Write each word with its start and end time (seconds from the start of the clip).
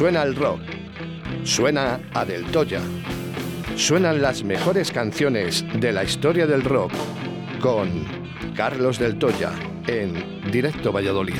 Suena 0.00 0.22
el 0.22 0.34
rock. 0.34 0.62
Suena 1.44 2.00
a 2.14 2.24
Del 2.24 2.46
Toya. 2.46 2.80
Suenan 3.76 4.22
las 4.22 4.42
mejores 4.42 4.90
canciones 4.90 5.62
de 5.78 5.92
la 5.92 6.04
historia 6.04 6.46
del 6.46 6.64
rock 6.64 6.90
con 7.60 8.06
Carlos 8.56 8.98
Del 8.98 9.18
Toya 9.18 9.52
en 9.86 10.50
Directo 10.50 10.90
Valladolid. 10.90 11.34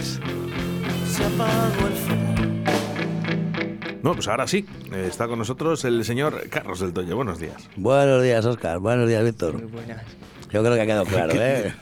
No, 4.02 4.12
pues 4.12 4.28
ahora 4.28 4.46
sí, 4.46 4.66
está 4.94 5.26
con 5.26 5.38
nosotros 5.38 5.82
el 5.86 6.04
señor 6.04 6.46
Carlos 6.50 6.80
del 6.80 6.92
Toya. 6.92 7.14
Buenos 7.14 7.38
días. 7.38 7.66
Buenos 7.76 8.22
días, 8.22 8.44
Oscar. 8.44 8.78
Buenos 8.78 9.08
días, 9.08 9.24
Víctor. 9.24 9.54
Muy 9.54 9.72
buenas. 9.72 10.04
Yo 10.52 10.62
creo 10.62 10.74
que 10.74 10.82
ha 10.82 10.86
quedado 10.86 11.04
claro, 11.06 11.32
¿eh? 11.34 11.72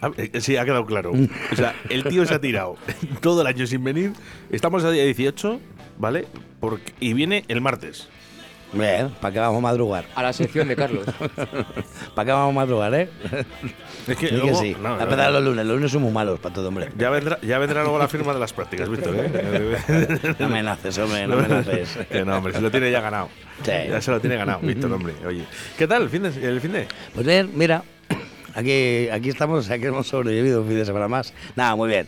Ah, 0.00 0.12
eh, 0.16 0.40
Sí, 0.40 0.56
ha 0.56 0.64
quedado 0.64 0.86
claro. 0.86 1.10
O 1.10 1.56
sea, 1.56 1.74
el 1.90 2.04
tío 2.04 2.24
se 2.24 2.34
ha 2.34 2.40
tirado 2.40 2.76
todo 3.20 3.40
el 3.40 3.48
año 3.48 3.66
sin 3.66 3.82
venir. 3.82 4.12
Estamos 4.52 4.84
a 4.84 4.92
día 4.92 5.02
18, 5.02 5.60
¿vale? 5.98 6.26
Porque, 6.60 6.92
y 7.00 7.12
viene 7.12 7.44
el 7.48 7.60
martes. 7.60 8.08
Bien, 8.70 9.08
¿para 9.22 9.32
qué 9.32 9.38
vamos 9.40 9.58
a 9.58 9.62
madrugar? 9.62 10.04
A 10.14 10.22
la 10.22 10.32
sección 10.34 10.68
de 10.68 10.76
Carlos. 10.76 11.06
¿Para 12.14 12.26
qué 12.26 12.32
vamos 12.32 12.50
a 12.50 12.54
madrugar, 12.54 12.92
eh? 12.92 13.08
Es 14.06 14.14
que, 14.18 14.26
Sí 14.28 14.34
que 14.34 14.36
luego- 14.36 14.60
sí. 14.60 14.76
no, 14.78 14.88
a 14.92 14.96
no, 14.98 15.02
empezar 15.04 15.26
no. 15.32 15.40
los 15.40 15.44
lunes. 15.44 15.64
Los 15.64 15.76
lunes 15.76 15.90
son 15.92 16.02
muy 16.02 16.12
malos 16.12 16.38
para 16.38 16.54
todo, 16.54 16.68
hombre. 16.68 16.90
Ya 16.98 17.08
vendrá, 17.08 17.38
ya 17.40 17.58
vendrá 17.58 17.80
luego 17.82 17.98
la 17.98 18.08
firma 18.08 18.34
de 18.34 18.40
las 18.40 18.52
prácticas, 18.52 18.90
Víctor. 18.90 19.14
¿eh? 19.16 20.34
No 20.38 20.50
me 20.50 20.62
naces, 20.62 20.98
hombre, 20.98 21.26
no 21.26 21.36
me 21.36 21.48
naces. 21.48 21.96
Que 22.10 22.26
no, 22.26 22.36
hombre, 22.36 22.52
se 22.52 22.60
lo 22.60 22.70
tiene 22.70 22.90
ya 22.90 23.00
ganado. 23.00 23.30
Sí. 23.64 23.72
Ya 23.88 24.02
se 24.02 24.10
lo 24.10 24.20
tiene 24.20 24.36
ganado, 24.36 24.60
Víctor, 24.60 24.92
hombre. 24.92 25.14
Oye, 25.26 25.44
¿qué 25.78 25.86
tal 25.88 26.02
el 26.02 26.10
fin 26.10 26.24
de? 26.24 26.28
El 26.46 26.60
fin 26.60 26.72
de? 26.72 26.86
Pues 27.14 27.26
bien, 27.26 27.50
mira, 27.54 27.82
aquí, 28.54 29.08
aquí 29.08 29.30
estamos, 29.30 29.66
que 29.66 29.74
hemos 29.76 30.06
sobrevivido 30.06 30.60
un 30.60 30.68
fin 30.68 30.76
de 30.76 30.84
semana 30.84 31.08
más. 31.08 31.32
Nada, 31.56 31.74
muy 31.74 31.88
bien. 31.88 32.06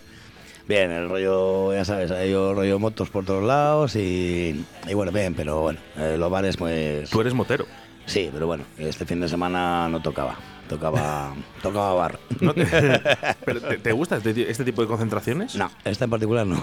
Bien, 0.71 0.93
el 0.93 1.09
rollo, 1.09 1.75
ya 1.75 1.85
sabes, 1.85 2.13
hay 2.13 2.33
rollo 2.33 2.79
motos 2.79 3.11
por 3.11 3.25
todos 3.25 3.43
lados 3.43 3.97
y, 3.97 4.65
y 4.87 4.95
bueno, 4.95 5.11
bien, 5.11 5.35
pero 5.35 5.63
bueno, 5.63 5.81
eh, 5.97 6.15
los 6.17 6.31
bares 6.31 6.57
pues... 6.57 7.11
Tú 7.11 7.21
eres 7.21 7.35
motero. 7.35 7.67
Sí, 8.07 8.31
pero 8.33 8.47
bueno, 8.47 8.63
este 8.79 9.05
fin 9.05 9.19
de 9.21 9.29
semana 9.29 9.89
no 9.89 10.01
tocaba, 10.01 10.37
tocaba, 10.69 11.35
tocaba 11.63 11.95
bar. 11.95 12.21
¿no? 12.41 12.55
Te- 12.55 12.67
¿Pero 13.45 13.61
te, 13.63 13.79
te 13.79 13.91
gusta 13.91 14.19
este, 14.19 14.49
este 14.49 14.65
tipo 14.65 14.81
de 14.83 14.87
concentraciones? 14.87 15.57
No, 15.57 15.69
esta 15.85 16.05
en 16.05 16.11
particular 16.11 16.47
no. 16.47 16.63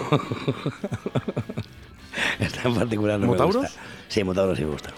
esta 2.40 2.66
en 2.66 2.74
particular 2.76 3.20
no 3.20 3.26
¿Motauros? 3.26 3.56
me 3.56 3.60
gusta. 3.68 3.80
Sí, 4.08 4.24
Motauros 4.24 4.56
sí 4.56 4.64
me 4.64 4.70
gusta. 4.70 4.90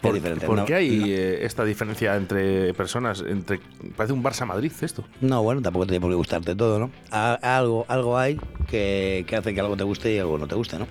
¿Por, 0.00 0.10
es 0.16 0.22
diferente. 0.22 0.46
por 0.46 0.56
no, 0.58 0.64
qué 0.66 0.74
hay 0.74 0.96
no. 0.98 1.06
eh, 1.06 1.44
esta 1.46 1.64
diferencia 1.64 2.14
entre 2.16 2.72
personas? 2.74 3.24
Entre, 3.26 3.60
parece 3.96 4.12
un 4.12 4.22
Barça-Madrid 4.22 4.72
esto. 4.82 5.04
No, 5.20 5.42
bueno, 5.42 5.62
tampoco 5.62 5.86
tiene 5.86 6.00
por 6.00 6.10
qué 6.10 6.16
gustarte 6.16 6.54
todo, 6.54 6.78
¿no? 6.78 6.90
A- 7.10 7.34
algo, 7.56 7.84
algo 7.88 8.18
hay 8.18 8.38
que, 8.68 9.24
que 9.26 9.36
hace 9.36 9.54
que 9.54 9.60
algo 9.60 9.76
te 9.76 9.84
guste 9.84 10.14
y 10.14 10.18
algo 10.18 10.38
no 10.38 10.46
te 10.46 10.54
guste, 10.54 10.78
¿no? 10.78 10.86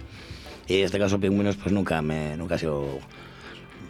Y 0.68 0.80
en 0.80 0.86
este 0.86 0.98
caso, 1.00 1.20
Pingüinos, 1.20 1.56
pues 1.58 1.72
nunca, 1.72 2.02
me, 2.02 2.36
nunca 2.36 2.56
ha 2.56 2.58
sido 2.58 3.00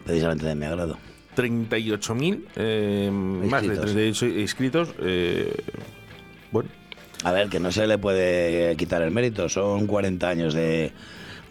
precisamente 0.04 0.44
de 0.46 0.54
mi 0.54 0.66
agrado. 0.66 0.98
38.000, 1.36 2.44
eh, 2.56 3.10
más 3.12 3.62
de 3.62 3.68
Inscritos. 3.68 3.92
38 3.92 4.26
inscritos. 4.40 4.88
eh, 5.00 5.52
bueno, 6.52 6.68
A 7.24 7.32
ver, 7.32 7.48
que 7.48 7.58
no 7.60 7.72
se 7.72 7.86
le 7.86 7.98
puede 7.98 8.76
quitar 8.76 9.02
el 9.02 9.10
mérito, 9.10 9.48
son 9.48 9.86
40 9.86 10.28
años 10.28 10.54
de, 10.54 10.92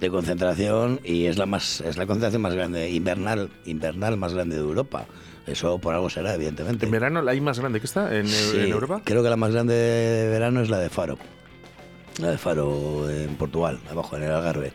de 0.06 0.12
concentración 0.12 1.00
y 1.04 1.26
es 1.26 1.38
la 1.38 1.46
más 1.46 1.82
es 1.82 1.98
la 1.98 2.06
concentración 2.06 2.42
más 2.42 2.54
grande, 2.54 2.90
invernal, 2.92 3.50
invernal 3.66 4.18
más 4.18 4.34
grande 4.34 4.56
de 4.56 4.62
Europa. 4.62 5.06
Eso 5.48 5.78
por 5.80 5.94
algo 5.94 6.10
será, 6.10 6.34
evidentemente. 6.34 6.86
en 6.86 6.92
verano 6.92 7.22
la 7.22 7.32
hay 7.32 7.42
más 7.42 7.60
grande 7.60 7.80
que 7.80 7.86
esta 7.86 8.16
en, 8.16 8.28
Sí, 8.28 8.58
en 8.62 8.72
Europa. 8.72 9.02
Creo 9.04 9.22
que 9.22 9.30
la 9.30 9.36
más 9.36 9.52
grande 9.52 9.74
de 9.76 10.30
verano 10.30 10.62
es 10.62 10.70
la 10.70 10.80
de 10.80 10.90
Faro. 10.90 11.18
La 12.20 12.32
de 12.32 12.38
Faro 12.38 13.10
en 13.10 13.36
Portugal, 13.36 13.80
abajo 13.92 14.16
en 14.18 14.24
el 14.24 14.32
Algarve. 14.32 14.72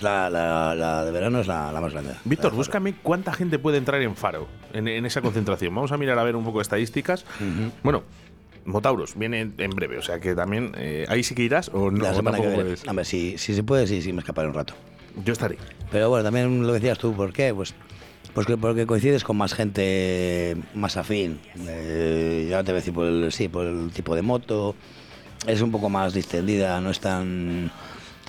La, 0.00 0.30
la- 0.30 0.76
la 0.76 1.04
de 1.04 1.10
verano 1.10 1.40
es 1.40 1.48
la, 1.48 1.72
la 1.72 1.80
más 1.80 1.92
grande. 1.92 2.12
Víctor, 2.24 2.52
búscame 2.54 2.94
cuánta 3.02 3.32
gente 3.32 3.58
puede 3.58 3.78
entrar 3.78 4.00
en 4.00 4.14
Faro, 4.14 4.46
en, 4.72 4.86
en 4.86 5.04
esa 5.06 5.20
concentración. 5.20 5.74
Vamos 5.74 5.90
a 5.90 5.96
mirar 5.96 6.16
a 6.18 6.22
ver 6.22 6.36
un 6.36 6.44
poco 6.44 6.58
de 6.58 6.62
estadísticas. 6.62 7.24
Bueno, 7.82 8.04
Motauros 8.64 9.16
viene 9.16 9.50
en 9.56 9.70
breve, 9.70 9.98
o 9.98 10.02
sea 10.02 10.20
que 10.20 10.34
también 10.34 10.72
eh, 10.76 11.06
ahí 11.08 11.22
sí 11.22 11.34
que 11.34 11.42
irás 11.42 11.70
o 11.72 11.90
no. 11.90 12.04
La 12.04 12.14
semana 12.14 12.40
que 12.40 12.48
viene. 12.48 12.74
Hombre, 12.86 13.04
si, 13.04 13.38
si 13.38 13.54
se 13.54 13.62
puede, 13.62 13.86
sí, 13.86 14.02
sí, 14.02 14.12
me 14.12 14.20
escaparé 14.20 14.48
un 14.48 14.54
rato. 14.54 14.74
Yo 15.24 15.32
estaré. 15.32 15.58
Pero 15.90 16.10
bueno, 16.10 16.24
también 16.24 16.66
lo 16.66 16.72
decías 16.72 16.98
tú, 16.98 17.14
¿por 17.14 17.32
qué? 17.32 17.54
Pues, 17.54 17.74
pues 18.34 18.46
que 18.46 18.56
porque 18.56 18.86
coincides 18.86 19.24
con 19.24 19.36
más 19.36 19.54
gente 19.54 20.56
más 20.74 20.96
afín. 20.96 21.40
Eh, 21.66 22.46
ya 22.50 22.62
te 22.62 22.72
voy 22.72 22.78
a 22.78 22.80
decir 22.80 22.94
por 22.94 23.06
el, 23.06 23.32
sí, 23.32 23.48
por 23.48 23.66
el 23.66 23.90
tipo 23.90 24.14
de 24.14 24.22
moto. 24.22 24.74
Es 25.46 25.62
un 25.62 25.70
poco 25.70 25.88
más 25.88 26.14
distendida, 26.14 26.80
no 26.80 26.90
es 26.90 27.00
tan 27.00 27.70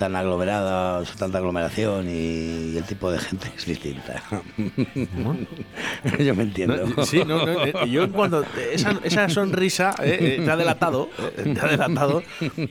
tan 0.00 0.16
aglomerada, 0.16 1.04
tanta 1.18 1.36
aglomeración 1.36 2.08
y, 2.08 2.74
el 2.74 2.84
tipo 2.84 3.12
de 3.12 3.18
gente 3.18 3.52
es 3.54 3.66
distinta. 3.66 4.22
Yo 6.18 6.34
me 6.34 6.44
entiendo. 6.44 6.86
No, 6.96 7.04
sí, 7.04 7.22
no, 7.26 7.44
no, 7.44 7.66
eh, 7.66 7.74
yo 7.90 8.04
en 8.04 8.10
cuanto 8.10 8.42
esa, 8.72 8.98
esa 9.04 9.28
sonrisa 9.28 9.94
eh, 10.02 10.38
eh, 10.38 10.42
te 10.42 10.50
ha 10.50 10.56
delatado, 10.56 11.10
eh, 11.36 11.52
te 11.54 11.60
ha 11.60 11.68
delatado, 11.68 12.22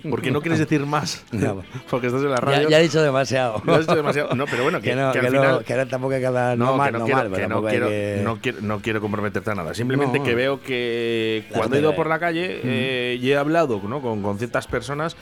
porque 0.10 0.32
no 0.32 0.42
quieres 0.42 0.58
decir 0.58 0.84
más, 0.88 1.24
No. 1.32 1.62
porque 1.92 2.08
estás 2.08 2.24
en 2.24 2.32
la 2.32 2.38
ya, 2.38 2.42
radio. 2.42 2.70
ya 2.70 2.80
he 2.80 2.84
dicho 2.84 3.00
demasiado. 3.02 3.62
No 3.64 3.78
dicho 3.80 3.96
demasiado. 3.96 4.34
No, 4.36 4.46
pero 4.46 4.64
bueno, 4.64 4.82
que, 4.82 4.90
que 4.90 4.96
no, 4.96 5.12
que 5.12 5.20
que 5.20 5.28
al 5.28 5.34
no- 5.34 5.42
final. 5.42 5.64
que 5.66 5.74
ahora 5.74 5.86
tampoco 5.86 6.14
hay 6.16 6.22
que 6.22 6.28
hablar 6.28 6.58
no, 6.58 6.66
No, 6.66 6.78
mal, 6.78 6.92
no, 6.92 7.00
no 7.00 7.06
quiero, 7.06 7.20
mal, 7.20 7.30
pero 7.32 7.48
no, 7.48 7.62
quiero, 7.64 7.88
que- 7.90 8.22
no, 8.24 8.40
quiero, 8.42 8.58
no 8.62 8.80
quiero 8.80 9.02
comprometerte 9.02 9.52
a 9.52 9.56
nada. 9.56 9.76
Simplemente 9.76 10.18
No. 10.18 10.26
que 10.26 10.34
veo 10.34 10.62
que 10.64 11.46
cuando 11.54 11.76
he 11.76 11.80
ido 11.80 11.96
por 11.96 12.08
la 12.08 12.18
calle 12.18 12.60
eh, 12.64 13.20
y 13.22 13.30
he 13.32 13.38
hablado 13.38 13.80
¿no? 13.88 14.02
con, 14.02 14.24
con 14.24 14.40
ciertas 14.40 14.66
personas, 14.66 15.16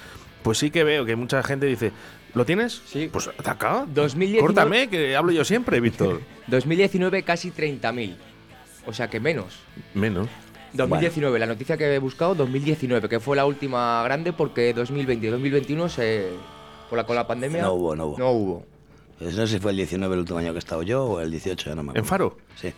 pues 0.43 0.57
sí 0.57 0.71
que 0.71 0.83
veo 0.83 1.05
que 1.05 1.15
mucha 1.15 1.41
gente 1.43 1.65
dice, 1.65 1.91
¿lo 2.33 2.45
tienes? 2.45 2.81
Sí. 2.85 3.09
Pues 3.11 3.27
ataca. 3.27 3.85
2019 3.87 4.41
Córtame, 4.41 4.89
que 4.89 5.15
hablo 5.15 5.31
yo 5.31 5.43
siempre, 5.45 5.79
Víctor. 5.79 6.21
2019 6.47 7.23
casi 7.23 7.51
30.000. 7.51 8.15
O 8.85 8.93
sea 8.93 9.09
que 9.09 9.19
menos. 9.19 9.59
Menos. 9.93 10.27
2019, 10.73 11.39
la 11.39 11.45
noticia 11.45 11.77
que 11.77 11.93
he 11.95 11.99
buscado, 11.99 12.35
2019, 12.35 13.09
que 13.09 13.19
fue 13.19 13.35
la 13.35 13.45
última 13.45 14.01
grande 14.03 14.31
porque 14.33 14.73
2020 14.73 15.25
y 15.27 15.29
2021 15.29 15.89
se, 15.89 16.29
por 16.89 16.97
la, 16.97 17.05
con 17.05 17.15
la 17.15 17.25
pandemia 17.25 17.61
No 17.63 17.73
hubo, 17.73 17.95
no 17.95 18.05
hubo. 18.07 18.17
No 18.19 18.31
hubo. 18.31 18.65
No 19.19 19.31
sé 19.31 19.47
si 19.47 19.59
fue 19.59 19.71
el 19.71 19.77
19 19.77 20.13
el 20.13 20.19
último 20.19 20.37
año 20.39 20.51
que 20.51 20.57
he 20.57 20.59
estado 20.59 20.83
yo 20.83 21.03
o 21.05 21.19
el 21.21 21.31
18, 21.31 21.69
ya 21.71 21.75
no 21.75 21.81
me 21.83 21.89
acuerdo. 21.91 21.99
¿En 21.99 22.05
Faro? 22.07 22.37
Sí. 22.55 22.71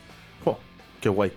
Jo, 0.45 0.57
qué 1.01 1.09
guay. 1.09 1.31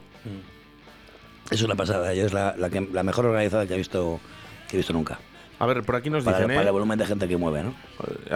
Es 1.51 1.61
una 1.63 1.75
pasada, 1.75 2.15
yo 2.15 2.25
es 2.27 2.33
la, 2.33 2.55
la, 2.57 2.71
que- 2.71 2.89
la 2.93 3.03
mejor 3.03 3.27
organizada 3.27 3.67
que 3.67 3.75
he 3.75 3.79
visto 3.79 4.21
que 4.69 4.77
he 4.77 4.79
visto 4.79 4.93
nunca. 4.93 5.19
A 5.63 5.67
ver, 5.67 5.85
por 5.85 5.95
aquí 5.95 6.11
nos 6.11 6.25
Para, 6.25 6.39
dicen, 6.39 6.49
para 6.49 6.63
¿eh? 6.63 6.67
el 6.67 6.73
volumen 6.73 6.99
de 6.99 7.07
gente 7.07 7.29
que 7.29 7.37
mueve, 7.37 7.63
¿no? 7.63 7.73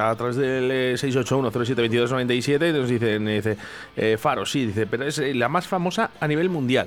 A 0.01 0.15
través 0.15 0.37
del 0.37 0.71
eh, 0.71 0.95
681-07-2297 0.95 2.73
nos 2.73 2.89
dicen, 2.89 3.27
dice, 3.27 3.57
eh, 3.97 4.17
Faro, 4.17 4.47
sí, 4.47 4.67
dice, 4.67 4.87
pero 4.87 5.05
es 5.05 5.19
eh, 5.19 5.35
la 5.35 5.49
más 5.49 5.67
famosa 5.67 6.13
a 6.21 6.29
nivel 6.29 6.49
mundial. 6.51 6.87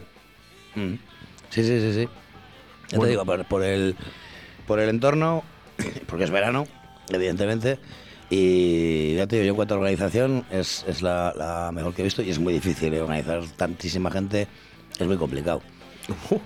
Mm. 0.75 0.93
Sí, 1.49 1.61
sí, 1.63 1.81
sí, 1.81 1.93
sí. 1.93 2.07
Ya 2.87 2.97
Bueno. 2.97 3.03
te 3.03 3.09
digo, 3.09 3.25
por, 3.25 3.43
por 3.47 3.63
el, 3.63 3.97
por 4.65 4.79
el 4.79 4.87
entorno, 4.87 5.43
porque 6.07 6.23
es 6.23 6.31
verano, 6.31 6.67
evidentemente, 7.09 7.77
y 8.29 9.15
ya 9.15 9.27
te 9.27 9.35
digo, 9.35 9.45
yo 9.45 9.49
en 9.51 9.55
cuanto 9.57 9.73
a 9.73 9.77
organización 9.79 10.45
es, 10.51 10.85
es 10.87 11.01
la, 11.01 11.33
la 11.35 11.69
mejor 11.73 11.93
que 11.93 12.01
he 12.01 12.05
visto 12.05 12.21
y 12.21 12.29
es 12.29 12.39
muy 12.39 12.53
difícil 12.53 12.93
¿eh? 12.93 13.01
organizar 13.01 13.43
tantísima 13.57 14.09
gente, 14.09 14.47
es 14.97 15.05
muy 15.05 15.17
complicado. 15.17 15.61
Uf. 16.31 16.39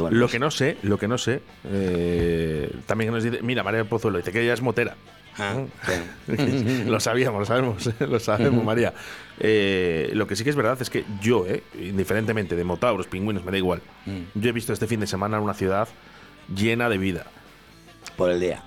Bueno, 0.00 0.16
Lo 0.16 0.24
pues- 0.26 0.32
que 0.32 0.38
no 0.38 0.50
sé, 0.50 0.76
lo 0.82 0.98
que 0.98 1.08
no 1.08 1.18
sé, 1.18 1.42
eh, 1.64 2.72
también 2.86 3.10
nos 3.12 3.22
dice, 3.24 3.40
mira, 3.42 3.62
María 3.62 3.84
Pozuelo 3.84 4.18
dice 4.18 4.32
que 4.32 4.42
ella 4.42 4.54
es 4.54 4.62
motera. 4.62 4.96
Ah, 5.38 5.54
sí. 5.86 6.84
lo 6.86 7.00
sabíamos, 7.00 7.40
lo 7.40 7.46
sabemos, 7.46 7.90
lo 8.00 8.20
sabemos, 8.20 8.64
María. 8.64 8.92
Eh, 9.38 10.10
lo 10.14 10.26
que 10.26 10.36
sí 10.36 10.44
que 10.44 10.50
es 10.50 10.56
verdad 10.56 10.76
es 10.82 10.90
que 10.90 11.04
yo, 11.22 11.46
eh, 11.46 11.62
indiferentemente 11.80 12.56
de 12.56 12.64
motauros, 12.64 13.06
pingüinos, 13.06 13.44
me 13.44 13.50
da 13.52 13.56
igual. 13.58 13.80
Mm. 14.06 14.18
Yo 14.40 14.50
he 14.50 14.52
visto 14.52 14.72
este 14.72 14.86
fin 14.86 15.00
de 15.00 15.06
semana 15.06 15.40
una 15.40 15.54
ciudad 15.54 15.88
llena 16.54 16.88
de 16.88 16.98
vida. 16.98 17.26
por 18.16 18.30
el 18.30 18.40
día. 18.40 18.62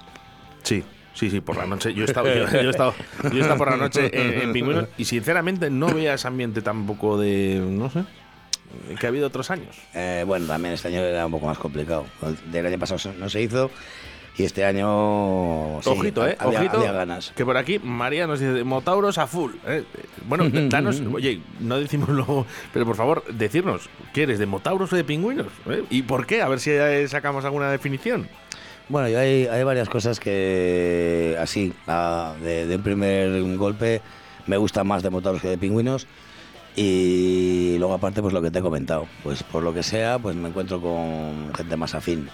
Sí, 0.63 0.83
sí, 1.13 1.29
sí, 1.29 1.41
por 1.41 1.57
la 1.57 1.65
noche. 1.67 1.93
Yo 1.93 2.03
he 2.03 2.05
estado, 2.05 2.27
yo, 2.33 2.49
yo 2.49 2.59
he 2.59 2.69
estado, 2.69 2.95
yo 3.23 3.37
he 3.37 3.41
estado 3.41 3.57
por 3.57 3.69
la 3.69 3.77
noche 3.77 4.09
en, 4.13 4.41
en 4.41 4.53
Pingüinos 4.53 4.85
y 4.97 5.05
sinceramente 5.05 5.69
no 5.69 5.87
veía 5.93 6.13
ese 6.15 6.27
ambiente 6.27 6.61
tampoco 6.61 7.19
de, 7.19 7.61
no 7.63 7.89
sé, 7.91 8.03
que 8.99 9.05
ha 9.05 9.09
habido 9.09 9.27
otros 9.27 9.49
años. 9.51 9.75
Eh, 9.93 10.23
bueno, 10.25 10.45
también 10.47 10.73
este 10.73 10.87
año 10.89 10.99
era 11.01 11.25
un 11.25 11.31
poco 11.31 11.45
más 11.47 11.57
complicado. 11.57 12.05
Del 12.51 12.65
año 12.65 12.79
pasado 12.79 13.13
no 13.19 13.29
se 13.29 13.41
hizo 13.41 13.69
y 14.37 14.43
este 14.45 14.65
año. 14.65 15.79
sí, 15.83 15.89
ojito, 15.89 16.27
eh, 16.27 16.35
había, 16.39 16.59
ojito. 16.59 16.77
había 16.79 16.91
ganas. 16.91 17.31
Que 17.35 17.45
por 17.45 17.55
aquí 17.55 17.77
María 17.79 18.25
nos 18.25 18.39
dice 18.39 18.63
Motauros 18.63 19.17
a 19.19 19.27
full. 19.27 19.51
eh. 19.67 19.83
Bueno, 20.27 20.45
danos, 20.69 21.01
oye, 21.13 21.39
no 21.59 21.77
decimos 21.79 22.09
lo, 22.09 22.45
pero 22.73 22.85
por 22.85 22.95
favor, 22.95 23.23
decirnos, 23.31 23.89
¿quieres 24.13 24.39
de 24.39 24.45
Motauros 24.47 24.91
o 24.91 24.95
de 24.95 25.03
pingüinos? 25.03 25.47
¿Eh? 25.69 25.83
¿Y 25.89 26.01
por 26.03 26.25
qué? 26.25 26.41
A 26.41 26.47
ver 26.49 26.59
si 26.59 26.71
eh, 26.71 27.07
sacamos 27.07 27.45
alguna 27.45 27.69
definición. 27.69 28.27
Bueno, 28.89 29.07
y 29.07 29.15
hay, 29.15 29.45
hay 29.47 29.63
varias 29.63 29.87
cosas 29.87 30.19
que, 30.19 31.37
así, 31.39 31.71
a- 31.87 32.33
de, 32.41 32.65
de 32.65 32.75
un 32.75 32.81
primer 32.83 33.41
golpe, 33.57 34.01
me 34.47 34.57
gustan 34.57 34.87
más 34.87 35.03
de 35.03 35.09
motoros 35.09 35.41
que 35.41 35.47
de 35.47 35.57
pingüinos. 35.57 36.05
Y 36.75 37.75
luego, 37.77 37.93
aparte, 37.93 38.21
pues 38.21 38.33
lo 38.33 38.41
que 38.41 38.51
te 38.51 38.59
he 38.59 38.61
comentado. 38.61 39.07
Pues 39.23 39.43
por 39.43 39.63
lo 39.63 39.73
que 39.73 39.83
sea, 39.83 40.17
pues 40.19 40.35
me 40.35 40.49
encuentro 40.49 40.81
con 40.81 41.53
gente 41.55 41.77
más 41.77 41.93
afín 41.95 42.29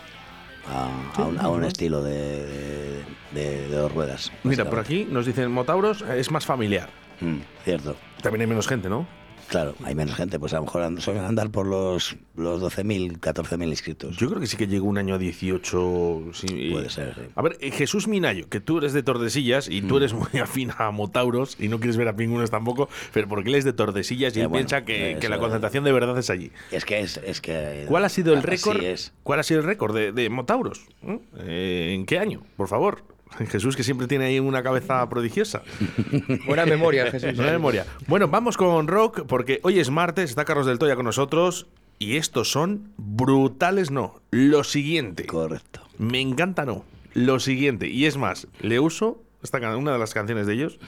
a, 0.67 0.89
a 1.21 1.25
un, 1.25 1.39
a 1.39 1.47
un 1.49 1.63
estilo 1.65 2.01
de, 2.03 2.45
de, 2.45 3.03
de- 3.33 3.67
de 3.67 3.75
dos 3.75 3.91
ruedas. 3.93 4.31
Mira, 4.43 4.69
por 4.69 4.79
aquí 4.79 5.07
nos 5.09 5.25
dicen 5.25 5.51
Motauros 5.51 6.01
eh, 6.03 6.19
es 6.19 6.31
más 6.31 6.45
familiar. 6.45 6.89
Mm, 7.21 7.37
cierto. 7.65 7.95
También 8.21 8.41
hay 8.41 8.47
menos 8.47 8.67
gente, 8.67 8.87
¿no? 8.89 9.05
Claro, 9.49 9.73
hay 9.83 9.95
menos 9.95 10.15
gente, 10.15 10.37
pues 10.39 10.53
a 10.53 10.57
lo 10.57 10.63
mejor 10.65 10.83
and- 10.83 10.99
suelen 10.99 11.23
andar 11.23 11.49
por 11.49 11.65
los, 11.65 12.15
los 12.35 12.61
12.000, 12.61 13.19
14.000 13.19 13.67
inscritos. 13.67 14.15
Yo 14.17 14.29
creo 14.29 14.39
que 14.39 14.45
sí 14.47 14.57
que 14.57 14.67
llegó 14.67 14.87
un 14.87 14.97
año 14.99 15.15
a 15.15 15.17
18. 15.17 16.21
sí. 16.33 16.69
Puede 16.71 16.89
ser, 16.89 17.15
sí. 17.15 17.21
A 17.35 17.41
ver, 17.41 17.57
eh, 17.59 17.71
Jesús 17.71 18.07
Minayo, 18.07 18.47
que 18.47 18.59
tú 18.59 18.77
eres 18.77 18.93
de 18.93 19.01
Tordesillas 19.03 19.67
y 19.67 19.81
tú 19.81 19.97
eres 19.97 20.13
muy 20.13 20.27
afín 20.41 20.71
a 20.77 20.91
Motauros 20.91 21.55
y 21.59 21.67
no 21.67 21.79
quieres 21.79 21.97
ver 21.97 22.07
a 22.09 22.15
pingüinos 22.15 22.51
tampoco, 22.51 22.89
pero 23.11 23.27
porque 23.27 23.49
él 23.49 23.55
es 23.55 23.65
de 23.65 23.73
Tordesillas 23.73 24.33
y 24.33 24.37
Ya, 24.37 24.43
él 24.43 24.47
bueno, 24.49 24.67
piensa 24.67 24.85
que, 24.85 25.17
que 25.19 25.25
eso- 25.25 25.29
la 25.29 25.39
concentración 25.39 25.83
de 25.83 25.91
verdad 25.93 26.17
es 26.19 26.29
allí. 26.29 26.51
Es 26.71 26.85
que 26.85 26.99
es, 26.99 27.17
es 27.17 27.41
que... 27.41 27.85
¿Cuál 27.87 28.05
ha 28.05 28.09
sido 28.09 28.33
el 28.35 28.43
récord? 28.43 28.81
es. 28.83 29.13
¿Cuál 29.23 29.39
ha 29.39 29.43
sido 29.43 29.61
el 29.61 29.65
récord 29.65 29.95
de, 29.95 30.11
de 30.11 30.29
Motauros? 30.29 30.81
¿Eh? 31.01 31.19
Eh, 31.39 31.93
¿En 31.95 32.05
qué 32.05 32.19
año? 32.19 32.43
Por 32.55 32.67
favor. 32.67 33.03
Jesús, 33.49 33.75
que 33.75 33.83
siempre 33.83 34.07
tiene 34.07 34.25
ahí 34.25 34.39
una 34.39 34.63
cabeza 34.63 35.07
prodigiosa. 35.09 35.63
Buena 36.45 36.65
memoria, 36.65 37.09
Jesús. 37.11 37.35
Buena 37.35 37.51
memoria. 37.51 37.85
Bueno, 38.07 38.27
vamos 38.27 38.57
con 38.57 38.87
rock, 38.87 39.25
porque 39.27 39.59
hoy 39.63 39.79
es 39.79 39.89
martes, 39.89 40.29
está 40.29 40.45
Carlos 40.45 40.65
del 40.65 40.79
Toya 40.79 40.95
con 40.95 41.05
nosotros. 41.05 41.67
Y 42.01 42.15
estos 42.15 42.49
son 42.49 42.93
brutales, 42.95 43.91
no. 43.91 44.21
Lo 44.31 44.63
siguiente. 44.63 45.25
Correcto. 45.25 45.81
Me 45.97 46.21
encanta, 46.21 46.65
no. 46.65 46.85
Lo 47.13 47.39
siguiente. 47.39 47.87
Y 47.87 48.05
es 48.05 48.15
más, 48.15 48.47
le 48.61 48.79
uso, 48.79 49.21
esta, 49.43 49.57
una 49.75 49.91
de 49.91 49.99
las 49.99 50.13
canciones 50.13 50.47
de 50.47 50.53
ellos, 50.53 50.79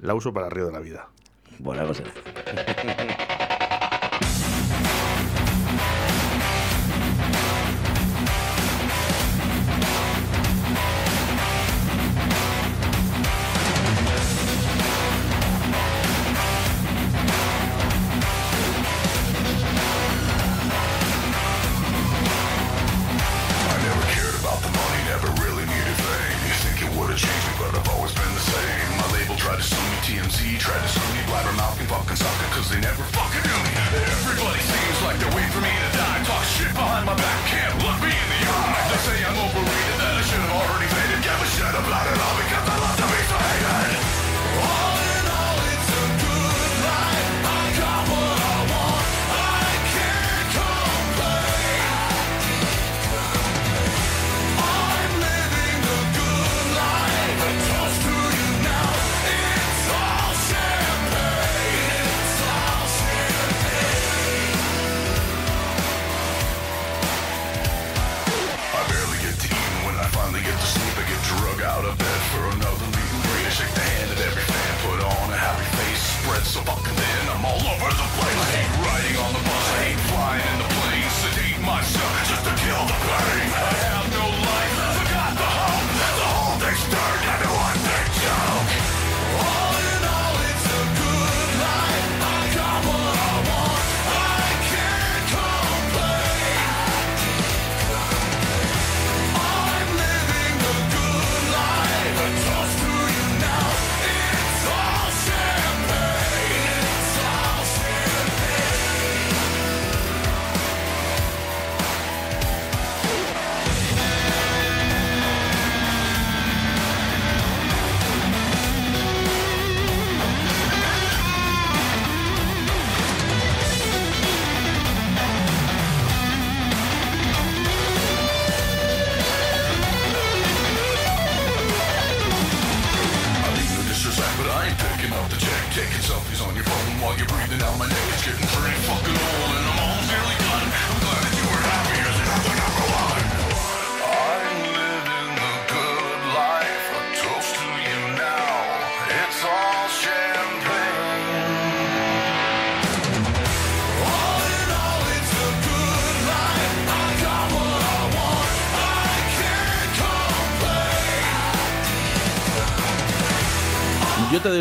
la 0.00 0.14
uso 0.14 0.32
para 0.32 0.48
Río 0.50 0.66
de 0.66 0.72
la 0.72 0.78
Vida. 0.78 1.08
Por 1.62 1.78
algo 1.78 1.94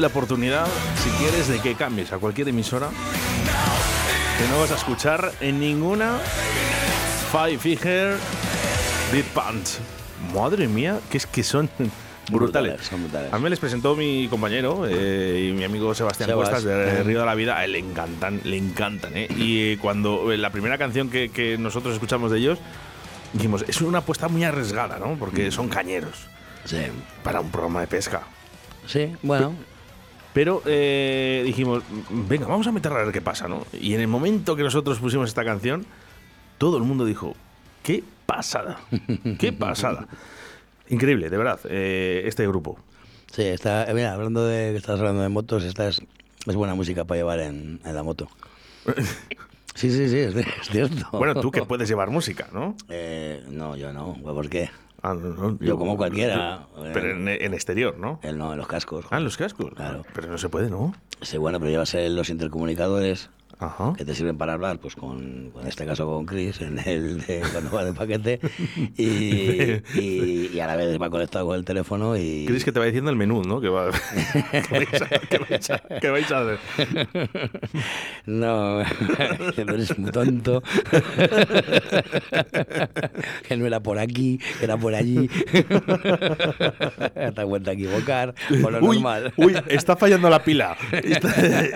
doy 0.01 0.09
la 0.09 0.17
oportunidad, 0.17 0.65
si 1.03 1.09
quieres, 1.11 1.47
de 1.47 1.59
que 1.59 1.75
cambies 1.75 2.11
a 2.11 2.17
cualquier 2.17 2.47
emisora 2.49 2.89
que 2.89 4.47
no 4.49 4.59
vas 4.59 4.71
a 4.71 4.75
escuchar 4.75 5.31
en 5.41 5.59
ninguna 5.59 6.17
Five 7.31 7.59
Figure 7.59 8.15
Deep 9.11 9.25
Pants. 9.27 9.79
Madre 10.33 10.67
mía, 10.67 10.99
que 11.11 11.17
es 11.17 11.27
que 11.27 11.43
son 11.43 11.69
brutales. 12.31 12.81
Son 12.81 13.01
brutales. 13.03 13.31
A 13.31 13.37
mí 13.37 13.47
les 13.47 13.59
presentó 13.59 13.95
mi 13.95 14.27
compañero 14.27 14.87
eh, 14.87 15.49
y 15.49 15.53
mi 15.53 15.63
amigo 15.65 15.93
Sebastián 15.93 16.29
Sebas. 16.29 16.63
De 16.63 16.99
Eh. 17.01 17.03
Río 17.03 17.19
de 17.19 17.25
la 17.27 17.35
Vida. 17.35 17.65
Le 17.67 17.77
encantan, 17.77 18.41
le 18.43 18.57
encantan. 18.57 19.15
¿eh? 19.15 19.27
Y 19.37 19.73
eh, 19.73 19.77
cuando 19.79 20.31
eh, 20.31 20.37
la 20.37 20.49
primera 20.49 20.79
canción 20.79 21.11
que, 21.11 21.29
que 21.29 21.59
nosotros 21.59 21.93
escuchamos 21.93 22.31
de 22.31 22.39
ellos, 22.39 22.57
dijimos, 23.33 23.63
es 23.67 23.79
una 23.81 23.99
apuesta 23.99 24.27
muy 24.29 24.43
arriesgada, 24.43 24.97
¿no? 24.97 25.15
Porque 25.19 25.51
son 25.51 25.67
cañeros 25.69 26.15
Sí. 26.65 26.77
para 27.23 27.39
un 27.39 27.51
programa 27.51 27.81
de 27.81 27.87
pesca. 27.87 28.21
Sí, 28.87 29.15
bueno. 29.21 29.53
Pero 29.55 29.71
eh, 30.35 31.43
dijimos, 31.45 31.83
venga, 32.09 32.47
vamos 32.47 32.67
a 32.67 32.71
meterla 32.71 32.99
a 32.99 33.03
ver 33.03 33.13
qué 33.13 33.21
pasa, 33.21 33.47
¿no? 33.47 33.65
Y 33.73 33.93
en 33.93 34.01
el 34.01 34.07
momento 34.07 34.55
que 34.55 34.63
nosotros 34.63 34.99
pusimos 34.99 35.29
esta 35.29 35.43
canción, 35.43 35.85
todo 36.57 36.77
el 36.77 36.83
mundo 36.83 37.05
dijo, 37.05 37.35
qué 37.83 38.03
pasada, 38.25 38.79
qué 39.39 39.51
pasada. 39.57 40.07
Increíble, 40.89 41.29
de 41.29 41.37
verdad, 41.37 41.59
eh, 41.69 42.23
este 42.25 42.47
grupo. 42.47 42.79
Sí, 43.31 43.43
está, 43.43 43.89
eh, 43.89 43.93
mira, 43.93 44.13
hablando 44.13 44.45
de 44.45 44.71
que 44.71 44.77
estás 44.77 44.99
hablando 44.99 45.21
de 45.21 45.29
motos, 45.29 45.63
esta 45.63 45.87
es, 45.87 46.01
es 46.45 46.55
buena 46.55 46.75
música 46.75 47.05
para 47.05 47.19
llevar 47.19 47.39
en, 47.39 47.79
en 47.83 47.95
la 47.95 48.03
moto. 48.03 48.29
Sí, 49.73 49.89
sí, 49.89 50.09
sí, 50.09 50.17
es, 50.17 50.35
es 50.35 50.45
cierto. 50.69 51.07
Bueno, 51.13 51.39
tú 51.39 51.49
que 51.49 51.63
puedes 51.63 51.87
llevar 51.87 52.09
música, 52.09 52.49
¿no? 52.51 52.75
Eh, 52.89 53.41
no, 53.49 53.77
yo 53.77 53.93
no. 53.93 54.15
¿Por 54.21 54.49
qué? 54.49 54.69
Ah, 55.03 55.13
no, 55.15 55.29
no, 55.29 55.57
Yo 55.59 55.77
como 55.77 55.97
cualquiera. 55.97 56.67
Pero 56.93 57.11
en, 57.11 57.27
en 57.27 57.53
exterior, 57.53 57.97
¿no? 57.97 58.19
Él 58.21 58.37
no, 58.37 58.51
en 58.51 58.57
los 58.59 58.67
cascos. 58.67 59.05
Ah, 59.09 59.17
en 59.17 59.23
los 59.23 59.35
cascos. 59.37 59.73
Claro. 59.73 60.03
Pero 60.13 60.27
no 60.27 60.37
se 60.37 60.49
puede, 60.49 60.69
¿no? 60.69 60.93
Sí, 61.21 61.37
bueno, 61.37 61.59
pero 61.59 61.71
llevas 61.71 61.93
eh, 61.95 62.09
los 62.09 62.29
intercomunicadores 62.29 63.29
Ajá. 63.61 63.93
que 63.95 64.03
te 64.03 64.15
sirven 64.15 64.37
para 64.37 64.53
hablar, 64.53 64.79
pues 64.79 64.95
con, 64.95 65.51
en 65.61 65.67
este 65.67 65.85
caso 65.85 66.05
con 66.07 66.25
Chris, 66.25 66.59
en 66.61 66.79
el 66.79 67.21
de 67.21 67.41
cuando 67.51 67.71
va 67.71 67.85
de 67.85 67.93
paquete, 67.93 68.39
y, 68.97 69.99
y, 69.99 70.49
y 70.53 70.59
a 70.59 70.65
la 70.67 70.75
vez 70.75 70.99
va 70.99 71.09
conectado 71.09 71.45
con 71.45 71.55
el 71.55 71.63
teléfono 71.63 72.17
y... 72.17 72.45
Crees 72.47 72.65
que 72.65 72.71
te 72.71 72.79
va 72.79 72.85
diciendo 72.85 73.11
el 73.11 73.15
menú, 73.17 73.43
¿no? 73.43 73.61
Que, 73.61 73.69
va, 73.69 73.91
que, 74.69 74.69
vais, 74.79 75.01
a, 75.01 75.07
que 75.09 75.37
vais 75.37 75.69
a- 75.69 75.79
que 76.01 76.09
vais 76.09 76.31
a 76.31 76.39
hacer. 76.41 76.59
No, 78.25 78.79
que 79.55 79.63
no 79.65 79.73
eres 79.75 79.97
muy 79.97 80.11
tonto. 80.11 80.61
que 83.47 83.57
no 83.57 83.65
era 83.67 83.79
por 83.79 83.99
aquí, 83.99 84.39
que 84.59 84.65
era 84.65 84.77
por 84.77 84.95
allí. 84.95 85.29
Te 87.35 87.43
vuelto 87.43 87.69
a 87.69 87.73
equivocar, 87.73 88.33
por 88.61 88.71
lo 88.73 88.79
uy, 88.79 88.95
normal. 88.97 89.33
uy, 89.37 89.55
está 89.67 89.95
fallando 89.95 90.29
la 90.29 90.43
pila. 90.43 90.75
Está, 90.91 91.29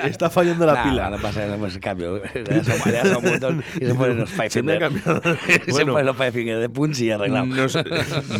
está 0.07 0.29
fallando 0.29 0.65
la 0.65 0.73
Nah, 0.75 0.83
pila. 0.83 1.09
No 1.09 1.17
pasa 1.19 1.45
nada, 1.45 1.57
pues 1.79 1.83
cambio. 1.83 2.21
Le 2.33 2.43
das 2.43 2.69
a- 2.69 2.89
le 2.89 2.95
das 2.97 3.11
a 3.11 3.17
un 3.17 3.23
botón 3.23 3.63
y 3.79 3.85
se 3.85 3.95
ponen 3.95 4.17
los 4.19 4.29
five 4.29 4.49
Se 4.49 4.63
me 4.63 4.73
ha 4.73 4.79
finger. 4.79 5.01
cambiado. 5.03 5.37
Se 5.65 5.71
Bueno, 5.71 5.91
ponen 5.93 6.05
los 6.07 6.17
five 6.17 6.31
finger 6.31 6.59
de 6.59 6.69
punch 6.69 6.99
y 7.01 7.11
arreglado. 7.11 7.45
nos- 7.45 7.77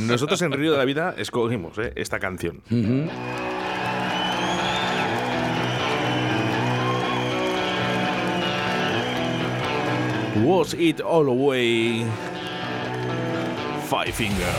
nosotros 0.02 0.42
en 0.42 0.52
Río 0.52 0.72
de 0.72 0.78
la 0.78 0.86
Vida 0.86 1.14
escogimos 1.18 1.78
eh, 1.78 1.94
esta 1.96 2.20
canción. 2.20 2.62
Was 10.44 10.74
it 10.74 11.02
all 11.02 11.28
away? 11.30 12.04
Five 13.88 14.12
finger. 14.14 14.54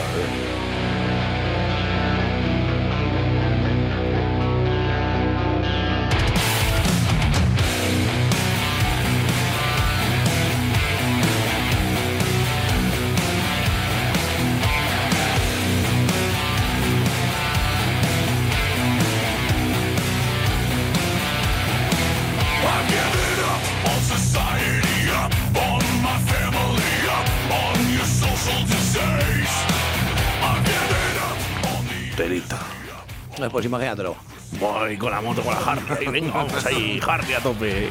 Pues 33.51 33.65
imagínatelo. 33.67 34.17
Voy 34.59 34.97
con 34.97 35.11
la 35.11 35.21
moto, 35.21 35.43
con 35.43 35.55
la 35.55 35.61
Harley. 35.61 36.07
Venga, 36.11 36.33
vamos 36.33 36.65
ahí, 36.67 37.01
Harley 37.07 37.35
a 37.35 37.41
tope. 37.41 37.91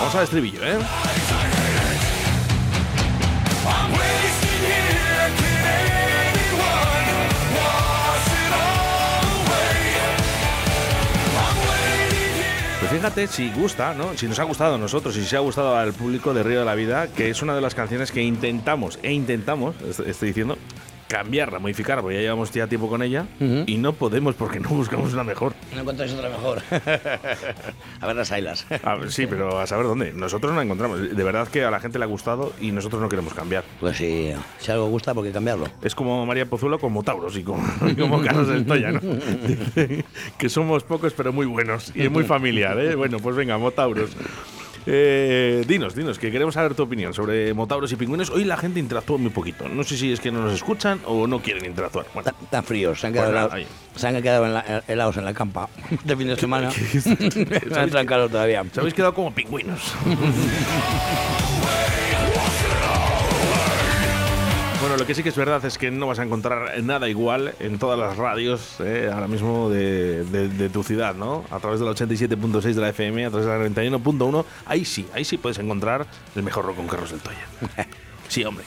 Vamos 0.00 0.14
al 0.14 0.24
estribillo, 0.24 0.64
¿eh? 0.64 0.78
Pues 12.80 12.92
fíjate 12.92 13.26
si 13.26 13.50
gusta, 13.50 13.92
¿no? 13.92 14.16
Si 14.16 14.28
nos 14.28 14.38
ha 14.38 14.44
gustado 14.44 14.76
a 14.76 14.78
nosotros 14.78 15.16
y 15.16 15.24
si 15.24 15.34
ha 15.34 15.40
gustado 15.40 15.76
al 15.76 15.92
público 15.92 16.32
de 16.32 16.44
Río 16.44 16.60
de 16.60 16.64
la 16.64 16.76
Vida, 16.76 17.08
que 17.08 17.28
es 17.28 17.42
una 17.42 17.54
de 17.56 17.60
las 17.60 17.74
canciones 17.74 18.12
que 18.12 18.22
intentamos, 18.22 19.00
e 19.02 19.12
intentamos, 19.12 19.74
est- 19.82 20.00
estoy 20.00 20.28
diciendo, 20.28 20.56
cambiarla, 21.08 21.58
modificarla, 21.58 22.02
porque 22.02 22.16
ya 22.16 22.22
llevamos 22.22 22.52
ya 22.52 22.66
tiempo 22.66 22.88
con 22.88 23.02
ella 23.02 23.26
y 23.40 23.76
no 23.78 23.94
podemos 23.94 24.34
porque 24.34 24.60
no 24.60 24.68
buscamos 24.68 25.12
una 25.12 25.24
mejor. 25.24 25.54
No 25.74 25.80
encontráis 25.80 26.12
otra 26.12 26.28
mejor. 26.28 26.62
a 28.00 28.06
ver 28.06 28.16
las 28.16 28.30
ailas. 28.30 28.66
A 28.82 28.94
ver, 28.94 29.10
sí, 29.10 29.26
pero 29.26 29.58
a 29.58 29.66
saber 29.66 29.86
dónde. 29.86 30.12
Nosotros 30.12 30.52
no 30.52 30.58
la 30.58 30.64
encontramos. 30.64 31.00
De 31.00 31.24
verdad 31.24 31.48
que 31.48 31.64
a 31.64 31.70
la 31.70 31.80
gente 31.80 31.98
le 31.98 32.04
ha 32.04 32.08
gustado 32.08 32.52
y 32.60 32.72
nosotros 32.72 33.00
no 33.00 33.08
queremos 33.08 33.34
cambiar. 33.34 33.64
Pues 33.80 33.96
si, 33.96 34.32
si 34.58 34.70
algo 34.70 34.86
gusta, 34.88 35.14
¿por 35.14 35.24
qué 35.24 35.32
cambiarlo? 35.32 35.66
Es 35.82 35.94
como 35.94 36.26
María 36.26 36.46
Pozuelo 36.46 36.78
como 36.78 37.02
Tauros 37.02 37.36
y 37.36 37.42
como, 37.42 37.66
como 37.98 38.22
Carlos 38.22 38.48
del 38.48 38.66
Toya, 38.66 38.92
¿no? 38.92 39.00
Dice 39.46 40.04
que 40.36 40.48
somos 40.48 40.84
pocos 40.84 41.14
pero 41.14 41.32
muy 41.32 41.46
buenos 41.46 41.92
y 41.94 42.08
muy 42.08 42.24
familiar, 42.24 42.78
¿eh? 42.78 42.94
Bueno, 42.94 43.18
pues 43.18 43.34
venga, 43.34 43.56
Motauros. 43.58 44.10
Eh, 44.86 45.64
dinos, 45.66 45.94
dinos, 45.94 46.18
que 46.18 46.30
queremos 46.30 46.54
saber 46.54 46.74
tu 46.74 46.82
opinión 46.82 47.12
sobre 47.14 47.52
Motauros 47.54 47.90
y 47.92 47.96
pingüinos. 47.96 48.30
Hoy 48.30 48.44
la 48.44 48.56
gente 48.56 48.80
interactúa 48.80 49.18
muy 49.18 49.30
poquito. 49.30 49.68
No 49.68 49.82
sé 49.84 49.96
si 49.96 50.12
es 50.12 50.20
que 50.20 50.30
no 50.30 50.42
nos 50.42 50.52
escuchan 50.54 51.00
o 51.04 51.26
no 51.26 51.40
quieren 51.40 51.64
interactuar. 51.66 52.06
Bueno, 52.14 52.30
Tan, 52.30 52.46
tan 52.50 52.64
fríos, 52.64 53.00
se 53.00 53.06
han 53.08 53.12
Pues 53.12 53.26
quedado, 53.28 53.48
helados- 53.50 53.66
se 53.96 54.06
han 54.08 54.22
quedado 54.22 54.46
en 54.46 54.54
la- 54.54 54.82
helados 54.88 55.16
en 55.16 55.24
la 55.24 55.34
campa 55.34 55.68
de 56.04 56.16
fin 56.16 56.28
de 56.28 56.36
semana. 56.36 56.70
¿Qué- 56.70 57.00
Se 57.00 57.16
¿Sabéis 57.70 57.94
han 57.94 58.06
calor 58.06 58.30
todavía. 58.30 58.64
se 58.72 58.80
habéis 58.80 58.94
quedado 58.94 59.14
como 59.14 59.32
pingüinos. 59.34 59.94
Bueno, 64.88 65.02
lo 65.02 65.06
que 65.06 65.14
sí 65.14 65.22
que 65.22 65.28
es 65.28 65.36
verdad 65.36 65.62
es 65.66 65.76
que 65.76 65.90
no 65.90 66.06
vas 66.06 66.18
a 66.18 66.22
encontrar 66.22 66.82
nada 66.82 67.10
igual 67.10 67.52
en 67.60 67.78
todas 67.78 67.98
las 67.98 68.16
radios 68.16 68.76
eh, 68.80 69.10
ahora 69.12 69.28
mismo 69.28 69.68
de, 69.68 70.24
de- 70.24 70.48
de 70.48 70.70
tu 70.70 70.82
ciudad, 70.82 71.14
¿no? 71.14 71.44
A 71.50 71.58
través 71.58 71.78
de 71.78 71.84
la 71.84 71.92
87.6 71.92 72.62
de 72.72 72.80
la 72.80 72.88
FM, 72.88 73.26
a 73.26 73.30
través 73.30 73.46
de 73.46 73.52
la 73.84 73.92
91.1, 73.98 74.44
ahí 74.64 74.86
sí, 74.86 75.06
ahí 75.12 75.26
sí 75.26 75.36
puedes 75.36 75.58
encontrar 75.58 76.06
el 76.34 76.42
mejor 76.42 76.64
rock 76.64 76.76
con 76.76 76.86
Carlos 76.88 77.10
del 77.10 77.20
Toya. 77.20 77.46
Sí, 78.28 78.44
hombre. 78.44 78.64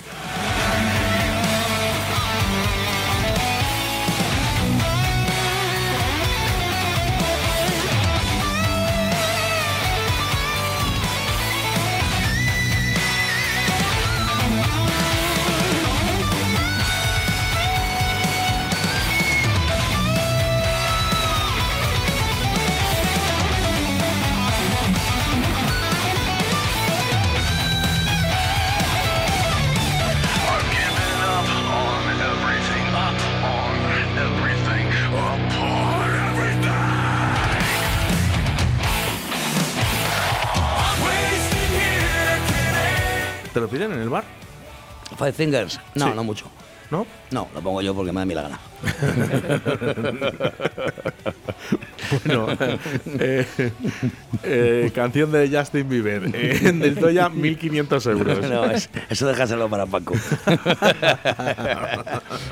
Five 45.22 45.34
Fingers. 45.34 45.80
No, 45.96 46.08
Sí. 46.08 46.14
no 46.16 46.24
mucho. 46.24 46.46
¿no? 46.90 47.06
No, 47.32 47.48
lo 47.54 47.62
pongo 47.62 47.82
yo 47.82 47.94
porque 47.96 48.12
me 48.12 48.20
da 48.20 48.26
mi 48.26 48.34
la 48.34 48.42
gana. 48.42 48.60
Bueno, 52.26 52.48
eh, 53.20 53.46
eh, 54.44 54.92
canción 54.94 55.32
de 55.32 55.50
Justin 55.50 55.88
Bieber. 55.88 56.24
Eh, 56.34 56.60
del 56.74 56.96
Toya, 56.96 57.30
1500 57.30 58.06
euros. 58.08 58.40
No, 58.50 58.66
es- 58.66 58.90
eso 59.10 59.28
déjaselo 59.28 59.70
para 59.70 59.86
Paco. 59.86 60.14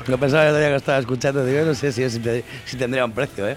no 0.08 0.16
pensaba 0.18 0.44
que 0.44 0.48
todavía 0.48 0.68
que 0.70 0.76
estaba 0.76 0.98
escuchando. 0.98 1.44
Digo, 1.44 1.64
no 1.66 1.74
sé 1.74 1.92
si 1.92 2.76
tendría 2.78 3.04
un 3.04 3.12
precio, 3.12 3.46
¿eh? 3.48 3.56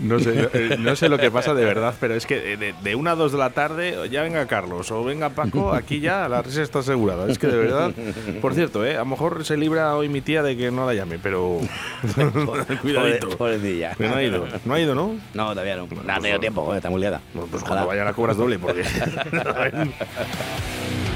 No 0.00 0.18
sé, 0.18 0.48
eh, 0.52 0.76
no 0.78 0.96
sé 0.96 1.08
lo 1.08 1.18
que 1.18 1.30
pasa 1.30 1.54
de 1.54 1.64
verdad, 1.64 1.94
pero 2.00 2.14
es 2.14 2.26
que 2.26 2.56
de, 2.56 2.74
de 2.82 2.94
una 2.94 3.12
a 3.12 3.14
dos 3.14 3.32
de 3.32 3.38
la 3.38 3.50
tarde, 3.50 4.08
ya 4.10 4.22
venga 4.22 4.46
Carlos 4.46 4.90
o 4.90 5.04
venga 5.04 5.30
Paco, 5.30 5.72
aquí 5.72 6.00
ya 6.00 6.28
la 6.28 6.42
risa 6.42 6.62
está 6.62 6.80
asegurada. 6.80 7.30
Es 7.30 7.38
que 7.38 7.46
de 7.46 7.56
verdad, 7.56 7.92
por 8.40 8.54
cierto, 8.54 8.84
¿eh? 8.84 8.96
a 8.96 9.00
lo 9.00 9.06
mejor 9.06 9.44
se 9.44 9.56
libra 9.56 9.94
hoy 9.96 10.08
mi 10.08 10.20
tía 10.20 10.42
de 10.42 10.56
que 10.56 10.70
no 10.70 10.86
la 10.86 10.94
llame, 10.94 11.18
pero 11.18 11.60
cuidadito. 12.82 13.28
Pobre- 13.30 13.36
pobrecilla. 13.36 13.94
No 13.98 14.14
ha 14.14 14.22
ido, 14.22 14.46
no 14.64 14.74
ha 14.74 14.80
ido, 14.80 14.94
¿no? 14.94 15.16
No, 15.34 15.50
todavía 15.50 15.76
no. 15.76 15.88
No 16.04 16.12
ha 16.12 16.20
tenido 16.20 16.40
tiempo, 16.40 16.64
joder, 16.64 16.78
está 16.78 16.90
muy 16.90 17.00
liada. 17.00 17.20
Pues 17.32 17.46
Ojalá. 17.62 17.66
cuando 17.66 17.86
vaya 17.88 18.04
la 18.04 18.12
cobras 18.12 18.36
doble, 18.36 18.58
porque. 18.58 18.82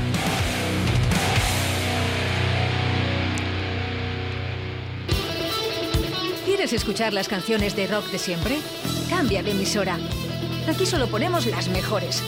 ¿Quieres 6.62 6.80
escuchar 6.80 7.12
las 7.12 7.26
canciones 7.26 7.74
de 7.74 7.88
rock 7.88 8.06
de 8.12 8.20
siempre? 8.20 8.56
Cambia 9.10 9.42
de 9.42 9.50
emisora. 9.50 9.98
Aquí 10.68 10.86
solo 10.86 11.08
ponemos 11.08 11.44
las 11.46 11.66
mejores. 11.66 12.22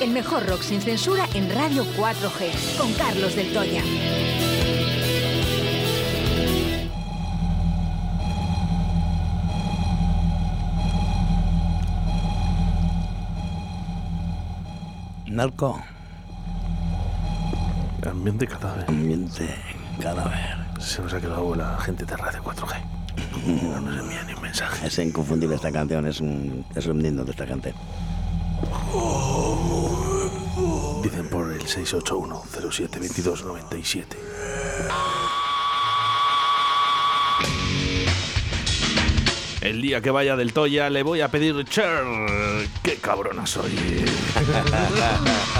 El 0.00 0.10
mejor 0.10 0.46
rock 0.46 0.62
sin 0.62 0.80
censura 0.80 1.26
en 1.34 1.52
Radio 1.52 1.84
4G, 1.96 2.78
con 2.78 2.92
Carlos 2.92 3.34
del 3.34 3.52
Toya. 3.52 3.82
Narco, 15.26 15.82
Ambiente 18.08 18.46
cadáver. 18.46 18.84
ambiente, 18.86 19.52
cadáver. 20.00 20.58
Se 20.78 21.02
nos 21.02 21.12
ha 21.12 21.20
quedado 21.20 21.56
la 21.56 21.76
gente 21.80 22.04
de 22.04 22.16
Radio 22.16 22.40
4G. 22.44 22.93
No 23.46 23.80
nos 23.80 23.98
envía 24.00 24.22
ni 24.24 24.34
un 24.34 24.42
mensaje. 24.42 24.86
Es 24.86 24.98
inconfundible 24.98 25.56
esta 25.56 25.72
canción, 25.72 26.06
es 26.06 26.20
un, 26.20 26.64
es 26.74 26.86
un 26.86 27.04
himno 27.04 27.24
de 27.24 27.30
esta 27.32 27.46
canción. 27.46 27.74
Dicen 31.02 31.28
por 31.28 31.52
el 31.52 31.60
681-07-2297. 31.60 34.04
El 39.60 39.80
día 39.80 40.00
que 40.02 40.10
vaya 40.10 40.36
del 40.36 40.52
Toya 40.52 40.90
le 40.90 41.02
voy 41.02 41.22
a 41.22 41.28
pedir 41.28 41.64
Cher. 41.64 42.04
¡Qué 42.82 42.96
cabrona 42.96 43.46
soy! 43.46 43.72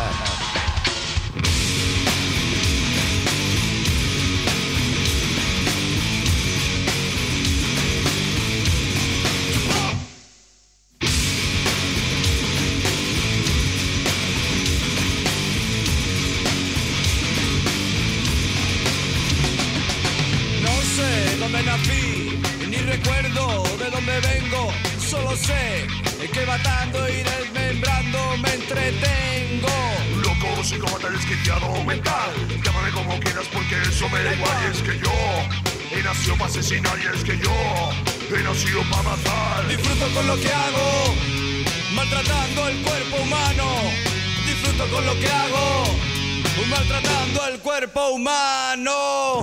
humano. 48.15 49.43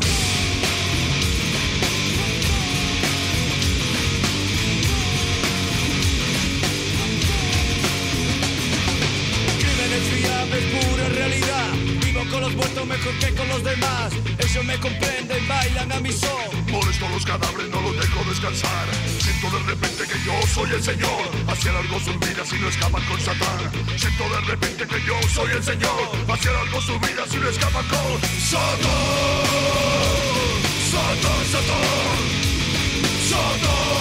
Crímenes 9.60 10.04
fiables, 10.10 10.64
pura 10.72 11.10
realidad. 11.10 11.68
Vivo 12.06 12.22
con 12.32 12.42
los 12.42 12.56
muertos 12.56 12.88
mejor 12.88 13.14
que 13.20 13.36
con 13.36 13.48
los 13.50 13.64
demás. 13.64 14.14
Ellos 14.40 14.66
me 14.66 14.80
comprenden, 14.80 15.48
bailan 15.48 15.92
a 15.92 16.00
mi 16.00 16.12
son. 16.12 16.51
Por 16.72 16.88
esto 16.90 17.10
los 17.10 17.26
cadáveres 17.26 17.70
no 17.70 17.82
los 17.82 17.96
dejo 17.98 18.24
descansar. 18.30 18.88
Siento 19.20 19.50
de 19.58 19.64
repente 19.64 20.04
que 20.08 20.20
yo 20.26 20.34
soy 20.48 20.72
el 20.72 20.82
Señor. 20.82 21.22
Hacia 21.48 21.74
largo 21.74 22.00
sus 22.00 22.18
vidas 22.20 22.54
y 22.54 22.60
no 22.60 22.70
escapan 22.70 23.04
con 23.06 23.20
Satán. 23.20 23.72
Siento 23.98 24.24
de 24.30 24.42
repente 24.42 24.88
que 24.88 25.06
yo 25.06 25.22
soy 25.30 25.52
el 25.52 25.64
Señor. 25.64 26.12
Hacia 26.30 26.52
largo 26.52 26.82
sus 26.82 27.00
vidas 27.02 27.34
y 27.34 27.38
no 27.38 27.50
escapan 27.50 27.86
con 27.88 28.22
Satán, 28.40 28.72
Satán 30.92 31.46
Satán. 31.52 32.42
Satán, 33.30 33.92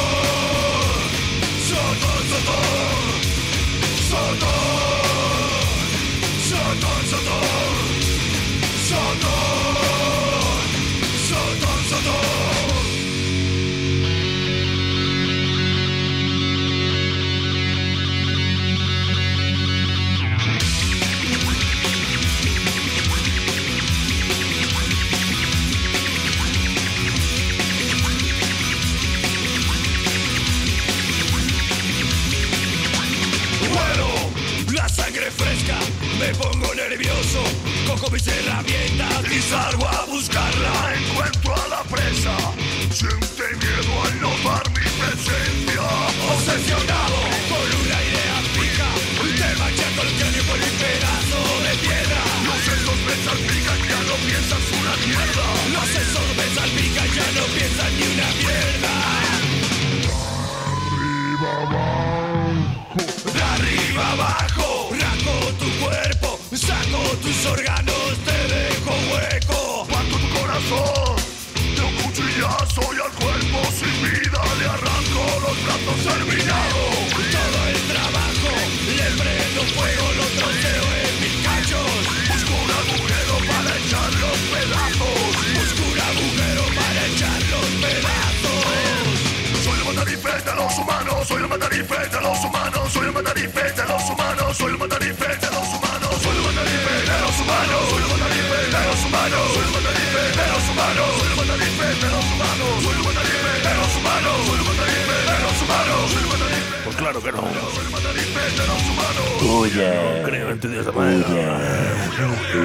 Satán 1.68 2.28
Satán 2.30 2.79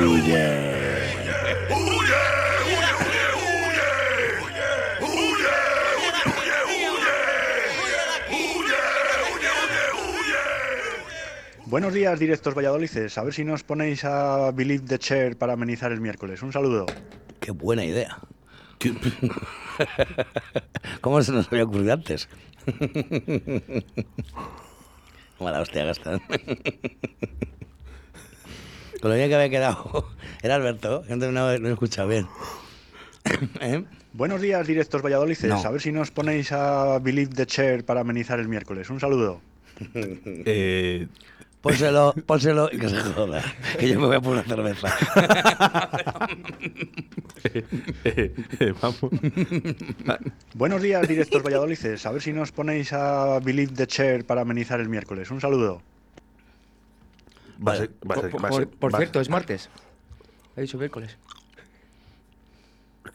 huye. 0.06 0.76
Buenos 11.66 11.94
días, 11.94 12.20
directos 12.20 12.54
valladolices. 12.54 13.18
A 13.18 13.24
ver 13.24 13.34
si 13.34 13.44
nos 13.44 13.64
ponéis 13.64 14.06
a 14.06 14.52
Believe 14.52 14.86
the 14.88 15.00
Chair 15.00 15.36
para 15.38 15.54
amenizar 15.54 15.92
el 15.92 16.00
miércoles. 16.00 16.42
Un 16.42 16.54
saludo. 16.54 16.86
Qué 17.40 17.52
buena 17.52 17.84
idea. 17.84 18.18
¿Cómo 21.02 21.22
se 21.22 21.32
nos 21.32 21.48
había 21.48 21.64
ocurrido 21.64 21.94
antes? 21.94 22.30
Mala 25.40 25.60
hostia, 25.62 25.86
gastan. 25.86 26.22
Bien 29.14 29.30
que 29.30 29.36
había 29.36 29.50
quedado. 29.50 30.08
Era 30.42 30.56
Alberto, 30.56 31.04
que 31.06 31.14
antes 31.14 31.32
no, 31.32 31.58
no 31.60 31.70
he 31.70 31.72
escuchado 31.72 32.08
bien. 32.08 32.28
¿Eh? 33.62 33.84
Buenos 34.14 34.42
días, 34.42 34.66
directos 34.66 35.02
Valladolices. 35.02 35.50
No. 35.50 35.58
A 35.64 35.72
ver 35.72 35.82
si 35.82 35.92
nos 35.92 36.10
ponéis 36.12 36.52
a 36.52 37.00
Believe 37.00 37.34
the 37.36 37.46
Chair 37.46 37.84
para 37.86 38.02
amenizar 38.02 38.40
el 38.40 38.48
miércoles. 38.48 38.90
Un 38.90 39.00
saludo. 39.00 39.42
Eh, 40.48 41.08
Pónselo, 41.62 42.14
pónselo 42.28 42.70
y 42.72 42.78
que 42.78 42.88
se 42.90 42.98
joda. 43.02 43.42
Que 43.80 43.90
yo 43.90 44.00
me 44.00 44.06
voy 44.06 44.16
a 44.18 44.22
poner 44.22 44.46
una 44.46 44.56
cerveza. 44.56 44.96
eh, 48.04 48.34
eh, 48.60 48.74
vamos. 48.80 49.00
Buenos 50.54 50.82
días, 50.82 51.08
directos 51.08 51.42
Valladolices. 51.44 52.06
A 52.06 52.12
ver 52.12 52.22
si 52.22 52.34
nos 52.34 52.52
ponéis 52.52 52.94
a 52.94 53.40
Believe 53.40 53.74
the 53.74 53.88
Chair 53.88 54.26
para 54.26 54.42
amenizar 54.42 54.80
el 54.80 54.90
miércoles. 54.90 55.32
Un 55.32 55.42
saludo. 55.42 55.82
Va 55.82 55.82
a 55.82 55.82
ser- 55.82 55.84
va 55.84 57.42
a 57.42 57.42
ser- 57.42 57.45
Por, 57.64 58.96
cierto, 58.96 59.20
es 59.20 59.30
martes. 59.30 59.70
He 60.56 60.62
dicho 60.62 60.78
miércoles. 60.78 61.18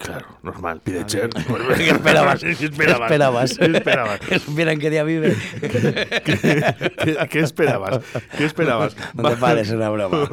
Claro, 0.03 0.27
normal. 0.43 0.81
Pide 0.83 1.05
Cher. 1.05 1.29
¿Qué 1.77 1.91
esperabas? 1.91 2.41
¿Qué 2.41 2.51
esperabas? 2.53 3.03
esperabas? 3.11 3.59
¿Qué 3.59 3.67
esperabas? 3.77 4.21
Que 4.29 4.39
supieran 4.39 4.79
qué 4.79 4.89
día 4.91 5.05
vive. 5.05 5.37
¿Qué, 5.61 7.29
qué 7.31 7.41
esperabas? 7.41 8.01
¿Qué 8.37 8.45
esperabas? 8.47 8.97
No 9.15 9.29
te 9.29 9.37
pares, 9.37 9.69
es 9.69 9.75
una 9.75 9.91
broma. 9.91 10.27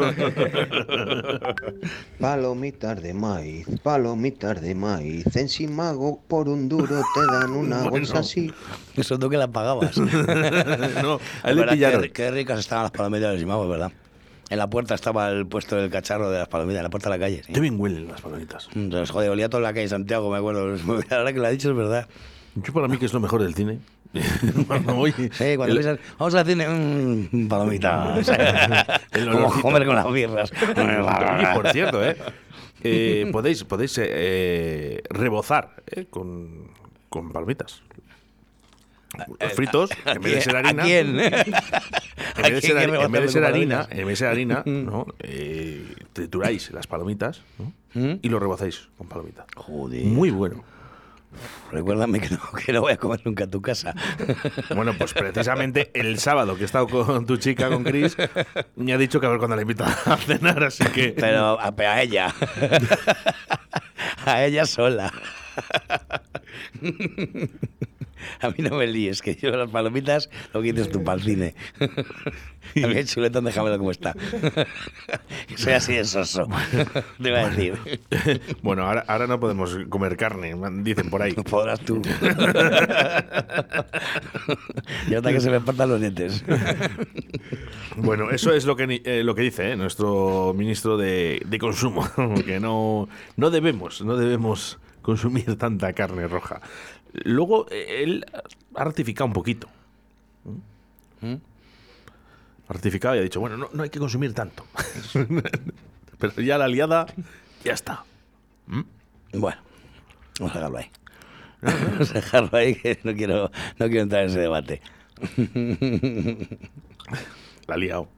Palomitas 2.19 3.01
de 3.01 3.13
maíz, 3.13 3.67
palomitas 3.83 4.61
de 4.61 4.73
maíz. 4.75 5.35
En 5.35 5.49
Simago 5.49 6.21
por 6.27 6.47
un 6.47 6.69
duro 6.69 7.01
te 7.13 7.25
dan 7.33 7.51
una 7.51 7.77
Bueno. 7.77 7.91
bolsa 7.91 8.19
así. 8.19 8.51
Eso 8.95 9.19
tú 9.19 9.29
que 9.29 9.37
la 9.37 9.47
pagabas. 9.47 9.97
no, 9.97 11.19
a 11.43 11.49
él 11.49 11.55
le 11.55 11.61
¿Verdad? 11.61 11.73
pillaron. 11.73 12.01
Qué, 12.03 12.11
qué 12.11 12.31
ricas 12.31 12.59
estaban 12.59 12.83
las 12.83 12.91
palomitas 12.91 13.31
del 13.31 13.39
Simao, 13.39 13.67
¿verdad? 13.67 13.91
En 14.49 14.57
la 14.57 14.69
puerta 14.69 14.95
estaba 14.95 15.29
el 15.29 15.45
puesto 15.45 15.75
del 15.75 15.89
cacharro 15.89 16.29
de 16.29 16.39
las 16.39 16.47
palomitas, 16.47 16.77
en 16.79 16.83
la 16.83 16.89
puerta 16.89 17.09
de 17.09 17.17
la 17.17 17.25
calle. 17.25 17.43
sí. 17.45 17.51
Qué 17.53 17.59
bien 17.59 17.79
huelen 17.79 18.07
las 18.07 18.21
palomitas. 18.21 18.69
Entonces, 18.75 19.11
joder, 19.11 19.29
olía 19.29 19.49
todo 19.49 19.59
en 19.59 19.63
la 19.63 19.73
calle 19.73 19.87
Santiago, 19.89 20.31
me 20.31 20.37
acuerdo. 20.37 20.75
Ahora 21.11 21.33
que 21.33 21.39
lo 21.39 21.45
ha 21.45 21.49
dicho 21.49 21.69
es 21.71 21.75
verdad. 21.75 22.07
Yo 22.55 22.73
para 22.73 22.87
mí 22.87 22.97
que 22.97 23.05
es 23.05 23.13
lo 23.13 23.19
mejor 23.19 23.43
del 23.43 23.53
cine. 23.55 23.79
Sí, 24.13 24.63
cuando 25.57 25.65
el- 25.65 25.71
piensas, 25.81 25.99
vamos 26.17 26.33
al 26.33 26.45
cine, 26.45 26.67
mmm, 26.67 27.47
palomitas. 27.47 28.25
Como 29.31 29.61
comer 29.61 29.85
con 29.85 29.95
las 29.95 30.11
birras. 30.11 30.51
Oye, 30.75 31.47
por 31.53 31.69
cierto, 31.71 32.03
¿eh? 32.05 32.15
Eh, 32.83 33.29
podéis 33.31 33.63
podéis 33.65 33.99
eh, 34.01 35.01
rebozar 35.09 35.75
¿eh? 35.87 36.05
con, 36.09 36.71
con 37.09 37.31
palomitas. 37.31 37.81
Los 39.39 39.53
fritos, 39.53 39.89
en 40.05 40.21
vez 40.21 40.33
de 40.35 40.41
ser 40.41 40.55
¿A 40.55 40.59
harina. 40.59 40.83
quién? 40.83 41.19
En 41.19 41.31
vez 41.31 41.31
de 42.53 42.61
ser, 42.61 42.77
¿A 42.77 42.81
quién 42.81 42.95
hari- 42.95 43.05
en 43.05 43.11
vez 43.11 43.21
de 43.23 43.27
ser 43.29 43.41
rebozarle 43.41 43.41
con 43.41 43.43
harina, 43.45 43.87
en 43.89 43.97
vez 43.99 44.07
de 44.07 44.15
ser 44.15 44.27
harina, 44.27 44.63
¿no? 44.65 45.05
Eh, 45.19 45.95
trituráis 46.13 46.71
las 46.71 46.87
palomitas 46.87 47.41
¿no? 47.57 47.73
¿Mm? 47.93 48.19
y 48.21 48.29
lo 48.29 48.39
rebozáis 48.39 48.89
con 48.97 49.07
palomitas. 49.07 49.45
Joder. 49.55 50.03
Muy 50.05 50.29
bueno. 50.29 50.63
Recuérdame 51.71 52.19
que 52.21 52.29
no, 52.29 52.39
que 52.65 52.73
no 52.73 52.81
voy 52.81 52.93
a 52.93 52.97
comer 52.97 53.21
nunca 53.25 53.43
a 53.43 53.47
tu 53.47 53.61
casa. 53.61 53.93
Bueno, 54.75 54.93
pues 54.97 55.13
precisamente 55.13 55.91
el 55.93 56.17
sábado 56.19 56.55
que 56.55 56.63
he 56.63 56.65
estado 56.65 56.87
con 56.87 57.25
tu 57.25 57.37
chica, 57.37 57.69
con 57.69 57.83
Chris, 57.83 58.15
me 58.75 58.93
ha 58.93 58.97
dicho 58.97 59.19
que 59.19 59.25
a 59.27 59.29
ver 59.29 59.37
cuándo 59.37 59.55
la 59.55 59.61
invito 59.61 59.83
a 59.85 60.17
cenar, 60.17 60.63
así 60.63 60.83
que. 60.85 61.09
Pero 61.09 61.59
a, 61.59 61.73
a 61.77 62.01
ella. 62.01 62.33
a 64.25 64.43
ella 64.45 64.65
sola. 64.65 65.11
A 68.41 68.49
mí 68.49 68.55
no 68.59 68.75
me 68.77 68.87
líes, 68.87 69.21
que 69.21 69.35
yo 69.35 69.51
las 69.51 69.69
palomitas 69.69 70.29
lo 70.53 70.61
que 70.61 70.73
dices 70.73 70.89
tú 70.89 71.03
para 71.03 71.17
el 71.17 71.23
cine. 71.23 71.55
A 71.79 72.87
mí 72.87 72.97
el 72.97 73.07
chuletón 73.07 73.45
déjamelo 73.45 73.77
como 73.77 73.91
está. 73.91 74.13
Soy 75.55 75.73
así 75.73 75.93
de 75.93 76.05
soso. 76.05 76.47
Te 77.21 77.29
iba 77.29 77.39
a 77.39 77.49
decir. 77.49 77.79
Bueno, 78.61 78.83
ahora, 78.83 79.05
ahora 79.07 79.27
no 79.27 79.39
podemos 79.39 79.77
comer 79.89 80.17
carne, 80.17 80.53
dicen 80.83 81.09
por 81.09 81.21
ahí. 81.21 81.33
Podrás 81.33 81.79
tú. 81.79 82.01
Y 85.09 85.15
hasta 85.15 85.31
que 85.31 85.39
se 85.39 85.49
me 85.49 85.61
partan 85.61 85.89
los 85.89 86.01
dientes. 86.01 86.43
Bueno, 87.95 88.31
eso 88.31 88.53
es 88.53 88.65
lo 88.65 88.75
que, 88.75 89.01
eh, 89.05 89.23
lo 89.23 89.33
que 89.33 89.41
dice 89.43 89.71
¿eh? 89.71 89.75
nuestro 89.75 90.53
ministro 90.55 90.97
de, 90.97 91.41
de 91.45 91.57
consumo, 91.57 92.07
que 92.45 92.59
no, 92.59 93.07
no 93.37 93.49
debemos, 93.49 94.01
no 94.01 94.17
debemos 94.17 94.77
consumir 95.07 95.57
tanta 95.57 95.93
carne 95.93 96.27
roja. 96.27 96.59
Luego, 97.23 97.67
eh, 97.71 98.03
él 98.03 98.25
ha 98.75 98.83
ratificado 98.83 99.25
un 99.25 99.33
poquito. 99.33 99.67
¿Mm? 101.21 101.35
Ha 102.69 102.73
ratificado 102.73 103.15
y 103.15 103.19
ha 103.19 103.21
dicho, 103.21 103.39
bueno, 103.39 103.57
no, 103.57 103.69
no 103.73 103.83
hay 103.83 103.89
que 103.89 103.99
consumir 103.99 104.33
tanto. 104.33 104.65
Pero 106.19 106.41
ya 106.41 106.57
la 106.57 106.67
liada, 106.67 107.05
ya 107.63 107.73
está. 107.73 108.03
Bueno, 109.33 109.57
vamos 110.39 110.55
a 110.55 110.59
dejarlo 110.59 110.77
ahí. 110.77 110.89
Vamos 111.61 112.11
a 112.11 112.13
dejarlo 112.13 112.49
ahí, 112.57 112.75
que 112.75 112.99
no 113.03 113.15
quiero, 113.15 113.51
no 113.79 113.87
quiero 113.87 114.01
entrar 114.01 114.23
en 114.23 114.29
ese 114.29 114.39
debate. 114.39 114.81
La 117.67 117.75
ha 117.75 117.77
liado. 117.77 118.09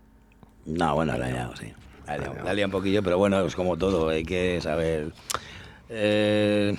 No, 0.65 0.95
bueno, 0.95 1.17
la 1.17 1.29
he 1.29 1.33
liado, 1.33 1.55
sí. 1.55 1.71
La 2.05 2.15
he 2.15 2.19
liado, 2.19 2.35
la 2.43 2.51
he 2.51 2.55
liado 2.55 2.67
un 2.67 2.71
poquillo, 2.71 3.03
pero 3.03 3.17
bueno, 3.17 3.45
es 3.45 3.55
como 3.55 3.77
todo, 3.77 4.09
hay 4.09 4.23
que 4.23 4.59
saber... 4.61 5.13
eh, 5.89 6.75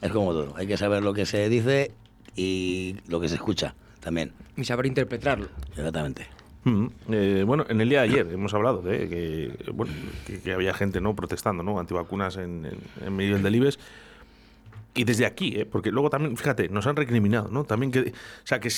es 0.00 0.12
como 0.12 0.32
todo, 0.32 0.54
hay 0.56 0.66
que 0.66 0.76
saber 0.76 1.02
lo 1.02 1.14
que 1.14 1.26
se 1.26 1.48
dice 1.48 1.92
y 2.36 2.96
lo 3.08 3.20
que 3.20 3.28
se 3.28 3.34
escucha 3.34 3.74
también. 4.00 4.32
Y 4.56 4.64
saber 4.64 4.86
interpretarlo. 4.86 5.48
Exactamente. 5.70 6.26
Mm, 6.64 6.86
eh, 7.10 7.44
bueno, 7.46 7.64
en 7.68 7.80
el 7.80 7.88
día 7.88 8.02
de 8.02 8.08
ayer 8.08 8.28
hemos 8.32 8.52
hablado 8.54 8.82
de 8.82 9.08
que, 9.08 9.72
bueno, 9.72 9.92
que, 10.26 10.40
que 10.40 10.52
había 10.52 10.74
gente 10.74 11.00
no 11.00 11.14
protestando, 11.14 11.62
¿no? 11.62 11.78
Antivacunas 11.78 12.36
en, 12.36 12.66
en, 12.66 13.06
en 13.06 13.16
medio 13.16 13.34
del 13.34 13.42
Delibes. 13.42 13.78
Y 14.94 15.04
desde 15.04 15.26
aquí, 15.26 15.54
¿eh? 15.56 15.66
porque 15.66 15.90
luego 15.90 16.10
también, 16.10 16.36
fíjate, 16.36 16.68
nos 16.68 16.86
han 16.86 16.96
recriminado, 16.96 17.48
¿no? 17.48 17.64
También 17.64 17.92
que, 17.92 18.00
o 18.00 18.46
sea, 18.46 18.58
que, 18.60 18.70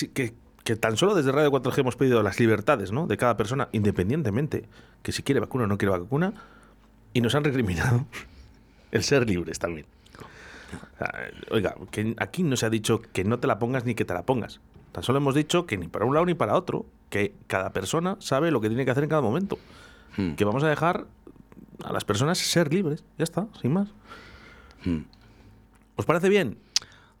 que 0.63 0.75
tan 0.75 0.97
solo 0.97 1.15
desde 1.15 1.31
Radio 1.31 1.51
4G 1.51 1.79
hemos 1.79 1.95
pedido 1.95 2.21
las 2.21 2.39
libertades, 2.39 2.91
¿no? 2.91 3.07
De 3.07 3.17
cada 3.17 3.37
persona, 3.37 3.69
independientemente, 3.71 4.65
que 5.01 5.11
si 5.11 5.23
quiere 5.23 5.39
vacuna 5.39 5.63
o 5.63 5.67
no 5.67 5.77
quiere 5.77 5.97
vacuna, 5.97 6.33
y 7.13 7.21
nos 7.21 7.35
han 7.35 7.43
recriminado 7.43 8.05
el 8.91 9.03
ser 9.03 9.27
libres 9.27 9.59
también. 9.59 9.85
Oiga, 11.51 11.75
que 11.91 12.15
aquí 12.17 12.43
no 12.43 12.55
se 12.55 12.65
ha 12.65 12.69
dicho 12.69 13.01
que 13.01 13.23
no 13.23 13.39
te 13.39 13.47
la 13.47 13.59
pongas 13.59 13.85
ni 13.85 13.95
que 13.95 14.05
te 14.05 14.13
la 14.13 14.23
pongas. 14.23 14.59
Tan 14.91 15.03
solo 15.03 15.19
hemos 15.19 15.35
dicho 15.35 15.65
que 15.65 15.77
ni 15.77 15.87
para 15.87 16.05
un 16.05 16.13
lado 16.13 16.25
ni 16.25 16.33
para 16.33 16.55
otro, 16.55 16.85
que 17.09 17.33
cada 17.47 17.71
persona 17.71 18.17
sabe 18.19 18.51
lo 18.51 18.59
que 18.61 18.67
tiene 18.67 18.85
que 18.85 18.91
hacer 18.91 19.03
en 19.03 19.09
cada 19.09 19.21
momento. 19.21 19.57
Hmm. 20.17 20.33
Que 20.33 20.43
vamos 20.43 20.63
a 20.63 20.69
dejar 20.69 21.07
a 21.83 21.93
las 21.93 22.03
personas 22.03 22.37
ser 22.37 22.73
libres. 22.73 23.03
Ya 23.17 23.23
está, 23.23 23.47
sin 23.61 23.73
más. 23.73 23.89
Hmm. 24.83 25.03
¿Os 25.95 26.05
parece 26.05 26.29
bien? 26.29 26.57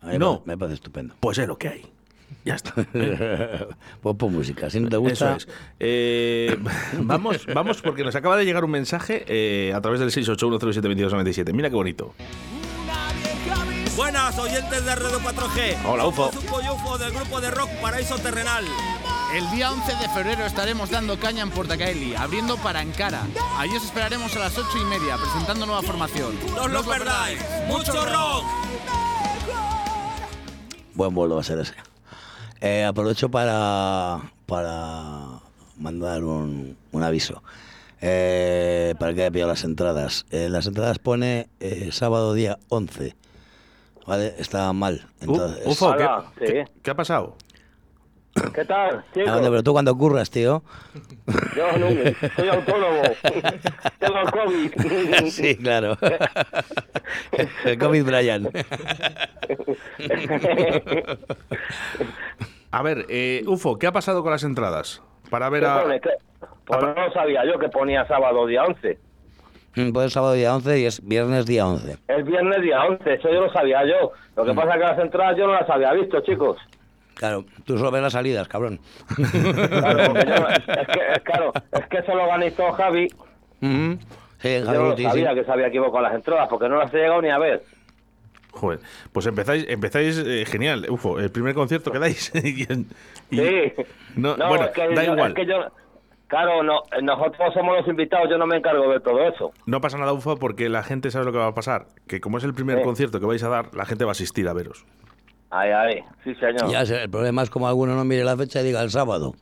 A 0.01 0.17
No. 0.17 0.43
Me 0.45 0.57
parece 0.57 0.75
estupendo. 0.75 1.15
Pues 1.19 1.37
es 1.37 1.47
lo 1.47 1.57
que 1.57 1.69
hay. 1.69 1.85
Ya 2.43 2.55
está. 2.55 2.73
pues 4.01 4.15
pon 4.17 4.33
música, 4.33 4.69
si 4.69 4.79
no 4.79 4.89
te 4.89 4.97
gusta... 4.97 5.35
Eso 5.35 5.49
es. 5.49 5.55
Eh, 5.79 6.57
vamos, 6.99 7.45
vamos, 7.53 7.81
porque 7.81 8.03
nos 8.03 8.15
acaba 8.15 8.37
de 8.37 8.45
llegar 8.45 8.65
un 8.65 8.71
mensaje 8.71 9.23
eh, 9.27 9.73
a 9.73 9.81
través 9.81 9.99
del 9.99 10.09
681072297. 10.09 11.53
Mira 11.53 11.69
qué 11.69 11.75
bonito. 11.75 12.13
Buenas 14.01 14.35
oyentes 14.39 14.83
de 14.83 14.95
Radio 14.95 15.19
4G. 15.19 15.77
Hola, 15.85 16.07
UFO. 16.07 16.31
Somos 16.31 16.43
Ufo 16.43 16.59
y 16.59 16.69
Ufo 16.69 16.97
del 16.97 17.11
grupo 17.11 17.39
de 17.39 17.51
rock 17.51 17.69
Paraíso 17.83 18.17
Terrenal. 18.17 18.65
El 19.31 19.47
día 19.51 19.71
11 19.71 19.95
de 19.95 20.09
febrero 20.09 20.43
estaremos 20.43 20.89
dando 20.89 21.19
caña 21.19 21.43
en 21.43 21.51
Portacaeli, 21.51 22.15
abriendo 22.15 22.57
para 22.57 22.79
Ankara. 22.79 23.27
Allí 23.59 23.75
os 23.75 23.85
esperaremos 23.85 24.35
a 24.35 24.39
las 24.39 24.57
8 24.57 24.69
y 24.75 24.85
media, 24.85 25.17
presentando 25.17 25.67
nueva 25.67 25.83
formación. 25.83 26.35
No 26.55 26.63
os 26.63 26.71
lo 26.71 26.83
perdáis. 26.83 27.39
Mucho 27.67 27.93
rock. 28.03 28.43
Buen 30.95 31.13
vuelo 31.13 31.35
va 31.35 31.41
a 31.41 31.43
ser 31.43 31.59
ese. 31.59 31.75
Eh, 32.59 32.83
aprovecho 32.83 33.29
para, 33.29 34.19
para 34.47 35.41
mandar 35.77 36.23
un, 36.23 36.75
un 36.91 37.03
aviso. 37.03 37.43
Eh, 38.01 38.95
para 38.97 39.13
que 39.13 39.21
haya 39.21 39.31
pillado 39.31 39.51
las 39.51 39.63
entradas. 39.63 40.25
Eh, 40.31 40.49
las 40.49 40.65
entradas 40.65 40.97
pone 40.97 41.49
eh, 41.59 41.89
sábado 41.91 42.33
día 42.33 42.57
11. 42.69 43.15
¿Vale? 44.07 44.33
Está 44.37 44.71
mal. 44.73 45.05
Entonces, 45.21 45.65
Ufo, 45.65 45.95
¿qué, 45.95 46.03
Hola, 46.03 46.23
sí. 46.39 46.45
qué- 46.45 46.65
qué 46.83 46.91
ha 46.91 46.95
pasado? 46.95 47.35
¿Qué 48.55 48.63
tal, 48.63 49.03
bueno, 49.13 49.41
pero 49.49 49.61
tú 49.61 49.73
cuando 49.73 49.93
curras, 49.97 50.29
tío. 50.31 50.63
Yo 51.53 51.77
no, 51.77 51.87
soy 52.35 52.47
autónomo. 52.47 53.01
Tengo 53.99 54.23
COVID. 54.31 55.25
sí, 55.29 55.57
claro. 55.57 55.97
El 57.65 57.77
COVID 57.77 58.05
Brian. 58.05 58.49
A 62.71 62.81
ver, 62.83 63.05
eh, 63.09 63.43
Ufo, 63.47 63.77
¿qué 63.77 63.87
ha 63.87 63.91
pasado 63.91 64.23
con 64.23 64.31
las 64.31 64.43
entradas? 64.43 65.01
Para 65.29 65.49
ver 65.49 65.63
¿Qué 65.63 65.67
a. 65.67 65.83
Pues 66.65 66.81
no 66.81 66.93
lo 66.93 67.11
sabía 67.11 67.41
yo 67.45 67.59
que 67.59 67.67
ponía 67.67 68.07
sábado 68.07 68.45
día 68.47 68.63
11. 68.63 68.97
Mm, 69.75 69.91
Pues 69.93 70.07
es 70.07 70.13
sábado 70.13 70.33
día 70.33 70.53
11 70.55 70.79
y 70.79 70.85
es 70.85 71.05
viernes 71.07 71.45
día 71.45 71.65
11. 71.67 71.97
Es 72.07 72.25
viernes 72.25 72.61
día 72.61 72.83
11, 72.83 73.13
eso 73.13 73.29
yo 73.31 73.41
lo 73.41 73.51
sabía 73.53 73.85
yo. 73.85 74.11
Lo 74.35 74.43
Mm. 74.43 74.47
que 74.47 74.53
pasa 74.53 74.69
es 74.69 74.75
que 74.75 74.85
las 74.87 74.99
entradas 74.99 75.37
yo 75.37 75.47
no 75.47 75.53
las 75.53 75.69
había 75.69 75.93
visto, 75.93 76.19
chicos. 76.21 76.57
Claro, 77.15 77.45
tú 77.65 77.77
solo 77.77 77.91
ves 77.91 78.01
las 78.01 78.13
salidas, 78.13 78.47
cabrón. 78.47 78.79
Claro, 79.15 80.13
yo 80.15 80.35
no- 80.41 80.49
es, 80.49 80.87
que, 80.87 81.11
es, 81.13 81.19
claro, 81.23 81.51
es 81.71 81.85
que 81.87 81.97
eso 81.99 82.15
lo 82.15 82.23
organizó 82.23 82.71
Javi. 82.73 83.07
Ujú. 83.61 83.97
Sí, 84.39 84.59
Yo 84.59 84.65
Javi 84.65 84.77
no 84.77 84.83
lo 84.83 84.89
Ortiz, 84.89 85.05
sí. 85.05 85.11
sabía 85.11 85.35
que 85.35 85.43
se 85.45 85.51
había 85.51 85.67
equivocado 85.67 86.01
las 86.01 86.15
entradas 86.15 86.47
porque 86.49 86.67
no 86.67 86.77
las 86.77 86.91
he 86.93 86.97
llegado 86.97 87.21
ni 87.21 87.29
a 87.29 87.37
ver. 87.37 87.63
Joder, 88.53 88.79
pues 89.13 89.25
empezáis, 89.27 89.65
empezáis 89.69 90.17
eh, 90.25 90.43
genial, 90.45 90.85
Ufo, 90.89 91.19
el 91.19 91.31
primer 91.31 91.53
concierto 91.53 91.91
que 91.91 91.99
dais. 91.99 92.31
y, 92.43 92.63
y- 92.63 92.65
Sí. 93.29 93.73
no, 94.15 94.35
No, 94.35 94.47
bueno, 94.49 94.65
es 94.65 94.71
que 94.71 94.87
da 94.93 95.03
yo- 95.05 95.13
igual. 95.13 95.29
es 95.29 95.35
que 95.35 95.45
yo- 95.45 95.65
claro, 96.31 96.63
no, 96.63 96.79
nosotros 97.03 97.53
somos 97.53 97.77
los 97.77 97.87
invitados, 97.87 98.27
yo 98.29 98.37
no 98.37 98.47
me 98.47 98.55
encargo 98.57 98.89
de 98.91 98.99
todo 99.01 99.21
eso. 99.27 99.51
No 99.65 99.81
pasa 99.81 99.97
nada, 99.97 100.13
Ufo, 100.13 100.37
porque 100.37 100.69
la 100.69 100.81
gente 100.81 101.11
sabe 101.11 101.25
lo 101.25 101.31
que 101.33 101.37
va 101.37 101.47
a 101.47 101.53
pasar. 101.53 101.85
Que 102.07 102.19
como 102.21 102.37
es 102.39 102.43
el 102.45 102.53
primer 102.53 102.77
Sí. 102.79 102.83
concierto 102.85 103.19
que 103.19 103.25
vais 103.25 103.43
a 103.43 103.49
dar, 103.49 103.75
la 103.75 103.85
gente 103.85 104.05
va 104.05 104.11
a 104.11 104.13
asistir 104.13 104.47
a 104.47 104.53
veros. 104.53 104.85
Ay, 105.49 105.69
ay, 105.71 106.03
sí, 106.23 106.33
señor. 106.35 106.71
Ya 106.71 106.85
sé, 106.85 107.03
el 107.03 107.09
problema 107.09 107.43
es 107.43 107.49
como 107.49 107.67
alguno 107.67 107.93
no 107.95 108.05
mire 108.05 108.23
la 108.23 108.37
fecha 108.37 108.61
y 108.61 108.63
diga 108.63 108.81
el 108.81 108.89
sábado. 108.89 109.33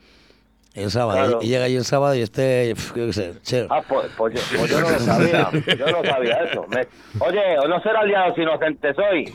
El 0.76 0.92
sábado. 0.92 1.18
Claro. 1.20 1.40
Y 1.42 1.48
llega 1.48 1.66
ahí 1.66 1.76
el 1.76 1.84
sábado 1.84 2.14
y 2.16 2.22
esté, 2.22 2.74
pf, 2.76 2.94
qué 2.94 3.12
sé. 3.42 3.68
Ah, 3.70 3.82
pues, 3.88 4.08
pues 4.16 4.36
yo, 4.36 4.58
pues 4.60 4.72
yo 4.72 4.80
no 4.80 4.90
lo 4.92 5.00
sabía, 5.00 5.50
yo 5.78 5.86
no 5.88 6.04
sabía 6.06 6.36
eso. 6.44 6.66
Me- 6.70 6.88
oye, 7.20 7.42
no 7.68 7.80
de 7.82 8.28
los 8.30 8.38
inocentes 8.38 8.96
hoy. 9.00 9.34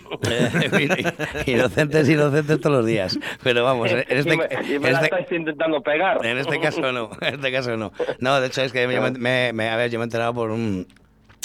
inocentes, 1.46 2.08
inocentes 2.08 2.60
todos 2.60 2.76
los 2.76 2.86
días. 2.86 3.18
Pero 3.42 3.64
vamos, 3.64 3.90
en 3.90 3.98
este, 4.08 4.34
y 4.34 4.36
me, 4.36 4.44
y 4.44 4.78
me 4.78 4.88
en 4.88 4.92
la 4.94 5.00
este- 5.02 5.04
estáis 5.06 5.32
intentando 5.32 5.80
pegar. 5.82 6.24
en 6.24 6.38
este 6.38 6.60
caso 6.60 6.92
no, 6.92 7.10
en 7.20 7.34
este 7.34 7.52
caso 7.52 7.76
no. 7.76 7.92
No, 8.20 8.40
de 8.40 8.46
hecho 8.46 8.62
es 8.62 8.72
que 8.72 8.86
me, 8.86 9.00
me- 9.10 9.52
me- 9.52 9.68
a 9.70 9.76
ver, 9.76 9.90
yo 9.90 9.98
me 9.98 10.04
he 10.04 10.06
enterado 10.06 10.34
por 10.34 10.50
un, 10.50 10.86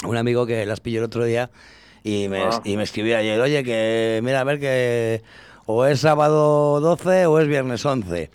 un 0.04 0.16
amigo 0.16 0.46
que 0.46 0.64
las 0.66 0.80
pilló 0.80 1.00
el 1.00 1.06
otro 1.06 1.24
día 1.24 1.50
y 2.04 2.28
me, 2.28 2.42
Ah. 2.44 2.60
y 2.64 2.76
me 2.76 2.84
escribió 2.84 3.18
ayer, 3.18 3.40
oye, 3.40 3.62
que 3.64 4.20
mira, 4.22 4.40
a 4.40 4.44
ver 4.44 4.58
que 4.60 5.22
o 5.66 5.84
es 5.84 6.00
sábado 6.00 6.80
12 6.80 7.26
o 7.26 7.38
es 7.40 7.48
viernes 7.48 7.84
11. 7.84 8.30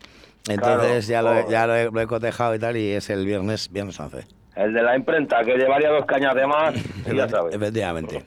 Entonces 0.48 1.08
ya, 1.08 1.22
lo, 1.22 1.32
he- 1.34 1.42
joder. 1.44 1.52
ya 1.52 1.68
lo 1.68 1.76
he, 1.76 1.92
lo 1.92 2.02
he 2.02 2.08
cotejado 2.08 2.54
y 2.56 2.60
tal 2.60 2.78
y 2.78 2.92
es 2.92 3.10
el 3.10 3.26
viernes, 3.26 3.72
viernes 3.72 4.00
11. 4.00 4.26
El 4.56 4.74
de 4.74 4.84
la 4.84 4.96
imprenta, 4.96 5.44
que 5.44 5.56
llevaría 5.58 5.90
dos 5.90 6.06
cañas 6.06 6.34
de 6.36 6.48
más, 6.48 6.76
y 7.12 7.16
ya 7.16 7.28
sabes. 7.28 7.56
Efectivamente. 7.56 8.24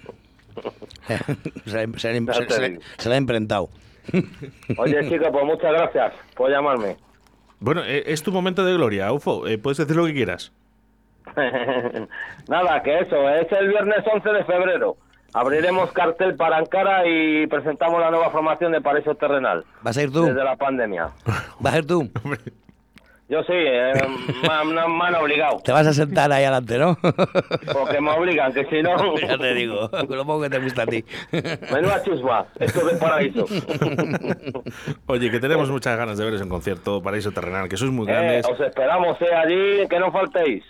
se, 1.67 1.87
la- 1.87 2.79
se 2.99 3.09
la 3.09 3.15
ha 3.15 3.19
imprentado. 3.19 3.69
Oye, 4.79 5.09
chicos, 5.09 5.29
pues 5.31 5.45
muchas 5.45 5.73
gracias 5.73 6.13
por 6.35 6.51
llamarme. 6.51 6.97
Bueno, 7.61 7.83
eh, 7.85 8.05
es 8.07 8.23
tu 8.23 8.33
momento 8.33 8.65
de 8.65 8.73
gloria, 8.75 9.13
Ufo. 9.13 9.47
eh, 9.47 9.59
puedes 9.59 9.79
decir 9.79 9.97
lo 9.97 10.07
que 10.07 10.15
quieras. 10.15 10.53
Nada, 12.49 12.83
que 12.83 12.99
eso, 13.01 13.29
es 13.31 13.47
el 13.53 13.69
viernes 13.69 13.99
11 14.13 14.29
de 14.31 14.45
febrero. 14.45 14.97
Abriremos 15.35 15.93
cartel 15.93 16.37
para 16.37 16.57
Ankara 16.57 17.07
y 17.07 17.47
presentamos 17.47 18.01
la 18.01 18.11
nueva 18.11 18.31
formación 18.31 18.73
de 18.73 18.81
Paraíso 18.81 19.15
Terrenal. 19.15 19.65
¿Vas 19.83 19.97
a 19.97 20.03
ir 20.03 20.11
tú? 20.13 20.25
Desde 20.25 20.43
la 20.43 20.57
pandemia. 20.57 21.09
¿Vas 21.61 21.75
a 21.75 21.79
ir 21.79 21.87
tú? 21.87 22.09
Yo 23.31 23.43
sí, 23.43 23.53
eh, 23.53 23.93
me, 24.43 24.49
han- 24.49 25.15
obligado. 25.17 25.59
Te 25.63 25.71
vas 25.71 25.87
a 25.87 25.93
sentar 25.93 26.33
ahí 26.33 26.45
adelante, 26.45 26.79
¿no? 26.79 26.97
Porque 27.75 28.01
me 28.01 28.11
obligan, 28.13 28.55
que 28.55 28.65
si 28.71 28.81
no... 28.83 29.19
ya 29.19 29.37
te 29.37 29.53
digo, 29.53 29.91
con 29.91 30.17
lo 30.17 30.25
poco 30.25 30.41
que 30.45 30.49
te 30.49 30.59
gusta 30.59 30.85
a 30.85 30.87
ti. 30.87 31.05
Menuda 31.71 32.03
chusma, 32.03 32.47
esto 32.59 32.87
de 32.87 32.95
paraíso. 32.97 33.45
Oye, 35.09 35.31
que 35.31 35.41
tenemos 35.41 35.69
muchas 35.71 35.99
ganas 35.99 36.17
de 36.17 36.25
veros 36.25 36.41
en 36.41 36.49
concierto, 36.49 37.03
Paraíso 37.03 37.31
Terrenal, 37.31 37.69
que 37.69 37.77
sois 37.77 37.93
muy 37.93 38.07
Eh, 38.09 38.13
grandes. 38.13 38.47
os 38.47 38.59
esperamos 38.61 39.21
eh, 39.21 39.35
allí, 39.35 39.87
que 39.91 39.99
no 39.99 40.11
faltéis. 40.11 40.65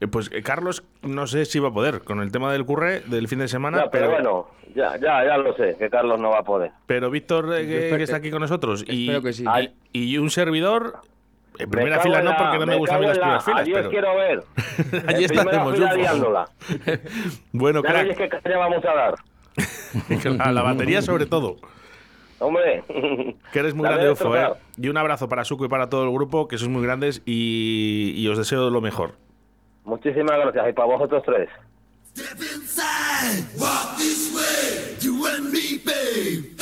Eh, 0.00 0.06
pues 0.06 0.30
eh, 0.32 0.42
Carlos, 0.42 0.84
no 1.02 1.26
sé 1.26 1.44
si 1.44 1.58
va 1.58 1.68
a 1.68 1.72
poder 1.72 2.02
con 2.02 2.20
el 2.20 2.30
tema 2.30 2.52
del 2.52 2.64
curre 2.64 3.00
del 3.00 3.26
fin 3.28 3.40
de 3.40 3.48
semana, 3.48 3.78
Ya, 3.84 3.90
pero 3.90 4.06
pero, 4.06 4.14
bueno, 4.16 4.46
ya, 4.74 4.96
ya, 4.98 5.24
ya 5.24 5.36
lo 5.38 5.54
sé, 5.56 5.76
que 5.78 5.90
Carlos 5.90 6.20
no 6.20 6.30
va 6.30 6.38
a 6.40 6.44
poder. 6.44 6.70
pero 6.86 7.10
Víctor, 7.10 7.52
eh, 7.54 7.66
que, 7.66 7.96
que 7.96 8.02
está 8.04 8.16
aquí 8.16 8.30
con 8.30 8.40
nosotros, 8.40 8.84
y, 8.86 9.20
que 9.20 9.32
sí. 9.32 9.44
Y, 9.92 10.02
y 10.14 10.18
un 10.18 10.30
servidor, 10.30 10.96
en 11.58 11.68
Me 11.68 11.76
primera 11.76 11.98
fila 12.00 12.20
en 12.20 12.26
no, 12.26 12.36
porque 12.36 12.58
no 12.60 12.66
me, 12.66 12.76
gustan 12.76 13.00
mí 13.00 13.06
cago 13.06 13.08
las 13.08 13.16
en 13.16 13.20
la- 13.20 13.38
primeras 13.38 13.44
filas, 13.44 13.60
Allí 13.60 13.72
pero 13.72 13.84
os 13.84 13.90
quiero 13.90 14.16
ver. 14.16 15.04
allí 15.08 15.24
En 15.24 15.30
estaremos. 15.32 15.78
bueno, 17.52 17.82
Ya 17.82 17.88
crack, 17.88 18.16
qué 18.16 18.28
caña 18.28 18.58
vamos 18.58 18.84
a 18.84 18.94
dar. 18.94 19.14
a 20.40 20.52
la 20.52 20.62
batería 20.62 21.02
sobre 21.02 21.26
todo. 21.26 21.56
Hombre. 22.38 22.84
Que 23.52 23.58
eres 23.58 23.74
muy 23.74 23.82
La 23.84 23.94
grande, 23.96 24.12
Ufo, 24.12 24.36
¿eh? 24.36 24.46
Y 24.76 24.88
un 24.88 24.96
abrazo 24.96 25.28
para 25.28 25.42
Suco 25.44 25.64
y 25.64 25.68
para 25.68 25.88
todo 25.88 26.04
el 26.04 26.12
grupo, 26.12 26.46
que 26.46 26.56
sois 26.56 26.70
muy 26.70 26.82
grandes 26.84 27.20
y, 27.26 28.12
y 28.16 28.28
os 28.28 28.38
deseo 28.38 28.70
lo 28.70 28.80
mejor. 28.80 29.14
Muchísimas 29.88 30.38
gracias. 30.38 30.68
Y 30.68 30.72
para 30.74 30.86
vosotros 30.86 31.22
tres. 31.24 31.48
Walk 33.58 33.96
this 33.96 34.34
way, 34.34 34.96
you 35.00 35.26
and 35.26 35.50
me, 35.50 35.78
babe. 35.84 36.57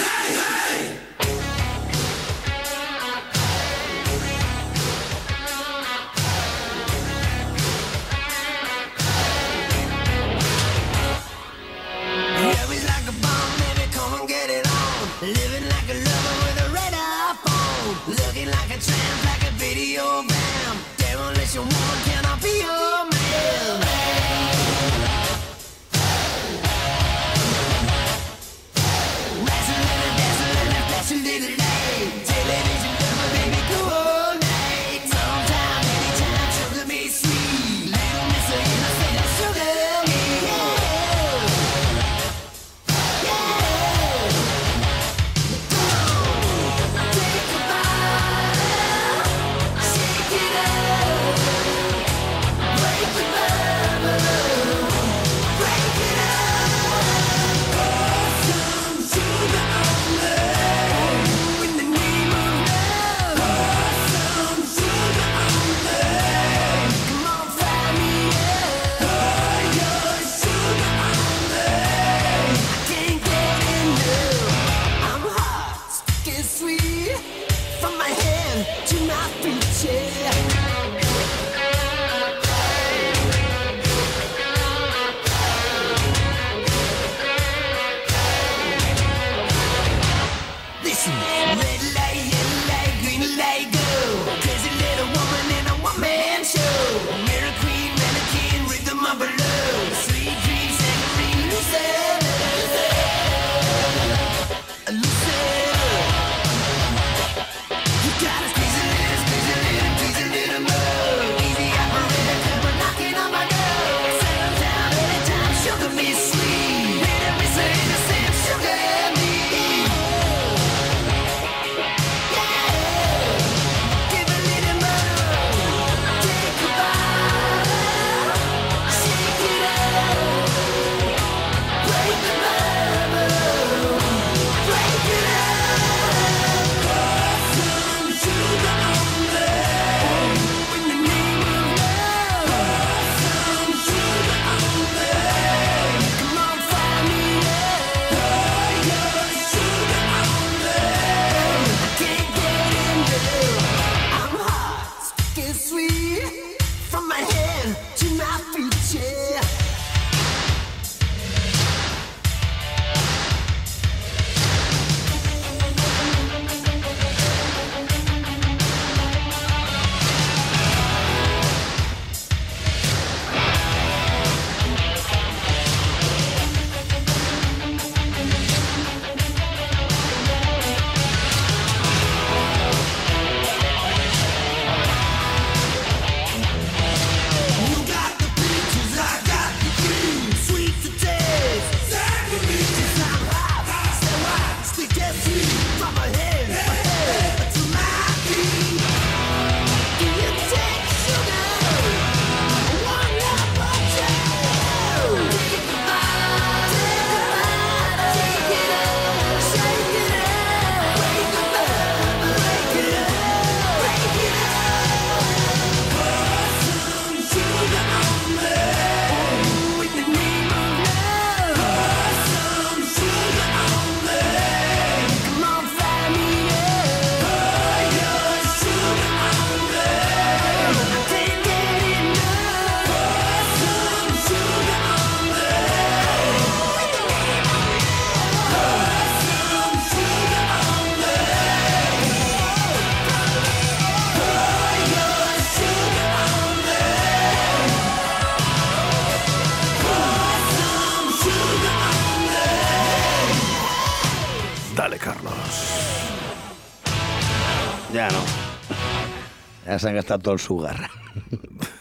Ya 259.77 259.81
se 259.81 259.89
han 259.91 259.95
gastado 259.97 260.21
todo 260.21 260.33
el 260.33 260.41
sugar. 260.41 260.89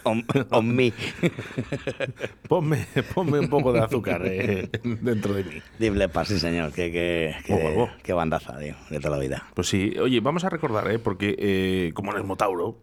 on, 0.03 0.25
on 0.49 0.75
me. 0.75 0.91
Ponme, 2.49 2.85
ponme 3.13 3.39
un 3.39 3.47
poco 3.47 3.71
de 3.71 3.79
azúcar 3.79 4.21
eh, 4.25 4.69
dentro 4.83 5.33
de 5.33 5.45
mí. 5.45 5.61
Deep 5.79 5.95
Leppard, 5.95 6.27
sí 6.27 6.37
señor. 6.37 6.73
Oh, 7.49 7.89
qué 8.03 8.11
bandaza, 8.11 8.59
tío, 8.59 8.75
de 8.89 8.99
toda 8.99 9.15
la 9.15 9.21
vida. 9.21 9.47
Pues 9.53 9.69
sí, 9.69 9.93
oye, 9.97 10.19
vamos 10.19 10.43
a 10.43 10.49
recordar, 10.49 10.91
¿eh? 10.91 10.99
porque 10.99 11.37
eh, 11.39 11.91
como 11.93 12.11
en 12.11 12.17
el 12.17 12.25
Motauro, 12.25 12.77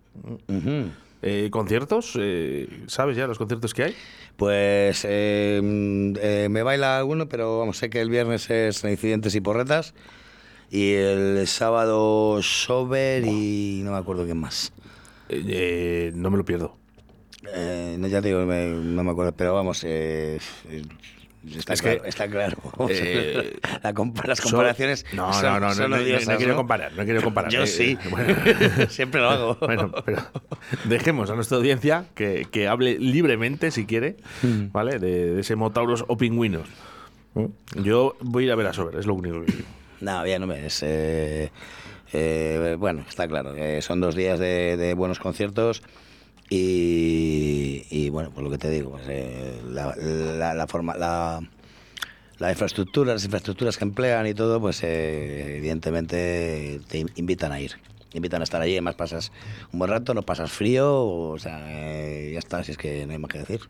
eh, 1.21 1.49
conciertos, 1.51 2.17
eh, 2.19 2.85
¿sabes 2.87 3.15
ya 3.15 3.27
los 3.27 3.37
conciertos 3.37 3.75
que 3.75 3.85
hay? 3.85 3.95
Pues 4.39 5.07
eh, 5.07 5.61
mm, 5.63 6.13
eh, 6.23 6.49
me 6.51 6.63
baila 6.63 6.97
alguno, 6.97 7.29
pero 7.29 7.59
vamos, 7.59 7.77
sé 7.77 7.91
que 7.91 8.01
el 8.01 8.09
viernes 8.09 8.49
es 8.49 8.83
incidentes 8.85 9.35
y 9.35 9.43
porretas. 9.43 9.93
Y 10.71 10.95
el 10.95 11.47
sábado 11.49 12.41
Sober 12.43 13.27
y 13.27 13.83
no 13.85 13.93
me 13.93 13.99
acuerdo 13.99 14.25
quién 14.25 14.39
más. 14.39 14.73
Eh, 15.33 16.13
no 16.15 16.31
me 16.31 16.37
lo 16.39 16.45
pierdo. 16.45 16.77
Eh, 17.55 17.97
no, 17.99 18.07
ya 18.09 18.21
digo, 18.21 18.45
me- 18.47 18.69
no 18.69 19.03
me 19.03 19.11
acuerdo, 19.11 19.33
pero 19.33 19.53
vamos, 19.55 19.83
eh, 19.85 20.39
eh, 20.69 20.83
está, 21.57 21.73
Es 21.75 21.83
que, 21.83 21.89
claro, 21.97 22.05
está 22.05 22.29
claro. 22.29 22.57
eh, 22.89 23.59
La 23.83 23.93
compa- 23.93 24.25
las 24.27 24.39
son- 24.39 24.53
comparaciones 24.53 25.05
No, 25.13 25.33
son, 25.33 25.43
no, 25.45 25.61
no, 25.61 25.67
no, 25.69 25.75
son 25.75 25.91
no, 25.91 25.97
no, 25.97 26.03
odiosas, 26.03 26.29
no 26.29 26.37
quiero 26.37 26.53
¿no? 26.53 26.57
comparar, 26.59 26.93
no 26.93 27.05
quiero 27.05 27.23
comparar. 27.23 27.51
Yo 27.51 27.63
Eh, 27.65 27.67
sí, 27.67 27.99
bueno. 28.11 28.35
siempre 28.89 29.21
lo 29.21 29.29
hago. 29.31 29.59
Bueno, 29.67 29.91
pero 30.05 30.23
dejemos 30.85 31.31
a 31.31 31.35
nuestra 31.35 31.57
audiencia 31.57 32.05
que, 32.15 32.47
que 32.51 32.69
hable 32.69 32.99
libremente, 32.99 33.71
si 33.73 33.87
quiere, 33.87 34.17
Hmm. 34.43 34.67
¿vale? 34.73 34.99
De, 35.01 35.35
de 35.35 35.41
ese 35.41 35.57
Motauros 35.57 36.05
o 36.07 36.17
pingüinos. 36.17 36.69
Yo 37.75 38.15
voy 38.21 38.45
a 38.45 38.47
ir 38.47 38.53
a 38.53 38.57
ver 38.57 38.67
a 38.67 38.73
Sober, 38.73 38.95
es 39.01 39.07
lo 39.07 39.15
único 39.15 39.45
que 39.45 39.53
digo. 39.53 39.69
No, 40.01 40.23
bien, 40.23 40.41
no 40.41 40.47
me 40.47 40.67
es. 40.67 40.83
Eh, 42.13 42.73
eh, 42.73 42.77
bueno, 42.79 43.05
está 43.09 43.27
claro. 43.29 43.55
que 43.55 43.81
son 43.83 44.01
dos 44.01 44.15
días 44.15 44.39
de, 44.39 44.77
de 44.77 44.95
buenos 44.95 45.19
conciertos 45.19 45.83
y, 46.51 47.87
y, 47.91 48.11
bueno, 48.11 48.31
pues 48.35 48.45
lo 48.45 48.51
que 48.51 48.59
te 48.59 48.71
digo, 48.71 48.91
pues, 48.93 49.05
eh, 49.09 49.61
la, 49.71 49.95
la- 49.97 50.55
la 50.55 50.67
forma, 50.67 50.95
la, 50.97 51.41
la 52.39 52.51
infraestructura, 52.51 53.15
las 53.15 53.25
infraestructuras 53.25 53.77
que 53.79 53.85
emplean 53.85 54.27
y 54.27 54.35
todo, 54.35 54.61
pues 54.61 54.83
eh, 54.83 55.57
evidentemente 55.59 56.81
te 56.89 56.99
in- 56.99 57.11
invitan 57.17 57.53
a 57.53 57.61
ir. 57.61 57.73
Invitan 58.15 58.43
a 58.43 58.45
estar 58.45 58.61
allí, 58.61 58.73
además 58.73 58.95
pasas 58.97 59.33
un 59.73 59.79
buen 59.79 59.91
rato, 59.91 60.13
no 60.13 60.21
pasas 60.23 60.53
frío, 60.53 61.03
o 61.07 61.39
sea, 61.39 61.65
eh, 61.69 62.31
ya 62.35 62.39
está, 62.39 62.63
si 62.63 62.73
es 62.73 62.77
que 62.77 63.07
no 63.07 63.13
hay 63.13 63.19
más 63.19 63.31
que 63.31 63.39
decir. 63.39 63.61